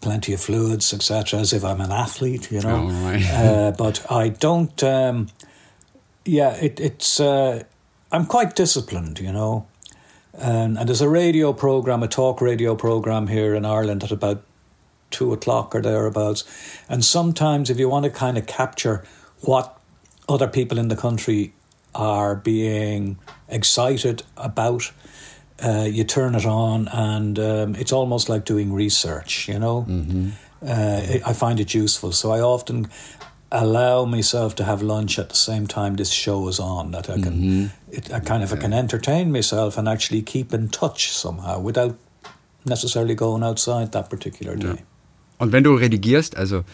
Plenty 0.00 0.32
of 0.32 0.40
fluids, 0.40 0.92
etc., 0.92 1.40
as 1.40 1.52
if 1.52 1.64
I'm 1.64 1.80
an 1.80 1.92
athlete, 1.92 2.50
you 2.50 2.60
know. 2.60 2.88
Oh, 2.90 3.10
right. 3.10 3.24
uh, 3.30 3.72
but 3.76 4.10
I 4.10 4.28
don't. 4.28 4.82
Um, 4.82 5.28
yeah, 6.24 6.54
it, 6.56 6.80
it's. 6.80 7.20
Uh, 7.20 7.64
I'm 8.10 8.26
quite 8.26 8.56
disciplined, 8.56 9.20
you 9.20 9.32
know. 9.32 9.66
And, 10.34 10.78
and 10.78 10.88
there's 10.88 11.00
a 11.00 11.08
radio 11.08 11.52
program, 11.52 12.02
a 12.02 12.08
talk 12.08 12.40
radio 12.40 12.74
program 12.76 13.26
here 13.26 13.54
in 13.54 13.64
Ireland 13.64 14.04
at 14.04 14.12
about 14.12 14.42
two 15.10 15.32
o'clock 15.32 15.74
or 15.74 15.82
thereabouts. 15.82 16.44
And 16.88 17.04
sometimes, 17.04 17.70
if 17.70 17.78
you 17.78 17.88
want 17.88 18.04
to 18.04 18.10
kind 18.10 18.38
of 18.38 18.46
capture 18.46 19.04
what 19.40 19.78
other 20.28 20.48
people 20.48 20.78
in 20.78 20.88
the 20.88 20.96
country 20.96 21.52
are 21.94 22.36
being 22.36 23.18
excited 23.48 24.22
about, 24.36 24.92
uh, 25.62 25.86
you 25.90 26.04
turn 26.04 26.34
it 26.34 26.46
on, 26.46 26.88
and 26.88 27.38
um, 27.38 27.74
it's 27.74 27.92
almost 27.92 28.28
like 28.28 28.44
doing 28.44 28.72
research, 28.72 29.48
you 29.48 29.58
know. 29.58 29.86
Uh, 30.60 31.18
I 31.24 31.32
find 31.34 31.60
it 31.60 31.72
useful. 31.74 32.12
So 32.12 32.32
I 32.32 32.40
often 32.40 32.88
allow 33.50 34.04
myself 34.04 34.54
to 34.56 34.64
have 34.64 34.82
lunch 34.82 35.18
at 35.18 35.28
the 35.28 35.36
same 35.36 35.66
time 35.66 35.96
this 35.96 36.10
show 36.10 36.48
is 36.48 36.60
on 36.60 36.90
that 36.90 37.08
I 37.08 37.18
can 37.18 37.70
it, 37.90 38.12
I 38.12 38.20
kind 38.20 38.42
of 38.42 38.52
I 38.52 38.56
can 38.56 38.72
entertain 38.74 39.32
myself 39.32 39.78
and 39.78 39.88
actually 39.88 40.22
keep 40.22 40.52
in 40.52 40.68
touch 40.68 41.10
somehow 41.12 41.58
without 41.58 41.96
necessarily 42.66 43.14
going 43.14 43.42
outside 43.42 43.92
that 43.92 44.10
particular 44.10 44.56
day. 44.56 44.84
Und 45.38 45.52
wenn 45.52 45.62
du 45.62 45.74
redigierst, 45.76 46.36
also 46.36 46.64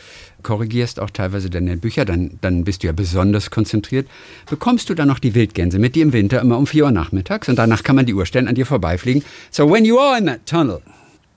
korrigierst 0.45 1.01
auch 1.01 1.11
teilweise 1.11 1.51
deine 1.51 1.77
Bücher, 1.77 2.05
dann, 2.05 2.39
dann 2.41 2.63
bist 2.63 2.85
du 2.85 2.87
ja 2.87 2.93
besonders 2.93 3.51
konzentriert. 3.51 4.07
Bekommst 4.49 4.89
du 4.89 4.95
dann 4.95 5.09
noch 5.09 5.19
die 5.19 5.35
Wildgänse 5.35 5.81
mit, 5.81 5.97
die 5.97 6.03
im 6.03 6.13
Winter 6.13 6.41
immer 6.41 6.57
um 6.57 6.69
4 6.69 6.85
Uhr 6.85 6.91
nachmittags 6.93 7.49
und 7.49 7.57
danach 7.57 7.83
kann 7.83 7.97
man 7.97 8.07
die 8.07 8.15
Uhr 8.15 8.27
stellen, 8.27 8.47
an 8.47 8.55
dir 8.55 8.67
vorbeifliegen. 8.67 9.25
So 9.51 9.69
when 9.69 9.85
you 9.85 9.99
are 9.99 10.17
in 10.17 10.27
that 10.27 10.47
tunnel, 10.47 10.83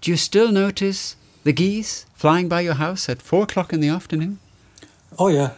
do 0.05 0.11
you 0.11 0.17
still 0.17 0.51
notice 0.51 1.17
the 1.43 1.53
geese 1.53 2.05
flying 2.15 2.47
by 2.47 2.63
your 2.63 2.77
house 2.77 3.09
at 3.09 3.23
4 3.23 3.43
o'clock 3.43 3.73
in 3.73 3.81
the 3.81 3.89
afternoon? 3.89 4.37
Oh 5.17 5.29
yeah, 5.29 5.49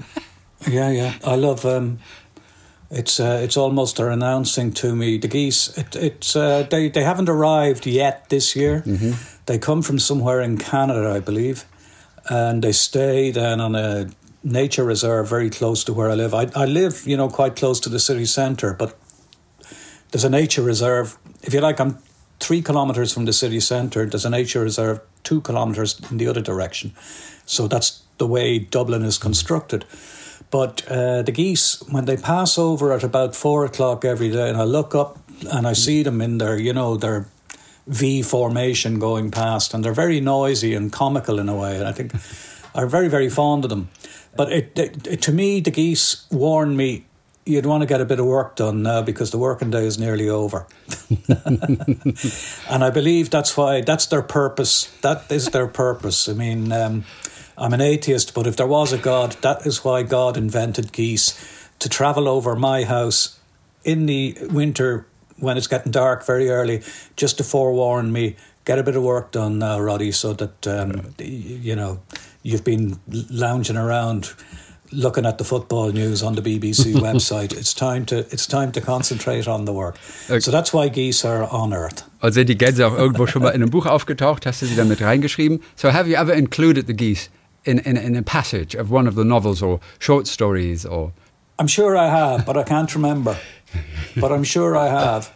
yeah, 0.68 0.90
yeah. 0.90 1.14
I 1.26 1.36
love. 1.36 1.66
Um, 1.66 2.00
it's 2.92 3.20
uh, 3.20 3.40
it's 3.44 3.58
almost 3.58 3.98
they're 3.98 4.10
announcing 4.10 4.72
to 4.74 4.96
me 4.96 5.18
the 5.18 5.28
geese. 5.28 5.78
It, 5.78 5.96
it's 5.96 6.36
uh, 6.36 6.66
they 6.70 6.90
they 6.90 7.04
haven't 7.04 7.30
arrived 7.30 7.86
yet 7.86 8.30
this 8.30 8.56
year. 8.56 8.84
They 9.46 9.58
come 9.60 9.82
from 9.82 10.00
somewhere 10.00 10.42
in 10.42 10.58
Canada, 10.58 11.12
I 11.12 11.20
believe, 11.20 11.66
and 12.30 12.64
they 12.64 12.72
stay 12.72 13.32
then 13.32 13.60
on 13.60 13.76
a 13.76 14.10
nature 14.44 14.86
reserve 14.86 15.28
very 15.28 15.50
close 15.50 15.84
to 15.84 15.94
where 15.94 16.10
I 16.10 16.16
live. 16.16 16.34
I 16.34 16.48
I 16.56 16.66
live, 16.66 17.06
you 17.06 17.18
know, 17.18 17.30
quite 17.30 17.56
close 17.56 17.80
to 17.82 17.90
the 17.90 18.00
city 18.00 18.26
centre, 18.26 18.74
but 18.74 18.96
there's 20.12 20.26
a 20.26 20.30
nature 20.30 20.64
reserve. 20.64 21.18
If 21.42 21.54
you 21.54 21.62
like, 21.62 21.80
I'm 21.80 21.98
three 22.40 22.62
kilometres 22.62 23.14
from 23.14 23.26
the 23.26 23.34
city 23.34 23.60
centre. 23.60 24.06
There's 24.06 24.26
a 24.26 24.30
nature 24.30 24.62
reserve 24.62 25.02
two 25.24 25.42
kilometres 25.42 26.00
in 26.10 26.18
the 26.18 26.28
other 26.28 26.42
direction. 26.42 26.94
So 27.46 27.68
that's 27.68 28.04
the 28.18 28.28
way 28.28 28.60
Dublin 28.60 29.04
is 29.04 29.18
constructed. 29.18 29.86
But 30.52 30.84
uh, 30.88 31.22
the 31.22 31.32
geese, 31.32 31.84
when 31.92 32.06
they 32.06 32.18
pass 32.18 32.58
over 32.58 32.92
at 32.92 33.04
about 33.04 33.36
four 33.36 33.66
o'clock 33.66 34.06
every 34.06 34.32
day, 34.32 34.50
and 34.50 34.58
I 34.58 34.64
look 34.64 34.96
up 34.96 35.20
and 35.52 35.68
I 35.68 35.74
see 35.74 36.04
them 36.04 36.22
in 36.22 36.38
their, 36.38 36.58
you 36.58 36.74
know, 36.74 36.98
their 36.98 37.28
V 37.90 38.22
formation 38.22 39.00
going 39.00 39.32
past, 39.32 39.74
and 39.74 39.84
they're 39.84 39.94
very 39.94 40.22
noisy 40.22 40.74
and 40.74 40.92
comical 40.92 41.40
in 41.40 41.50
a 41.50 41.56
way. 41.56 41.78
And 41.78 41.88
I 41.88 41.92
think 41.92 42.14
I'm 42.76 42.88
very, 42.88 43.10
very 43.10 43.30
fond 43.30 43.66
of 43.66 43.70
them. 43.70 43.90
But 44.38 44.52
it, 44.52 44.80
it, 44.80 45.08
it, 45.08 45.22
to 45.24 45.32
me, 45.32 45.60
the 45.60 45.72
geese 45.72 46.26
warn 46.32 46.78
me 46.78 47.06
you'd 47.50 47.66
want 47.66 47.82
to 47.82 47.88
get 47.88 48.00
a 48.00 48.06
bit 48.06 48.20
of 48.20 48.26
work 48.26 48.56
done 48.56 48.84
now 48.84 49.02
because 49.02 49.32
the 49.32 49.38
working 49.38 49.72
day 49.72 49.86
is 49.86 49.98
nearly 49.98 50.30
over. 50.30 50.68
and 51.28 52.84
I 52.84 52.92
believe 52.92 53.32
that's 53.32 53.58
why 53.58 53.82
that's 53.82 54.06
their 54.06 54.22
purpose. 54.22 54.86
That 55.02 55.32
is 55.32 55.48
their 55.48 55.68
purpose. 55.68 56.30
I 56.30 56.34
mean, 56.34 56.72
um, 56.72 57.06
I'm 57.58 57.74
an 57.74 57.82
atheist, 57.82 58.36
but 58.36 58.46
if 58.46 58.56
there 58.56 58.68
was 58.68 58.94
a 58.94 58.98
God, 59.00 59.32
that 59.42 59.66
is 59.66 59.84
why 59.84 60.04
God 60.04 60.38
invented 60.38 60.92
geese 60.92 61.70
to 61.80 61.90
travel 61.90 62.28
over 62.28 62.56
my 62.56 62.84
house 62.84 63.40
in 63.84 64.06
the 64.06 64.38
winter 64.52 65.08
when 65.40 65.58
it's 65.58 65.68
getting 65.68 65.92
dark 65.92 66.26
very 66.26 66.50
early, 66.50 66.82
just 67.16 67.38
to 67.38 67.44
forewarn 67.44 68.12
me. 68.12 68.36
Get 68.66 68.78
a 68.78 68.84
bit 68.84 68.96
of 68.96 69.04
work 69.04 69.32
done 69.32 69.58
now, 69.60 69.80
Roddy, 69.80 70.12
so 70.12 70.34
that 70.34 70.68
um, 70.68 71.14
you 71.18 71.76
know 71.76 72.00
you've 72.44 72.64
been 72.64 73.00
lounging 73.30 73.78
around 73.78 74.34
looking 74.92 75.26
at 75.26 75.38
the 75.38 75.44
football 75.44 75.92
news 75.92 76.24
on 76.24 76.36
the 76.36 76.42
BBC 76.42 76.94
website. 77.08 77.52
It's 77.54 77.74
time 77.74 78.06
to 78.06 78.20
it's 78.32 78.48
time 78.48 78.72
to 78.74 78.82
concentrate 78.82 79.48
on 79.48 79.66
the 79.66 79.74
work. 79.74 79.98
So 80.40 80.52
that's 80.52 80.74
why 80.74 80.90
geese 80.90 81.26
are 81.26 81.48
on 81.52 81.74
Earth. 81.74 82.04
Sind 82.22 82.48
die 82.48 82.58
Gänse 82.58 82.86
auch 82.86 82.98
irgendwo 82.98 83.28
schon 83.28 83.42
mal 83.42 83.50
in 83.50 83.62
einem 83.62 83.72
Buch 83.72 83.86
aufgetaucht? 83.86 84.46
Hast 84.46 84.62
du 84.62 84.66
sie 84.66 84.76
dann 84.76 84.88
mit 84.88 85.02
reingeschrieben? 85.02 85.62
So 85.76 85.92
have 85.92 86.10
you 86.10 86.16
ever 86.16 86.34
included 86.34 86.88
the 86.88 86.94
geese 86.94 87.30
in, 87.64 87.78
in, 87.80 87.96
in 87.96 88.16
a 88.16 88.22
passage 88.22 88.76
of 88.76 88.92
one 88.92 89.08
of 89.08 89.16
the 89.16 89.24
novels 89.24 89.62
or 89.62 89.80
short 90.00 90.28
stories 90.28 90.86
or... 90.86 91.12
I'm 91.60 91.68
sure 91.68 91.96
I 91.98 92.08
have, 92.08 92.46
but 92.46 92.58
I 92.58 92.64
can't 92.64 92.94
remember. 92.96 93.38
but 94.20 94.32
I'm 94.32 94.44
sure 94.46 94.76
I 94.78 94.88
have. 94.88 95.34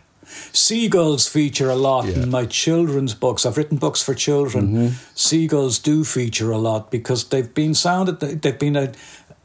Seagulls 0.54 1.28
feature 1.28 1.70
a 1.70 1.76
lot 1.76 2.06
Yeah. 2.06 2.24
in 2.24 2.30
my 2.32 2.46
children's 2.46 3.14
books. 3.14 3.46
I've 3.46 3.58
written 3.58 3.78
books 3.78 4.02
for 4.02 4.14
children. 4.16 4.96
Seagulls 5.16 5.78
do 5.80 6.04
feature 6.04 6.52
a 6.52 6.58
lot 6.58 6.90
because 6.92 7.26
they've 7.30 7.54
been 7.54 7.74
sounded. 7.74 8.20
They've 8.20 8.58
been 8.58 8.76
a. 8.76 8.92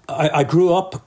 I, 0.09 0.31
I 0.41 0.45
grew 0.45 0.73
up 0.73 1.05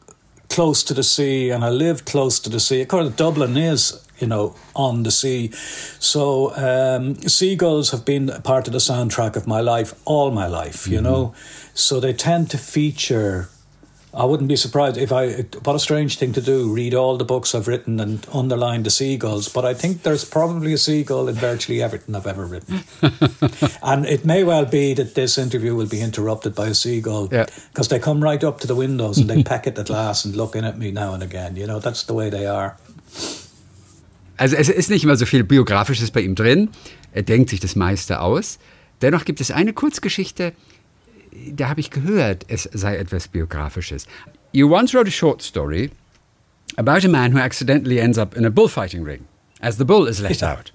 close 0.49 0.84
to 0.84 0.93
the 0.93 1.03
sea 1.03 1.49
and 1.49 1.63
I 1.63 1.69
lived 1.69 2.05
close 2.05 2.39
to 2.41 2.49
the 2.49 2.60
sea. 2.60 2.81
Of 2.81 2.89
course, 2.89 3.10
Dublin 3.15 3.57
is 3.57 3.93
you 4.19 4.27
know 4.27 4.53
on 4.75 5.03
the 5.03 5.12
sea, 5.12 5.51
so 5.99 6.53
um, 6.55 7.15
seagulls 7.27 7.89
have 7.91 8.03
been 8.05 8.27
part 8.43 8.67
of 8.67 8.73
the 8.73 8.79
soundtrack 8.79 9.36
of 9.36 9.47
my 9.47 9.62
life 9.62 9.93
all 10.05 10.29
my 10.31 10.45
life. 10.47 10.86
You 10.88 11.01
know, 11.01 11.34
so 11.73 11.99
they 11.99 12.13
tend 12.13 12.49
to 12.51 12.57
feature 12.57 13.47
I 14.13 14.26
wouldn't 14.26 14.50
be 14.50 14.58
surprised 14.58 14.97
if 14.97 15.12
I. 15.13 15.45
What 15.63 15.76
a 15.76 15.80
strange 15.80 16.17
thing 16.17 16.34
to 16.34 16.41
do! 16.41 16.74
Read 16.74 16.93
all 16.93 17.17
the 17.17 17.24
books 17.24 17.56
I've 17.56 17.67
written 17.69 18.00
and 18.02 18.26
underline 18.34 18.84
the 18.84 18.89
seagulls. 18.89 19.47
But 19.47 19.63
I 19.63 19.74
think 19.74 20.04
there's 20.04 20.26
probably 20.26 20.74
a 20.74 20.78
seagull 20.78 21.30
in 21.30 21.36
virtually 21.36 21.82
everything 21.82 22.13
I've 22.15 22.28
ever 22.28 22.45
written. 22.45 22.84
and 23.82 24.06
it 24.06 24.26
may 24.26 24.43
well 24.43 24.65
be 24.65 24.93
that 24.95 25.15
this 25.15 25.38
interview 25.38 25.76
will 25.76 25.88
be 25.88 26.02
interrupted 26.02 26.54
by 26.56 26.67
a 26.67 26.74
seagull 26.74 27.30
Yeah. 27.32 27.45
because 27.71 27.88
they 27.88 28.00
come 28.00 28.21
right 28.21 28.43
up 28.43 28.60
to 28.62 28.67
the 28.67 28.76
windows 28.76 29.17
and 29.17 29.30
they 29.30 29.43
peck 29.52 29.65
at 29.65 29.76
the 29.76 29.84
glass 29.86 30.26
and 30.26 30.36
look 30.36 30.57
in 30.57 30.66
at 30.66 30.78
me 30.78 30.91
now 30.91 31.14
and 31.14 31.24
again. 31.24 31.55
You 31.55 31.66
know, 31.68 31.80
that's 31.80 32.03
the 32.03 32.14
way 32.14 32.30
they 32.30 32.45
are. 32.45 32.76
Also 34.38 34.55
es 34.57 34.70
ist 34.70 34.89
nicht 34.89 35.03
immer 35.03 35.16
so 35.16 35.26
viel 35.26 35.43
Biografisches 35.43 36.12
bei 36.12 36.22
ihm 36.22 36.36
drin. 36.36 36.70
Er 37.14 37.24
denkt 37.24 37.49
sich 37.49 37.59
das 37.62 37.76
meiste 37.76 38.20
aus. 38.20 38.57
Dennoch 39.01 39.24
gibt 39.24 39.39
es 39.39 39.51
eine 39.51 39.72
Kurzgeschichte, 39.74 40.53
da 41.55 41.69
habe 41.69 41.79
ich 41.79 41.89
gehört, 41.89 42.45
es 42.49 42.69
sei 42.73 42.97
etwas 42.97 43.27
Biografisches. 43.27 44.05
You 44.53 44.67
once 44.69 44.93
wrote 44.93 45.07
a 45.07 45.11
short 45.11 45.41
story 45.41 45.91
about 46.77 47.03
a 47.05 47.09
man 47.09 47.32
who 47.34 47.39
accidentally 47.39 47.99
ends 47.99 48.17
up 48.17 48.36
in 48.36 48.45
a 48.45 48.49
bullfighting 48.49 49.03
ring 49.03 49.25
as 49.61 49.77
the 49.77 49.86
bull 49.86 50.07
is 50.07 50.19
let 50.19 50.41
Yeah. 50.41 50.51
out. 50.53 50.71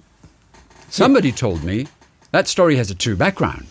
Somebody 0.89 1.31
told 1.31 1.63
me 1.63 1.87
that 2.31 2.47
story 2.47 2.75
has 2.77 2.89
a 2.89 2.95
true 2.95 3.15
background. 3.15 3.65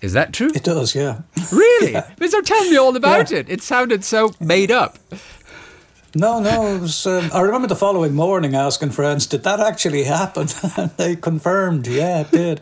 Is 0.00 0.12
that 0.14 0.32
true? 0.32 0.50
It 0.54 0.64
does, 0.64 0.94
yeah. 0.94 1.20
Really? 1.52 1.94
So 2.30 2.40
tell 2.40 2.64
me 2.70 2.76
all 2.78 2.96
about 2.96 3.30
Yeah. 3.30 3.40
it. 3.40 3.48
It 3.50 3.62
sounded 3.62 4.04
so 4.04 4.32
made 4.40 4.70
up. 4.70 4.98
No, 6.14 6.40
no. 6.40 6.66
It 6.74 6.80
was, 6.80 7.06
um, 7.06 7.30
I 7.34 7.40
remember 7.40 7.68
the 7.68 7.76
following 7.76 8.14
morning 8.14 8.54
asking 8.56 8.90
friends, 8.92 9.26
"Did 9.26 9.42
that 9.44 9.60
actually 9.60 10.04
happen?" 10.04 10.48
and 10.76 10.90
they 10.96 11.16
confirmed, 11.16 11.86
"Yeah, 11.86 12.20
it 12.22 12.30
did." 12.30 12.60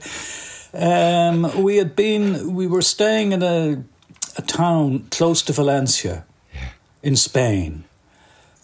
Um, 0.79 1.62
we 1.62 1.76
had 1.79 1.97
been, 1.97 2.55
we 2.55 2.68
were 2.68 2.83
staying 2.83 3.33
in 3.33 3.43
a, 3.43 3.83
a 4.37 4.43
town 4.43 5.09
close 5.11 5.43
to 5.43 5.53
Valencia, 5.53 6.24
in 7.03 7.16
Spain. 7.16 7.85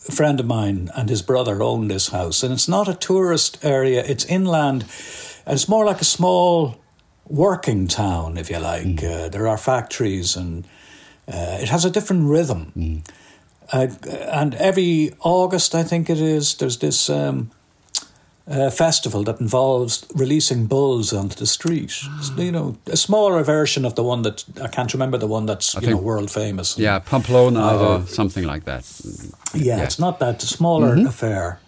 A 0.09 0.13
friend 0.13 0.39
of 0.39 0.47
mine 0.47 0.91
and 0.95 1.09
his 1.09 1.23
brother 1.23 1.63
own 1.63 1.89
this 1.89 2.09
house, 2.09 2.43
and 2.43 2.53
it's 2.53 2.69
not 2.69 2.89
a 2.89 2.95
tourist 2.95 3.65
area; 3.65 4.05
it's 4.07 4.25
inland, 4.27 4.85
and 5.47 5.55
it's 5.55 5.69
more 5.69 5.85
like 5.85 6.01
a 6.01 6.05
small 6.05 6.77
working 7.27 7.89
town, 7.89 8.37
if 8.37 8.51
you 8.51 8.59
like. 8.59 8.85
Mm. 8.85 9.03
Uh, 9.03 9.29
there 9.31 9.49
are 9.49 9.57
factories, 9.57 10.37
and 10.37 10.67
uh, 11.27 11.59
it 11.61 11.71
has 11.71 11.85
a 11.85 11.91
different 11.91 12.29
rhythm. 12.29 12.73
Mm. 12.77 13.09
Uh, 13.73 13.89
and 14.31 14.55
every 14.57 15.15
August, 15.21 15.75
I 15.75 15.83
think 15.83 16.11
it 16.11 16.21
is, 16.21 16.55
there's 16.57 16.79
this 16.79 17.09
um, 17.09 17.51
uh, 18.47 18.71
festival 18.71 19.25
that 19.25 19.41
involves 19.41 20.07
releasing 20.15 20.67
bulls 20.67 21.13
onto 21.13 21.35
the 21.37 21.47
street. 21.47 21.89
Mm. 21.89 22.45
You 22.45 22.53
know, 22.53 22.77
a 22.87 22.97
smaller 22.97 23.43
version 23.43 23.85
of 23.85 23.95
the 23.95 24.03
one 24.03 24.23
that 24.23 24.45
I 24.63 24.69
can't 24.69 24.93
remember 24.93 25.19
the 25.19 25.27
one 25.27 25.47
that's 25.47 25.77
I 25.77 25.81
you 25.81 25.91
know 25.91 25.97
world 25.97 26.31
famous. 26.31 26.79
Yeah, 26.79 26.99
Pamplona 26.99 27.77
or 27.77 28.07
something 28.07 28.45
like 28.45 28.65
that. 28.65 28.85
Yeah, 29.55 29.77
yeah. 29.77 29.83
it's 29.83 29.99
not 29.99 30.19
that 30.19 30.43
a 30.43 30.47
smaller 30.47 30.97
mm-hmm. 30.97 31.07
affair, 31.07 31.59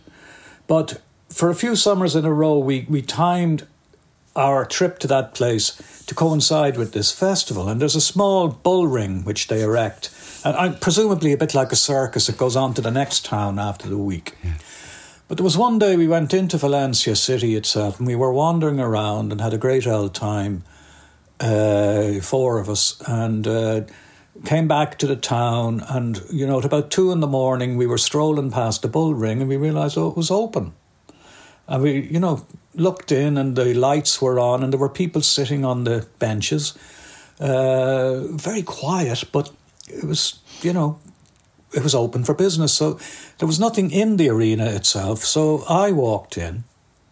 but 0.66 1.00
for 1.30 1.50
a 1.50 1.54
few 1.54 1.76
summers 1.76 2.14
in 2.14 2.24
a 2.24 2.32
row, 2.32 2.58
we 2.58 2.86
we 2.88 3.02
timed 3.02 3.66
our 4.34 4.66
trip 4.66 4.98
to 4.98 5.06
that 5.06 5.34
place 5.34 5.80
to 6.06 6.14
coincide 6.14 6.76
with 6.76 6.92
this 6.92 7.10
festival. 7.10 7.68
And 7.68 7.80
there's 7.80 7.96
a 7.96 8.02
small 8.02 8.48
bull 8.48 8.86
ring 8.86 9.24
which 9.24 9.48
they 9.48 9.62
erect, 9.62 10.10
and 10.44 10.54
I, 10.54 10.68
presumably 10.68 11.32
a 11.32 11.38
bit 11.38 11.54
like 11.54 11.72
a 11.72 11.76
circus. 11.76 12.28
It 12.28 12.36
goes 12.36 12.54
on 12.54 12.74
to 12.74 12.82
the 12.82 12.90
next 12.90 13.24
town 13.24 13.58
after 13.58 13.88
the 13.88 13.96
week. 13.96 14.34
Yeah. 14.44 14.52
But 15.28 15.38
there 15.38 15.44
was 15.44 15.58
one 15.58 15.78
day 15.78 15.96
we 15.96 16.06
went 16.06 16.32
into 16.32 16.56
Valencia 16.56 17.16
city 17.16 17.56
itself, 17.56 17.98
and 17.98 18.06
we 18.06 18.14
were 18.14 18.32
wandering 18.32 18.78
around 18.78 19.32
and 19.32 19.40
had 19.40 19.54
a 19.54 19.58
great 19.58 19.86
old 19.86 20.14
time. 20.14 20.64
Uh, 21.40 22.20
four 22.20 22.58
of 22.58 22.68
us, 22.68 23.00
and. 23.06 23.46
Uh, 23.46 23.80
came 24.44 24.68
back 24.68 24.98
to 24.98 25.06
the 25.06 25.16
town 25.16 25.82
and 25.88 26.22
you 26.30 26.46
know 26.46 26.58
at 26.58 26.64
about 26.66 26.90
two 26.90 27.10
in 27.10 27.20
the 27.20 27.26
morning 27.26 27.74
we 27.74 27.86
were 27.86 27.96
strolling 27.96 28.50
past 28.50 28.82
the 28.82 28.88
bull 28.88 29.14
ring 29.14 29.40
and 29.40 29.48
we 29.48 29.56
realized 29.56 29.96
oh 29.96 30.10
it 30.10 30.16
was 30.16 30.30
open 30.30 30.74
and 31.66 31.82
we 31.82 32.02
you 32.02 32.20
know 32.20 32.46
looked 32.76 33.10
in 33.10 33.38
and 33.38 33.56
the 33.56 33.74
lights 33.74 34.20
were 34.20 34.38
on 34.38 34.62
and 34.62 34.72
there 34.72 34.80
were 34.80 34.88
people 34.88 35.22
sitting 35.22 35.64
on 35.64 35.84
the 35.84 36.06
benches. 36.18 36.76
Uh, 37.40 38.20
very 38.32 38.62
quiet, 38.62 39.24
but 39.32 39.50
it 39.88 40.04
was, 40.04 40.38
you 40.62 40.72
know, 40.72 40.98
it 41.76 41.82
was 41.82 41.94
open 41.94 42.24
for 42.24 42.34
business. 42.34 42.72
So 42.72 42.98
there 43.38 43.46
was 43.46 43.60
nothing 43.60 43.90
in 43.90 44.16
the 44.16 44.28
arena 44.28 44.66
itself. 44.66 45.24
So 45.24 45.64
I 45.68 45.92
walked 45.92 46.38
in 46.38 46.64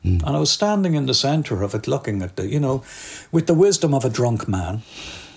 mm. 0.05 0.23
and 0.23 0.37
I 0.37 0.39
was 0.39 0.51
standing 0.51 0.95
in 0.95 1.07
the 1.07 1.15
centre 1.15 1.63
of 1.63 1.75
it 1.75 1.87
looking 1.87 2.23
at 2.23 2.37
the, 2.37 2.49
you 2.49 2.59
know, 2.59 2.83
with 3.31 3.47
the 3.47 3.55
wisdom 3.55 3.95
of 3.95 4.05
a 4.05 4.11
drunk 4.11 4.49
man. 4.49 4.83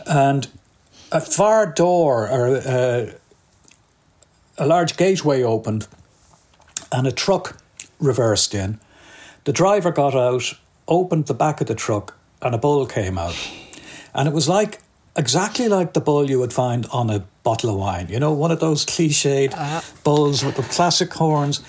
And 0.05 0.47
a 1.11 1.21
far 1.21 1.65
door 1.65 2.29
or 2.29 2.57
uh, 2.57 3.11
a 4.57 4.65
large 4.65 4.97
gateway 4.97 5.43
opened 5.43 5.87
and 6.91 7.05
a 7.05 7.11
truck 7.11 7.57
reversed 7.99 8.55
in 8.55 8.79
the 9.47 9.53
driver 9.53 9.91
got 9.91 10.13
out, 10.13 10.55
opened 10.89 11.27
the 11.27 11.33
back 11.33 11.61
of 11.61 11.67
the 11.67 11.73
truck, 11.73 12.17
and 12.41 12.53
a 12.53 12.57
bull 12.57 12.85
came 12.85 13.17
out. 13.17 13.49
And 14.13 14.27
it 14.27 14.33
was 14.33 14.49
like 14.49 14.81
exactly 15.17 15.67
like 15.67 15.93
the 15.93 16.01
bull 16.01 16.29
you 16.29 16.39
would 16.39 16.53
find 16.53 16.85
on 16.91 17.09
a 17.09 17.25
bottle 17.43 17.71
of 17.71 17.77
wine. 17.77 18.07
You 18.09 18.19
know, 18.19 18.31
one 18.31 18.51
of 18.51 18.59
those 18.59 18.85
cliched 18.85 19.53
uh 19.55 19.81
bulls 20.03 20.43
with 20.43 20.55
the 20.55 20.63
classic 20.63 21.13
horns. 21.13 21.61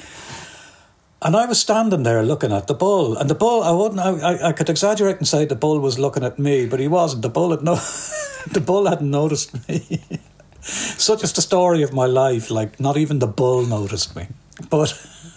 And 1.21 1.35
I 1.35 1.47
was 1.47 1.59
standing 1.59 2.05
there 2.05 2.23
looking 2.23 2.53
at 2.53 2.69
the 2.69 2.75
bull, 2.75 3.17
and 3.17 3.29
the 3.29 3.35
bull. 3.35 3.65
I 3.65 3.73
wouldn't. 3.73 4.01
I, 4.01 4.49
I 4.49 4.53
could 4.53 4.71
exaggerate 4.71 5.17
and 5.19 5.27
say 5.27 5.45
the 5.45 5.57
bull 5.57 5.81
was 5.81 5.99
looking 5.99 6.23
at 6.23 6.39
me, 6.39 6.67
but 6.67 6.79
he 6.79 6.87
wasn't. 6.87 7.23
The 7.23 7.29
bull 7.29 7.51
had 7.51 7.63
no. 7.63 7.75
the 8.53 8.61
bull 8.61 8.87
hadn't 8.87 9.11
noticed 9.11 9.69
me. 9.69 10.01
Such 10.61 11.25
is 11.25 11.33
the 11.33 11.43
story 11.43 11.83
of 11.83 11.93
my 11.93 12.07
life. 12.07 12.51
Like 12.51 12.79
not 12.79 12.97
even 12.97 13.19
the 13.19 13.27
bull 13.27 13.67
noticed 13.67 14.15
me, 14.15 14.29
but 14.71 14.95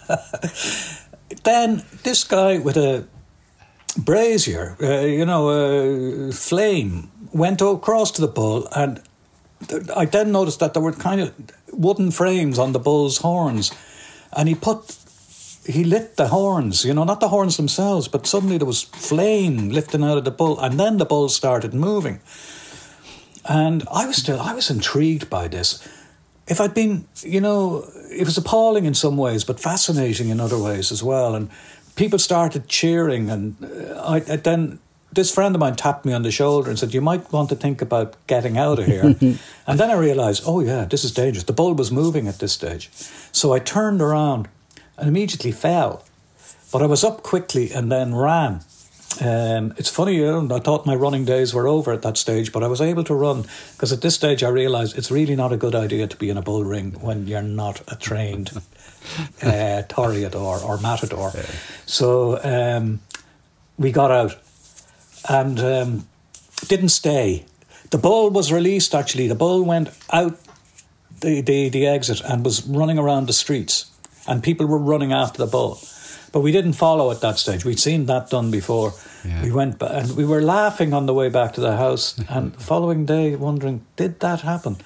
then 1.44 1.82
this 2.04 2.22
guy 2.22 2.58
with 2.58 2.76
a 2.76 3.04
brazier, 3.96 4.76
uh, 4.80 5.00
you 5.00 5.24
know, 5.24 5.48
a 5.50 6.32
flame, 6.32 7.10
went 7.32 7.60
across 7.60 8.10
to 8.12 8.20
the 8.20 8.28
bull, 8.28 8.68
and 8.74 9.00
I 9.96 10.04
then 10.06 10.32
noticed 10.32 10.60
that 10.60 10.74
there 10.74 10.82
were 10.82 10.92
kind 10.92 11.20
of 11.20 11.32
wooden 11.72 12.10
frames 12.10 12.58
on 12.58 12.72
the 12.72 12.78
bull's 12.78 13.18
horns, 13.18 13.72
and 14.36 14.48
he 14.48 14.54
put. 14.54 14.98
He 15.64 15.84
lit 15.84 16.16
the 16.16 16.26
horns, 16.26 16.84
you 16.84 16.92
know, 16.92 17.04
not 17.04 17.20
the 17.20 17.28
horns 17.28 17.56
themselves, 17.56 18.08
but 18.08 18.26
suddenly 18.26 18.58
there 18.58 18.66
was 18.66 18.82
flame 18.82 19.68
lifting 19.68 20.02
out 20.02 20.18
of 20.18 20.24
the 20.24 20.32
bull, 20.32 20.58
and 20.58 20.78
then 20.80 20.96
the 20.96 21.04
bull 21.04 21.28
started 21.28 21.72
moving. 21.72 22.18
And 23.44 23.84
I 23.88 24.06
was 24.06 24.16
still, 24.16 24.40
I 24.40 24.54
was 24.54 24.70
intrigued 24.70 25.30
by 25.30 25.46
this 25.46 25.88
if 26.46 26.60
I'd 26.60 26.74
been, 26.74 27.06
you 27.22 27.40
know, 27.40 27.84
it 28.10 28.24
was 28.24 28.36
appalling 28.36 28.84
in 28.84 28.94
some 28.94 29.16
ways, 29.16 29.44
but 29.44 29.60
fascinating 29.60 30.28
in 30.28 30.40
other 30.40 30.58
ways 30.58 30.90
as 30.92 31.02
well. 31.02 31.34
And 31.34 31.48
people 31.96 32.18
started 32.18 32.68
cheering, 32.68 33.30
and 33.30 33.56
uh, 33.62 34.00
I, 34.02 34.16
I 34.16 34.36
then 34.36 34.78
this 35.12 35.32
friend 35.32 35.54
of 35.54 35.60
mine 35.60 35.76
tapped 35.76 36.04
me 36.04 36.12
on 36.12 36.22
the 36.22 36.30
shoulder 36.30 36.70
and 36.70 36.78
said, 36.78 36.94
"You 36.94 37.00
might 37.00 37.32
want 37.32 37.48
to 37.50 37.56
think 37.56 37.82
about 37.82 38.14
getting 38.26 38.58
out 38.58 38.78
of 38.78 38.86
here." 38.86 39.02
and 39.66 39.80
then 39.80 39.90
I 39.90 39.94
realised, 39.94 40.42
oh 40.46 40.60
yeah, 40.60 40.84
this 40.84 41.04
is 41.04 41.12
dangerous. 41.12 41.44
The 41.44 41.52
bull 41.52 41.74
was 41.74 41.90
moving 41.90 42.28
at 42.28 42.38
this 42.38 42.52
stage, 42.52 42.90
so 43.32 43.52
I 43.52 43.58
turned 43.58 44.00
around 44.00 44.48
and 44.96 45.08
immediately 45.08 45.52
fell. 45.52 46.04
But 46.72 46.82
I 46.82 46.86
was 46.86 47.04
up 47.04 47.22
quickly 47.22 47.70
and 47.70 47.92
then 47.92 48.14
ran 48.14 48.62
um, 49.20 49.74
it's 49.76 49.90
funny, 49.90 50.16
you 50.16 50.42
know, 50.42 50.56
I 50.56 50.60
thought 50.60 50.86
my 50.86 50.94
running 50.94 51.24
days 51.24 51.52
were 51.52 51.68
over 51.68 51.92
at 51.92 52.02
that 52.02 52.16
stage, 52.16 52.52
but 52.52 52.62
I 52.62 52.68
was 52.68 52.80
able 52.80 53.04
to 53.04 53.14
run 53.14 53.44
because 53.72 53.92
at 53.92 54.00
this 54.00 54.14
stage 54.14 54.42
I 54.42 54.48
realised 54.48 54.96
it's 54.96 55.10
really 55.10 55.36
not 55.36 55.52
a 55.52 55.56
good 55.56 55.74
idea 55.74 56.06
to 56.06 56.16
be 56.16 56.30
in 56.30 56.38
a 56.38 56.42
bull 56.42 56.64
ring 56.64 56.92
when 57.00 57.26
you're 57.26 57.42
not 57.42 57.82
a 57.92 57.96
trained 57.96 58.50
uh, 59.42 59.82
toreador 59.88 60.64
or 60.64 60.78
matador. 60.78 61.30
Yeah. 61.34 61.42
So 61.84 62.40
um, 62.42 63.00
we 63.78 63.92
got 63.92 64.10
out 64.10 64.41
and 65.28 65.60
um, 65.60 66.08
didn't 66.68 66.90
stay. 66.90 67.44
The 67.90 67.98
bull 67.98 68.30
was 68.30 68.52
released 68.52 68.94
actually. 68.94 69.28
The 69.28 69.34
bull 69.34 69.64
went 69.64 69.90
out 70.12 70.38
the, 71.22 71.40
the, 71.40 71.68
the 71.68 71.86
exit 71.86 72.20
and 72.20 72.44
was 72.44 72.66
running 72.66 72.98
around 72.98 73.26
the 73.26 73.32
streets, 73.32 73.90
and 74.28 74.42
people 74.42 74.66
were 74.66 74.78
running 74.78 75.12
after 75.12 75.38
the 75.38 75.50
bull. 75.50 75.80
But 76.32 76.40
we 76.40 76.52
didn't 76.52 76.74
follow 76.74 77.10
at 77.10 77.20
that 77.20 77.38
stage. 77.38 77.64
We'd 77.64 77.78
seen 77.78 78.06
that 78.06 78.30
done 78.30 78.50
before. 78.50 78.94
Yeah. 79.24 79.42
We 79.42 79.52
went 79.52 79.80
and 79.82 80.16
we 80.16 80.24
were 80.24 80.40
laughing 80.42 80.94
on 80.94 81.06
the 81.06 81.14
way 81.14 81.28
back 81.28 81.52
to 81.54 81.60
the 81.60 81.76
house, 81.76 82.18
and 82.28 82.52
the 82.52 82.60
following 82.60 83.06
day 83.06 83.36
wondering, 83.36 83.84
did 83.96 84.20
that 84.20 84.40
happen? 84.40 84.76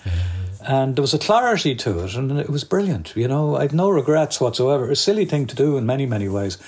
And 0.61 0.97
there 0.97 1.03
was 1.03 1.15
a 1.15 1.19
clarity 1.19 1.77
to 1.77 2.01
it, 2.05 2.17
and 2.17 2.39
it 2.41 2.51
was 2.51 2.65
brilliant. 2.65 3.15
You 3.15 3.29
know, 3.29 3.57
I 3.57 3.63
had 3.63 3.73
no 3.73 3.89
regrets 3.89 4.41
whatsoever. 4.41 4.91
A 4.91 4.97
silly 4.97 5.25
thing 5.25 5.47
to 5.47 5.55
do 5.55 5.77
in 5.77 5.87
many, 5.87 6.07
many 6.07 6.29
ways, 6.29 6.59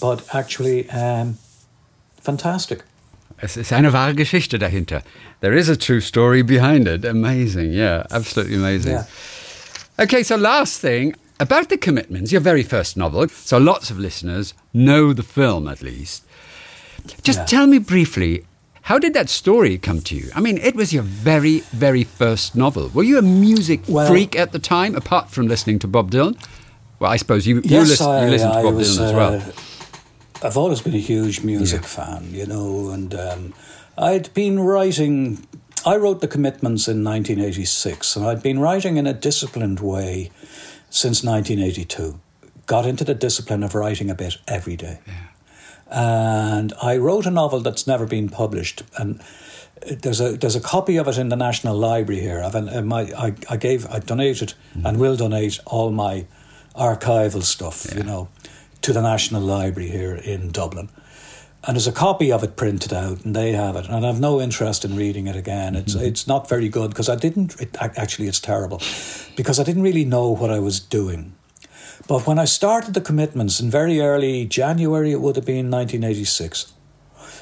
but 0.00 0.34
actually 0.34 0.90
um, 0.90 1.38
fantastic. 2.20 2.82
Es 3.44 3.58
ist 3.58 3.74
eine 3.74 3.92
wahre 3.92 4.14
Geschichte 4.14 4.58
dahinter. 4.58 5.02
There 5.42 5.54
is 5.54 5.68
a 5.68 5.76
true 5.76 6.00
story 6.00 6.42
behind 6.42 6.88
it. 6.88 7.04
Amazing. 7.04 7.74
Yeah, 7.74 8.06
absolutely 8.10 8.56
amazing. 8.56 8.92
Yeah. 8.92 9.06
Okay, 9.98 10.22
so 10.22 10.34
last 10.36 10.80
thing, 10.80 11.14
about 11.38 11.68
the 11.68 11.76
commitments, 11.76 12.32
your 12.32 12.40
very 12.40 12.62
first 12.62 12.96
novel, 12.96 13.28
so 13.28 13.58
lots 13.58 13.90
of 13.90 13.98
listeners 13.98 14.54
know 14.72 15.12
the 15.12 15.22
film 15.22 15.68
at 15.68 15.82
least. 15.82 16.24
Just 17.22 17.40
yeah. 17.40 17.44
tell 17.44 17.66
me 17.66 17.78
briefly, 17.78 18.46
how 18.80 18.98
did 18.98 19.12
that 19.12 19.28
story 19.28 19.76
come 19.76 20.00
to 20.00 20.16
you? 20.16 20.30
I 20.34 20.40
mean, 20.40 20.56
it 20.56 20.74
was 20.74 20.94
your 20.94 21.02
very, 21.02 21.60
very 21.70 22.04
first 22.04 22.56
novel. 22.56 22.88
Were 22.94 23.04
you 23.04 23.18
a 23.18 23.22
music 23.22 23.82
well, 23.86 24.06
freak 24.06 24.34
at 24.38 24.52
the 24.52 24.58
time, 24.58 24.94
apart 24.94 25.28
from 25.28 25.48
listening 25.48 25.78
to 25.80 25.86
Bob 25.86 26.10
Dylan? 26.10 26.42
Well, 26.98 27.10
I 27.10 27.18
suppose 27.18 27.46
you, 27.46 27.56
you, 27.62 27.80
listen, 27.80 28.08
I, 28.08 28.24
you 28.24 28.30
listened 28.30 28.54
to 28.54 28.62
Bob 28.62 28.74
was, 28.74 28.98
Dylan 28.98 29.04
as 29.04 29.12
well. 29.12 29.34
Uh, 29.34 29.52
I've 30.44 30.58
always 30.58 30.82
been 30.82 30.94
a 30.94 30.98
huge 30.98 31.42
music 31.42 31.82
yeah. 31.82 31.88
fan, 31.88 32.34
you 32.34 32.46
know, 32.46 32.90
and 32.90 33.14
um, 33.14 33.54
I'd 33.96 34.32
been 34.34 34.60
writing. 34.60 35.46
I 35.86 35.96
wrote 35.96 36.20
The 36.20 36.28
Commitments 36.28 36.86
in 36.86 37.02
1986, 37.02 38.16
and 38.16 38.26
I'd 38.26 38.42
been 38.42 38.58
writing 38.58 38.96
in 38.96 39.06
a 39.06 39.14
disciplined 39.14 39.80
way 39.80 40.30
since 40.90 41.24
1982. 41.24 42.20
Got 42.66 42.86
into 42.86 43.04
the 43.04 43.14
discipline 43.14 43.62
of 43.62 43.74
writing 43.74 44.10
a 44.10 44.14
bit 44.14 44.36
every 44.46 44.76
day. 44.76 45.00
Yeah. 45.06 45.12
And 45.90 46.72
I 46.82 46.96
wrote 46.96 47.26
a 47.26 47.30
novel 47.30 47.60
that's 47.60 47.86
never 47.86 48.06
been 48.06 48.28
published. 48.28 48.82
And 48.98 49.22
there's 49.86 50.20
a 50.20 50.36
there's 50.36 50.56
a 50.56 50.60
copy 50.60 50.96
of 50.96 51.08
it 51.08 51.18
in 51.18 51.28
the 51.28 51.36
National 51.36 51.76
Library 51.76 52.20
here. 52.20 52.42
I've 52.42 52.54
an, 52.54 52.68
uh, 52.68 52.82
my 52.82 53.02
I, 53.16 53.34
I 53.48 53.56
gave 53.56 53.86
I 53.86 53.98
donated 53.98 54.54
mm. 54.76 54.84
and 54.84 54.98
will 54.98 55.16
donate 55.16 55.60
all 55.66 55.90
my 55.90 56.26
archival 56.74 57.42
stuff, 57.42 57.86
yeah. 57.88 57.98
you 57.98 58.02
know, 58.02 58.28
to 58.84 58.92
the 58.92 59.02
National 59.02 59.42
Library 59.42 59.90
here 59.90 60.14
in 60.14 60.50
Dublin 60.50 60.88
and 61.66 61.76
there's 61.76 61.86
a 61.86 61.92
copy 61.92 62.30
of 62.30 62.42
it 62.42 62.56
printed 62.56 62.92
out, 62.92 63.24
and 63.24 63.34
they 63.34 63.52
have 63.52 63.76
it. 63.76 63.88
And 63.88 64.06
I've 64.06 64.20
no 64.20 64.40
interest 64.40 64.84
in 64.84 64.96
reading 64.96 65.26
it 65.26 65.36
again. 65.36 65.74
It's 65.74 65.94
mm-hmm. 65.94 66.04
it's 66.04 66.26
not 66.26 66.48
very 66.48 66.68
good 66.68 66.90
because 66.90 67.08
I 67.08 67.16
didn't. 67.16 67.60
It, 67.60 67.76
actually, 67.80 68.28
it's 68.28 68.40
terrible 68.40 68.82
because 69.36 69.58
I 69.58 69.64
didn't 69.64 69.82
really 69.82 70.04
know 70.04 70.28
what 70.30 70.50
I 70.50 70.58
was 70.58 70.78
doing. 70.78 71.34
But 72.06 72.26
when 72.26 72.38
I 72.38 72.44
started 72.44 72.92
the 72.92 73.00
commitments 73.00 73.60
in 73.60 73.70
very 73.70 74.00
early 74.00 74.44
January, 74.44 75.12
it 75.12 75.20
would 75.20 75.36
have 75.36 75.46
been 75.46 75.70
1986. 75.70 76.72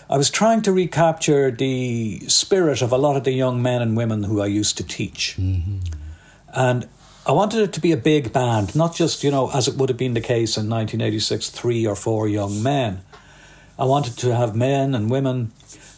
I 0.08 0.16
was 0.16 0.30
trying 0.30 0.62
to 0.62 0.72
recapture 0.72 1.50
the 1.50 2.20
spirit 2.28 2.82
of 2.82 2.92
a 2.92 2.98
lot 2.98 3.16
of 3.16 3.24
the 3.24 3.32
young 3.32 3.60
men 3.60 3.82
and 3.82 3.96
women 3.96 4.24
who 4.24 4.40
I 4.40 4.46
used 4.46 4.76
to 4.76 4.84
teach. 4.84 5.36
Mm-hmm. 5.38 5.78
And 6.54 6.88
I 7.24 7.32
wanted 7.32 7.62
it 7.62 7.72
to 7.74 7.80
be 7.80 7.92
a 7.92 7.96
big 7.96 8.32
band, 8.32 8.74
not 8.74 8.96
just, 8.96 9.22
you 9.22 9.30
know, 9.30 9.50
as 9.52 9.68
it 9.68 9.76
would 9.76 9.88
have 9.88 9.98
been 9.98 10.14
the 10.14 10.20
case 10.20 10.56
in 10.56 10.68
1986, 10.68 11.50
three 11.50 11.86
or 11.86 11.94
four 11.94 12.28
young 12.28 12.62
men. 12.62 13.02
I 13.78 13.84
wanted 13.84 14.18
to 14.18 14.34
have 14.34 14.56
men 14.56 14.94
and 14.94 15.10
women. 15.10 15.52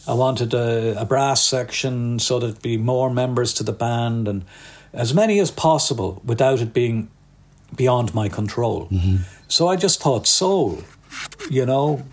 I 0.07 0.13
wanted 0.13 0.53
a, 0.53 1.01
a 1.01 1.05
brass 1.05 1.43
section 1.43 2.19
so 2.19 2.37
there'd 2.37 2.61
be 2.61 2.77
more 2.77 3.09
members 3.09 3.53
to 3.53 3.63
the 3.63 3.73
band 3.73 4.27
and 4.27 4.45
as 4.93 5.13
many 5.13 5.39
as 5.39 5.49
possible 5.49 6.21
without 6.23 6.61
it 6.61 6.73
being 6.73 7.09
beyond 7.75 8.13
my 8.13 8.29
control. 8.29 8.87
Mm-hmm. 8.87 9.17
So 9.47 9.67
I 9.67 9.75
just 9.75 10.01
thought 10.01 10.27
soul, 10.27 10.83
you 11.49 11.65
know, 11.65 12.05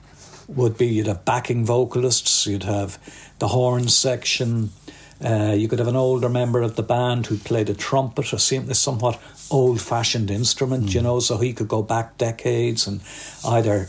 would 0.49 0.77
be 0.77 0.87
you'd 0.87 1.07
have 1.07 1.25
backing 1.25 1.65
vocalists, 1.65 2.47
you'd 2.47 2.65
have 2.65 2.99
the 3.39 3.49
horn 3.49 3.89
section, 3.89 4.71
uh, 5.25 5.55
you 5.57 5.69
could 5.69 5.79
have 5.79 5.89
an 5.89 5.97
older 5.97 6.29
member 6.29 6.63
of 6.63 6.77
the 6.77 6.83
band 6.83 7.27
who 7.27 7.37
played 7.37 7.71
a 7.71 7.75
trumpet, 7.75 8.33
a 8.33 8.39
somewhat 8.39 9.21
old 9.51 9.81
fashioned 9.81 10.31
instrument, 10.31 10.87
mm. 10.87 10.95
you 10.95 11.03
know, 11.03 11.21
so 11.21 11.37
he 11.37 11.53
could 11.53 11.69
go 11.69 11.83
back 11.83 12.19
decades 12.19 12.87
and 12.87 13.01
either 13.45 13.89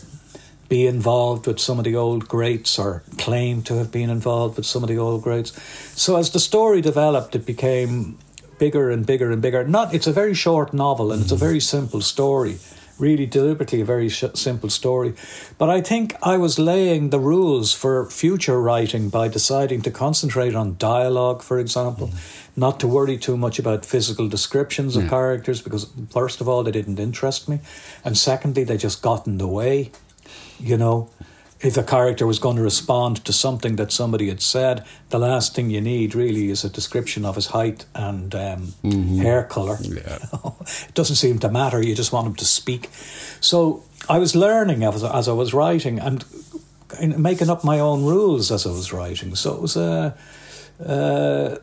be 0.69 0.87
involved 0.87 1.47
with 1.47 1.59
some 1.59 1.77
of 1.77 1.85
the 1.85 1.95
old 1.95 2.27
greats 2.27 2.79
or 2.79 3.03
claim 3.17 3.61
to 3.63 3.75
have 3.75 3.91
been 3.91 4.09
involved 4.09 4.57
with 4.57 4.65
some 4.65 4.83
of 4.83 4.89
the 4.89 4.97
old 4.97 5.21
greats. 5.21 5.51
So 5.99 6.15
as 6.17 6.31
the 6.31 6.39
story 6.39 6.81
developed, 6.81 7.35
it 7.35 7.45
became 7.45 8.17
bigger 8.59 8.89
and 8.91 9.05
bigger 9.05 9.31
and 9.31 9.41
bigger. 9.41 9.63
Not, 9.67 9.93
it's 9.93 10.07
a 10.07 10.13
very 10.13 10.33
short 10.33 10.73
novel 10.73 11.11
and 11.11 11.21
it's 11.21 11.31
a 11.31 11.35
very 11.35 11.59
simple 11.59 12.01
story 12.01 12.57
really 13.03 13.25
deliberately 13.25 13.81
a 13.81 13.85
very 13.85 14.09
sh- 14.09 14.33
simple 14.33 14.69
story. 14.69 15.13
But 15.57 15.69
I 15.69 15.81
think 15.81 16.15
I 16.23 16.37
was 16.37 16.57
laying 16.57 17.09
the 17.09 17.19
rules 17.19 17.73
for 17.73 18.09
future 18.09 18.59
writing 18.61 19.09
by 19.09 19.27
deciding 19.27 19.81
to 19.83 19.91
concentrate 19.91 20.55
on 20.55 20.77
dialogue, 20.77 21.43
for 21.43 21.59
example, 21.59 22.07
mm. 22.07 22.17
not 22.55 22.79
to 22.79 22.87
worry 22.87 23.17
too 23.17 23.37
much 23.37 23.59
about 23.59 23.85
physical 23.85 24.27
descriptions 24.29 24.95
of 24.95 25.03
yeah. 25.03 25.09
characters 25.09 25.61
because, 25.61 25.83
first 26.09 26.41
of 26.41 26.47
all, 26.47 26.63
they 26.63 26.71
didn't 26.71 26.99
interest 26.99 27.49
me, 27.49 27.59
and 28.05 28.17
secondly, 28.17 28.63
they 28.63 28.77
just 28.77 29.01
got 29.01 29.27
in 29.27 29.37
the 29.37 29.47
way, 29.47 29.91
you 30.59 30.77
know 30.77 31.09
if 31.63 31.77
a 31.77 31.83
character 31.83 32.27
was 32.27 32.39
going 32.39 32.57
to 32.57 32.61
respond 32.61 33.23
to 33.23 33.31
something 33.31 33.77
that 33.77 33.91
somebody 33.91 34.27
had 34.27 34.41
said, 34.41 34.85
the 35.09 35.17
last 35.17 35.55
thing 35.55 35.69
you 35.69 35.79
need 35.79 36.13
really 36.13 36.49
is 36.49 36.65
a 36.65 36.69
description 36.69 37.23
of 37.23 37.35
his 37.35 37.47
height 37.47 37.85
and 37.95 38.35
um, 38.35 38.73
mm-hmm. 38.83 39.19
hair 39.19 39.43
color. 39.45 39.77
Yeah. 39.81 40.19
it 40.61 40.93
doesn't 40.93 41.15
seem 41.15 41.39
to 41.39 41.49
matter. 41.49 41.81
You 41.81 41.95
just 41.95 42.11
want 42.11 42.27
him 42.27 42.35
to 42.35 42.45
speak. 42.45 42.89
So 43.39 43.83
I 44.09 44.19
was 44.19 44.35
learning 44.35 44.83
as, 44.83 45.03
as 45.05 45.29
I 45.29 45.31
was 45.31 45.53
writing 45.53 45.99
and 45.99 46.25
making 47.17 47.49
up 47.49 47.63
my 47.63 47.79
own 47.79 48.03
rules 48.03 48.51
as 48.51 48.67
I 48.67 48.71
was 48.71 48.91
writing. 48.91 49.35
So 49.35 49.55
it 49.55 49.61
was 49.61 49.77
a. 49.77 50.15
Uh, 50.85 51.57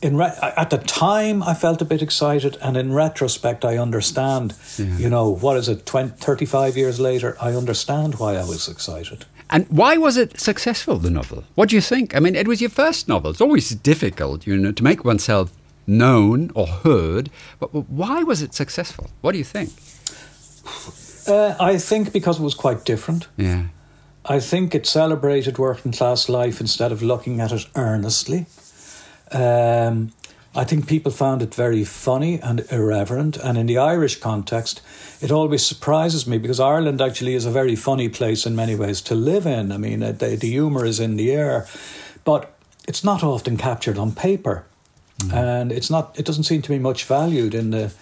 in 0.00 0.16
re- 0.16 0.38
at 0.42 0.70
the 0.70 0.78
time 0.78 1.42
I 1.42 1.54
felt 1.54 1.82
a 1.82 1.84
bit 1.84 2.02
excited 2.02 2.56
and 2.62 2.76
in 2.76 2.92
retrospect 2.92 3.64
I 3.64 3.78
understand 3.78 4.54
yeah. 4.76 4.96
you 4.96 5.10
know 5.10 5.28
what 5.28 5.56
is 5.56 5.68
it 5.68 5.86
20, 5.86 6.10
35 6.10 6.76
years 6.76 7.00
later 7.00 7.36
I 7.40 7.54
understand 7.54 8.16
why 8.16 8.36
I 8.36 8.44
was 8.44 8.68
excited 8.68 9.24
and 9.50 9.66
why 9.68 9.96
was 9.96 10.16
it 10.16 10.38
successful, 10.40 10.98
the 10.98 11.10
novel? 11.10 11.44
What 11.54 11.70
do 11.70 11.76
you 11.76 11.80
think? 11.80 12.14
I 12.14 12.20
mean, 12.20 12.34
it 12.34 12.46
was 12.46 12.60
your 12.60 12.70
first 12.70 13.08
novel. 13.08 13.30
It's 13.30 13.40
always 13.40 13.70
difficult, 13.70 14.46
you 14.46 14.56
know, 14.56 14.72
to 14.72 14.84
make 14.84 15.04
oneself 15.04 15.52
known 15.86 16.50
or 16.54 16.66
heard. 16.66 17.30
But 17.58 17.68
why 17.88 18.22
was 18.22 18.42
it 18.42 18.54
successful? 18.54 19.10
What 19.22 19.32
do 19.32 19.38
you 19.38 19.44
think? 19.44 19.70
Uh, 21.26 21.54
I 21.60 21.78
think 21.78 22.12
because 22.12 22.38
it 22.38 22.42
was 22.42 22.54
quite 22.54 22.84
different. 22.84 23.28
Yeah. 23.36 23.64
I 24.24 24.40
think 24.40 24.74
it 24.74 24.86
celebrated 24.86 25.58
working 25.58 25.92
class 25.92 26.28
life 26.28 26.60
instead 26.60 26.92
of 26.92 27.02
looking 27.02 27.40
at 27.40 27.52
it 27.52 27.66
earnestly. 27.74 28.46
Um, 29.32 30.12
I 30.54 30.64
think 30.64 30.88
people 30.88 31.12
found 31.12 31.42
it 31.42 31.54
very 31.54 31.84
funny 31.84 32.40
and 32.40 32.64
irreverent. 32.70 33.36
And 33.36 33.58
in 33.58 33.66
the 33.66 33.78
Irish 33.78 34.18
context, 34.18 34.80
it 35.20 35.30
always 35.30 35.64
surprises 35.64 36.26
me 36.26 36.38
because 36.38 36.58
Ireland 36.58 37.00
actually 37.00 37.34
is 37.34 37.44
a 37.44 37.50
very 37.50 37.76
funny 37.76 38.08
place 38.08 38.46
in 38.46 38.56
many 38.56 38.74
ways 38.74 39.00
to 39.02 39.14
live 39.14 39.46
in. 39.46 39.70
I 39.72 39.76
mean, 39.76 40.02
uh, 40.02 40.12
the, 40.12 40.36
the 40.36 40.48
humour 40.48 40.84
is 40.84 41.00
in 41.00 41.16
the 41.16 41.30
air, 41.32 41.66
but 42.24 42.54
it's 42.88 43.04
not 43.04 43.22
often 43.22 43.56
captured 43.56 43.98
on 43.98 44.12
paper. 44.12 44.64
Mm. 45.18 45.32
And 45.32 45.72
it's 45.72 45.90
not. 45.90 46.18
It 46.18 46.24
doesn't 46.24 46.44
seem 46.44 46.62
to 46.62 46.68
be 46.68 46.78
much 46.78 47.04
valued 47.04 47.54
in 47.54 47.70
the 47.70 47.92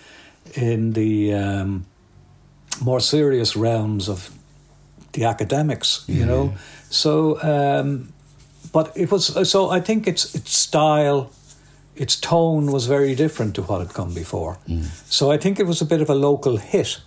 in 0.55 0.93
the 0.93 1.33
um, 1.35 1.87
more 2.81 3.01
serious 3.01 3.57
realms 3.57 4.09
of 4.09 4.31
the 5.13 5.25
academics. 5.25 6.05
You 6.07 6.27
know, 6.27 6.55
so 6.91 7.43
um, 7.43 8.13
but 8.73 8.93
it 8.95 9.11
was 9.11 9.51
so. 9.51 9.71
I 9.71 9.81
think 9.81 10.07
it's 10.07 10.35
its 10.35 10.53
style 10.55 11.31
its 11.97 12.17
tone 12.17 12.71
was 12.71 12.87
very 12.87 13.15
different 13.15 13.55
to 13.55 13.63
what 13.63 13.81
had 13.81 13.95
come 13.95 14.15
before. 14.15 14.59
Mm. 14.69 14.85
So 15.11 15.31
I 15.31 15.39
think 15.39 15.59
it 15.59 15.67
was 15.67 15.81
a 15.81 15.85
bit 15.85 16.01
of 16.01 16.11
a 16.11 16.15
local 16.15 16.59
hit. 16.59 17.01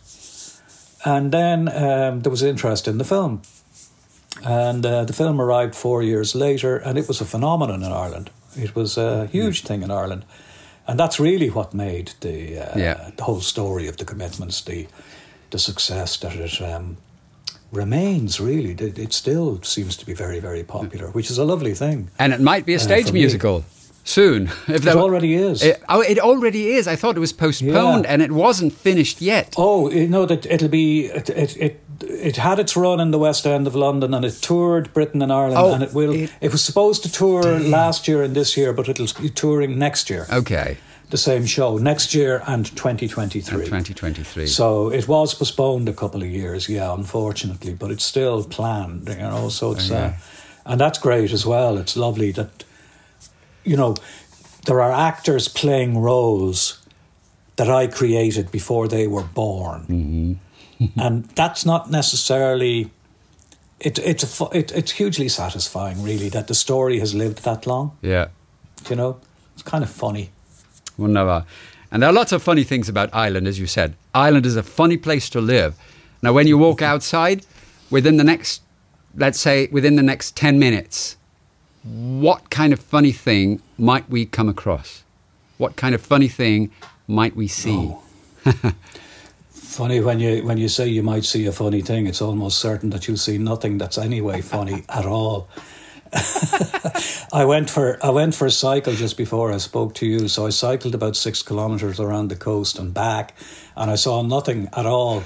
And 1.05 1.31
then 1.31 1.67
um, 1.69 2.21
there 2.21 2.31
was 2.31 2.41
interest 2.41 2.87
in 2.87 2.97
the 2.97 3.05
film. 3.05 3.41
And 4.43 4.85
uh, 4.85 5.05
the 5.05 5.13
film 5.13 5.39
arrived 5.39 5.75
four 5.75 6.03
years 6.03 6.33
later, 6.33 6.77
and 6.77 6.97
it 6.97 7.07
was 7.07 7.21
a 7.21 7.25
phenomenon 7.25 7.83
in 7.83 7.91
Ireland. 7.91 8.29
It 8.55 8.75
was 8.75 8.97
a 8.97 9.27
huge 9.27 9.61
mm. 9.61 9.67
thing 9.67 9.83
in 9.83 9.91
Ireland. 9.91 10.25
And 10.87 10.99
that's 10.99 11.19
really 11.19 11.49
what 11.49 11.73
made 11.73 12.13
the, 12.21 12.57
uh, 12.57 12.79
yeah. 12.79 13.11
the 13.15 13.23
whole 13.23 13.41
story 13.41 13.87
of 13.87 13.97
the 13.97 14.05
commitments, 14.05 14.61
the, 14.61 14.87
the 15.51 15.59
success 15.59 16.17
that 16.17 16.35
it 16.35 16.61
um, 16.61 16.97
remains 17.71 18.39
really. 18.39 18.71
It, 18.71 19.13
still 19.13 19.61
seems 19.61 19.95
to 19.97 20.05
be 20.05 20.13
very, 20.13 20.39
very 20.39 20.63
popular, 20.63 21.09
which 21.09 21.29
is 21.29 21.37
a 21.37 21.45
lovely 21.45 21.75
thing. 21.75 22.09
And 22.17 22.33
it 22.33 22.41
might 22.41 22.65
be 22.65 22.73
a 22.73 22.77
uh, 22.77 22.79
stage 22.79 23.09
uh, 23.09 23.13
musical. 23.13 23.63
Soon. 24.03 24.51
If 24.67 24.85
it 24.85 24.95
already 24.95 25.35
is. 25.35 25.63
It, 25.63 25.81
oh, 25.89 26.01
it 26.01 26.19
already 26.19 26.71
is. 26.71 26.87
I 26.87 26.95
thought 26.95 27.17
it 27.17 27.19
was 27.19 27.33
postponed 27.33 28.05
yeah. 28.05 28.11
and 28.11 28.21
it 28.21 28.31
wasn't 28.31 28.73
finished 28.73 29.21
yet. 29.21 29.55
Oh, 29.57 29.89
you 29.91 30.07
know 30.07 30.25
that 30.25 30.45
it'll 30.45 30.69
be 30.69 31.05
it, 31.05 31.29
it, 31.29 31.57
it 31.57 31.79
it 32.01 32.37
had 32.37 32.59
its 32.59 32.75
run 32.75 32.99
in 32.99 33.11
the 33.11 33.19
West 33.19 33.45
End 33.45 33.67
of 33.67 33.75
London 33.75 34.13
and 34.13 34.25
it 34.25 34.31
toured 34.41 34.93
Britain 34.93 35.21
and 35.21 35.31
Ireland 35.31 35.57
oh, 35.57 35.73
and 35.73 35.83
it 35.83 35.93
will. 35.93 36.13
It, 36.13 36.31
it 36.41 36.51
was 36.51 36.63
supposed 36.63 37.03
to 37.03 37.11
tour 37.11 37.41
damn. 37.41 37.71
last 37.71 38.07
year 38.07 38.23
and 38.23 38.35
this 38.35 38.55
year, 38.57 38.73
but 38.73 38.87
it'll 38.87 39.07
be 39.21 39.29
touring 39.29 39.77
next 39.77 40.09
year. 40.09 40.25
Okay. 40.31 40.77
The 41.09 41.17
same 41.17 41.45
show 41.45 41.77
next 41.77 42.13
year 42.13 42.43
and 42.45 42.65
2023. 42.65 43.55
And 43.55 43.65
2023. 43.65 44.45
So 44.45 44.91
it 44.91 45.07
was 45.07 45.33
postponed 45.33 45.89
a 45.89 45.93
couple 45.93 46.21
of 46.21 46.29
years, 46.29 46.69
yeah, 46.69 46.93
unfortunately, 46.93 47.73
but 47.73 47.89
it's 47.89 48.05
still 48.05 48.43
planned, 48.43 49.09
you 49.09 49.15
know. 49.15 49.49
So 49.49 49.71
it's, 49.71 49.89
oh, 49.89 49.95
yeah. 49.95 50.05
uh, 50.05 50.13
and 50.67 50.79
that's 50.79 50.99
great 50.99 51.31
as 51.31 51.47
well. 51.47 51.79
It's 51.79 51.97
lovely 51.97 52.31
that 52.33 52.63
you 53.63 53.77
know, 53.77 53.95
there 54.65 54.81
are 54.81 54.91
actors 54.91 55.47
playing 55.47 55.97
roles 55.97 56.79
that 57.55 57.69
I 57.69 57.87
created 57.87 58.51
before 58.51 58.87
they 58.87 59.07
were 59.07 59.23
born. 59.23 60.39
Mm-hmm. 60.79 60.99
and 60.99 61.25
that's 61.35 61.65
not 61.65 61.91
necessarily. 61.91 62.91
It, 63.79 63.97
it's 63.99 64.41
a, 64.41 64.45
it, 64.51 64.71
it's 64.71 64.91
hugely 64.91 65.29
satisfying, 65.29 66.03
really, 66.03 66.29
that 66.29 66.47
the 66.47 66.55
story 66.55 66.99
has 66.99 67.13
lived 67.13 67.43
that 67.43 67.65
long. 67.65 67.97
Yeah, 68.01 68.27
you 68.89 68.95
know, 68.95 69.19
it's 69.53 69.63
kind 69.63 69.83
of 69.83 69.89
funny. 69.89 70.31
Wunderbar. 70.97 71.45
And 71.91 72.03
there 72.03 72.09
are 72.09 72.13
lots 72.13 72.31
of 72.31 72.43
funny 72.43 72.63
things 72.63 72.87
about 72.87 73.09
Ireland, 73.13 73.47
as 73.47 73.57
you 73.57 73.67
said. 73.67 73.95
Ireland 74.13 74.45
is 74.45 74.55
a 74.55 74.63
funny 74.63 74.97
place 74.97 75.29
to 75.31 75.41
live. 75.41 75.75
Now, 76.21 76.33
when 76.33 76.45
you 76.45 76.57
walk 76.57 76.81
outside, 76.93 77.45
within 77.89 78.17
the 78.17 78.23
next, 78.23 78.61
let's 79.15 79.39
say, 79.39 79.67
within 79.71 79.95
the 79.95 80.03
next 80.03 80.35
ten 80.35 80.59
minutes, 80.59 81.17
what 81.83 82.49
kind 82.49 82.73
of 82.73 82.79
funny 82.79 83.11
thing 83.11 83.61
might 83.77 84.09
we 84.09 84.25
come 84.25 84.49
across? 84.49 85.03
What 85.57 85.75
kind 85.75 85.95
of 85.95 86.01
funny 86.01 86.27
thing 86.27 86.71
might 87.07 87.35
we 87.35 87.47
see? 87.47 87.95
Oh. 88.45 88.73
funny 89.69 89.99
when 89.99 90.19
you 90.19 90.43
when 90.43 90.57
you 90.57 90.67
say 90.67 90.87
you 90.87 91.03
might 91.03 91.23
see 91.23 91.45
a 91.45 91.51
funny 91.51 91.81
thing, 91.81 92.07
it's 92.07 92.21
almost 92.21 92.59
certain 92.59 92.89
that 92.89 93.07
you'll 93.07 93.17
see 93.17 93.37
nothing 93.37 93.77
that's 93.77 93.97
anyway 93.97 94.41
funny 94.41 94.83
at 94.89 95.05
all. 95.05 95.47
I 97.31 97.45
went 97.45 97.69
for 97.69 97.97
I 98.03 98.09
went 98.09 98.35
for 98.35 98.47
a 98.47 98.51
cycle 98.51 98.93
just 98.93 99.15
before 99.15 99.53
I 99.53 99.57
spoke 99.57 99.93
to 99.95 100.05
you. 100.05 100.27
So 100.27 100.47
I 100.47 100.49
cycled 100.49 100.95
about 100.95 101.15
six 101.15 101.43
kilometers 101.43 101.99
around 101.99 102.29
the 102.29 102.35
coast 102.35 102.79
and 102.79 102.93
back, 102.93 103.35
and 103.75 103.91
I 103.91 103.95
saw 103.95 104.21
nothing 104.23 104.67
at 104.73 104.85
all 104.85 105.23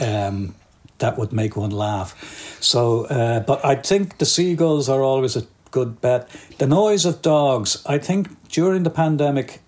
um, 0.00 0.54
that 0.98 1.18
would 1.18 1.32
make 1.32 1.56
one 1.56 1.70
laugh. 1.70 2.16
So, 2.60 3.04
uh, 3.06 3.40
but 3.40 3.64
I 3.64 3.74
think 3.74 4.18
the 4.18 4.26
seagulls 4.26 4.88
are 4.88 5.02
always 5.02 5.36
a 5.36 5.42
good 5.72 6.00
bet. 6.00 6.28
The 6.58 6.68
noise 6.68 7.04
of 7.04 7.20
dogs. 7.22 7.82
I 7.84 7.98
think 7.98 8.28
during 8.48 8.84
the 8.84 8.90
pandemic, 8.90 9.60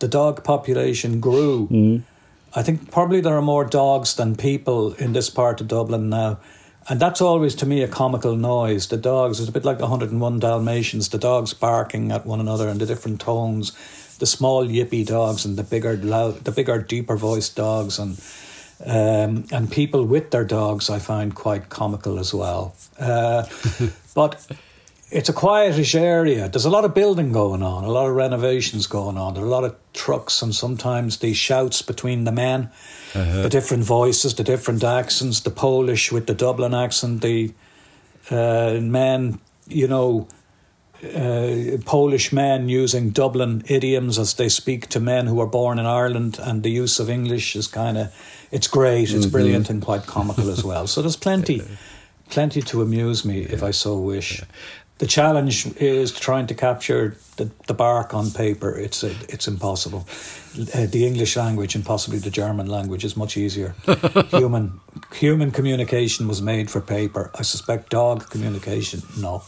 the 0.00 0.08
dog 0.08 0.44
population 0.44 1.20
grew. 1.20 1.68
Mm. 1.68 2.02
I 2.54 2.62
think 2.62 2.90
probably 2.90 3.22
there 3.22 3.36
are 3.36 3.42
more 3.42 3.64
dogs 3.64 4.14
than 4.14 4.36
people 4.36 4.92
in 4.94 5.14
this 5.14 5.30
part 5.30 5.62
of 5.62 5.68
Dublin 5.68 6.10
now. 6.10 6.38
And 6.88 7.00
that's 7.00 7.22
always 7.22 7.54
to 7.56 7.66
me 7.66 7.82
a 7.82 7.88
comical 7.88 8.36
noise. 8.36 8.88
The 8.88 8.98
dogs, 8.98 9.40
it's 9.40 9.48
a 9.48 9.52
bit 9.52 9.64
like 9.64 9.78
the 9.78 9.86
101 9.86 10.40
Dalmatians, 10.40 11.08
the 11.08 11.18
dogs 11.18 11.54
barking 11.54 12.12
at 12.12 12.26
one 12.26 12.40
another 12.40 12.68
in 12.68 12.78
the 12.78 12.86
different 12.86 13.20
tones, 13.20 13.72
the 14.18 14.26
small 14.26 14.66
yippy 14.66 15.06
dogs 15.06 15.46
and 15.46 15.56
the 15.56 15.62
bigger 15.62 15.96
loud, 15.96 16.44
the 16.44 16.52
bigger 16.52 16.82
deeper 16.82 17.16
voiced 17.16 17.56
dogs 17.56 17.98
and 17.98 18.20
Um, 18.84 19.44
and 19.52 19.70
people 19.70 20.04
with 20.04 20.30
their 20.30 20.44
dogs, 20.44 20.90
I 20.90 20.98
find 20.98 21.34
quite 21.34 21.68
comical 21.68 22.18
as 22.18 22.34
well. 22.34 22.74
Uh, 22.98 23.44
but 24.14 24.44
it's 25.12 25.28
a 25.28 25.32
quietish 25.32 25.94
area. 25.94 26.48
There's 26.48 26.64
a 26.64 26.70
lot 26.70 26.84
of 26.84 26.94
building 26.94 27.32
going 27.32 27.62
on, 27.62 27.84
a 27.84 27.90
lot 27.90 28.08
of 28.08 28.16
renovations 28.16 28.86
going 28.86 29.18
on. 29.18 29.34
There 29.34 29.42
are 29.42 29.46
a 29.46 29.50
lot 29.50 29.64
of 29.64 29.76
trucks, 29.92 30.40
and 30.40 30.54
sometimes 30.54 31.18
these 31.18 31.36
shouts 31.36 31.82
between 31.82 32.24
the 32.24 32.32
men, 32.32 32.70
the 33.12 33.48
different 33.48 33.84
voices, 33.84 34.34
the 34.34 34.44
different 34.44 34.82
accents, 34.82 35.40
the 35.40 35.50
Polish 35.50 36.10
with 36.10 36.26
the 36.26 36.34
Dublin 36.34 36.72
accent, 36.72 37.20
the 37.20 37.52
uh, 38.30 38.78
men, 38.80 39.38
you 39.68 39.86
know, 39.86 40.28
uh, 41.04 41.78
Polish 41.84 42.32
men 42.32 42.68
using 42.68 43.10
Dublin 43.10 43.64
idioms 43.66 44.18
as 44.18 44.34
they 44.34 44.48
speak 44.48 44.86
to 44.88 45.00
men 45.00 45.26
who 45.26 45.40
are 45.40 45.46
born 45.46 45.78
in 45.78 45.84
Ireland, 45.84 46.38
and 46.40 46.62
the 46.62 46.70
use 46.70 46.98
of 46.98 47.10
English 47.10 47.54
is 47.54 47.66
kind 47.66 47.98
of 47.98 48.14
it's 48.50 48.68
great, 48.68 49.10
it's 49.12 49.26
brilliant, 49.26 49.68
and 49.68 49.82
quite 49.82 50.06
comical 50.06 50.48
as 50.48 50.62
well. 50.62 50.86
So 50.86 51.02
there's 51.02 51.16
plenty, 51.16 51.62
plenty 52.30 52.62
to 52.62 52.82
amuse 52.82 53.24
me 53.24 53.42
if 53.42 53.62
I 53.62 53.72
so 53.72 53.98
wish. 53.98 54.42
The 55.02 55.08
challenge 55.08 55.66
is 55.78 56.12
trying 56.12 56.46
to 56.46 56.54
capture 56.54 57.16
the, 57.34 57.50
the 57.66 57.74
bark 57.74 58.14
on 58.14 58.30
paper. 58.30 58.70
It's 58.78 59.02
it's 59.02 59.48
impossible. 59.48 60.06
Uh, 60.72 60.86
the 60.86 61.04
English 61.04 61.36
language 61.36 61.74
and 61.74 61.84
possibly 61.84 62.20
the 62.20 62.30
German 62.30 62.68
language 62.68 63.04
is 63.04 63.16
much 63.16 63.36
easier. 63.36 63.74
human 64.30 64.78
human 65.12 65.50
communication 65.50 66.28
was 66.28 66.40
made 66.40 66.70
for 66.70 66.80
paper. 66.80 67.32
I 67.34 67.42
suspect 67.42 67.90
dog 67.90 68.30
communication, 68.30 69.02
no. 69.18 69.42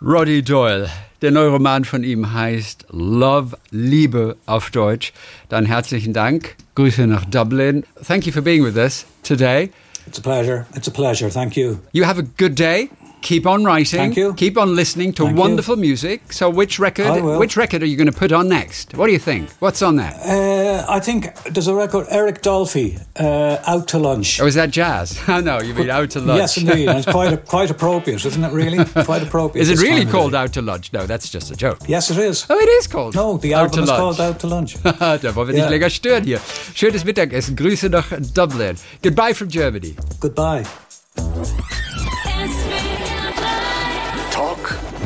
Roddy 0.00 0.42
Doyle. 0.42 0.88
Der 1.22 1.30
neue 1.30 1.50
Roman 1.50 1.84
von 1.84 2.02
ihm 2.02 2.32
heißt 2.32 2.86
Love, 2.90 3.56
Liebe 3.70 4.36
auf 4.46 4.70
Deutsch. 4.70 5.12
Dann 5.48 5.66
herzlichen 5.66 6.12
Dank. 6.12 6.56
Grüße 6.74 7.06
nach 7.06 7.26
Dublin. 7.26 7.84
Thank 8.02 8.26
you 8.26 8.32
for 8.32 8.42
being 8.42 8.64
with 8.64 8.76
us 8.76 9.06
today. 9.22 9.70
It's 10.08 10.18
a 10.18 10.22
pleasure. 10.22 10.66
It's 10.74 10.88
a 10.88 10.92
pleasure. 10.92 11.30
Thank 11.30 11.56
you. 11.56 11.78
You 11.92 12.04
have 12.06 12.18
a 12.18 12.24
good 12.36 12.56
day. 12.56 12.90
Keep 13.26 13.46
on 13.48 13.64
writing. 13.64 13.98
Thank 13.98 14.16
you. 14.16 14.34
Keep 14.34 14.56
on 14.56 14.76
listening 14.76 15.12
to 15.14 15.24
Thank 15.24 15.36
you. 15.36 15.40
wonderful 15.42 15.74
music. 15.74 16.32
So, 16.32 16.48
which 16.48 16.78
record? 16.78 17.24
Which 17.40 17.56
record 17.56 17.82
are 17.82 17.86
you 17.86 17.96
going 17.96 18.12
to 18.12 18.16
put 18.16 18.30
on 18.30 18.48
next? 18.48 18.94
What 18.94 19.06
do 19.08 19.12
you 19.12 19.18
think? 19.18 19.50
What's 19.58 19.82
on 19.82 19.96
there? 19.96 20.14
Uh, 20.24 20.84
I 20.88 21.00
think 21.00 21.34
there's 21.52 21.66
a 21.66 21.74
record, 21.74 22.06
Eric 22.08 22.40
Dolphy, 22.42 23.00
uh, 23.18 23.58
Out 23.66 23.88
to 23.88 23.98
Lunch. 23.98 24.40
Oh, 24.40 24.46
is 24.46 24.54
that 24.54 24.70
jazz? 24.70 25.18
Oh 25.28 25.40
no, 25.40 25.60
you 25.60 25.74
mean 25.74 25.90
out 25.90 26.10
to 26.10 26.20
lunch? 26.20 26.38
Yes, 26.38 26.56
indeed. 26.56 26.88
And 26.88 26.98
it's 26.98 27.10
quite, 27.10 27.44
quite 27.46 27.68
appropriate, 27.70 28.24
isn't 28.24 28.44
it, 28.44 28.52
really? 28.52 28.84
Quite 29.04 29.24
appropriate. 29.24 29.62
Is 29.62 29.70
it 29.70 29.80
really 29.84 30.06
called. 30.06 30.34
Out 30.34 30.52
to 30.52 30.62
Lunch? 30.62 30.92
No, 30.92 31.04
that's 31.06 31.28
just 31.28 31.50
a 31.50 31.56
joke. 31.56 31.78
Yes, 31.88 32.10
it 32.12 32.18
is. 32.18 32.46
Oh, 32.48 32.56
it 32.56 32.68
is 32.78 32.86
called. 32.86 33.14
No, 33.16 33.38
the 33.38 33.54
Out 33.54 33.64
album 33.76 33.84
is 33.84 33.90
to 33.90 33.96
called 33.96 34.18
Lunch. 34.18 34.34
Out 34.34 34.40
to 34.40 34.46
Lunch. 34.46 34.76
da 35.22 35.34
wollen 35.34 35.48
wir 35.48 35.54
nicht 35.54 35.64
Ja. 35.64 35.68
länger 35.70 35.90
stören 35.90 36.24
hier. 36.24 36.40
Schönes 36.74 37.04
Mittagessen. 37.04 37.56
Grüße 37.56 37.88
nach 37.90 38.06
Dublin. 38.34 38.76
Goodbye 39.02 39.34
from 39.34 39.48
Germany. 39.48 39.96
Goodbye. 40.20 40.62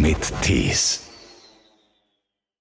Mit 0.01 0.32
Tees. 0.40 1.09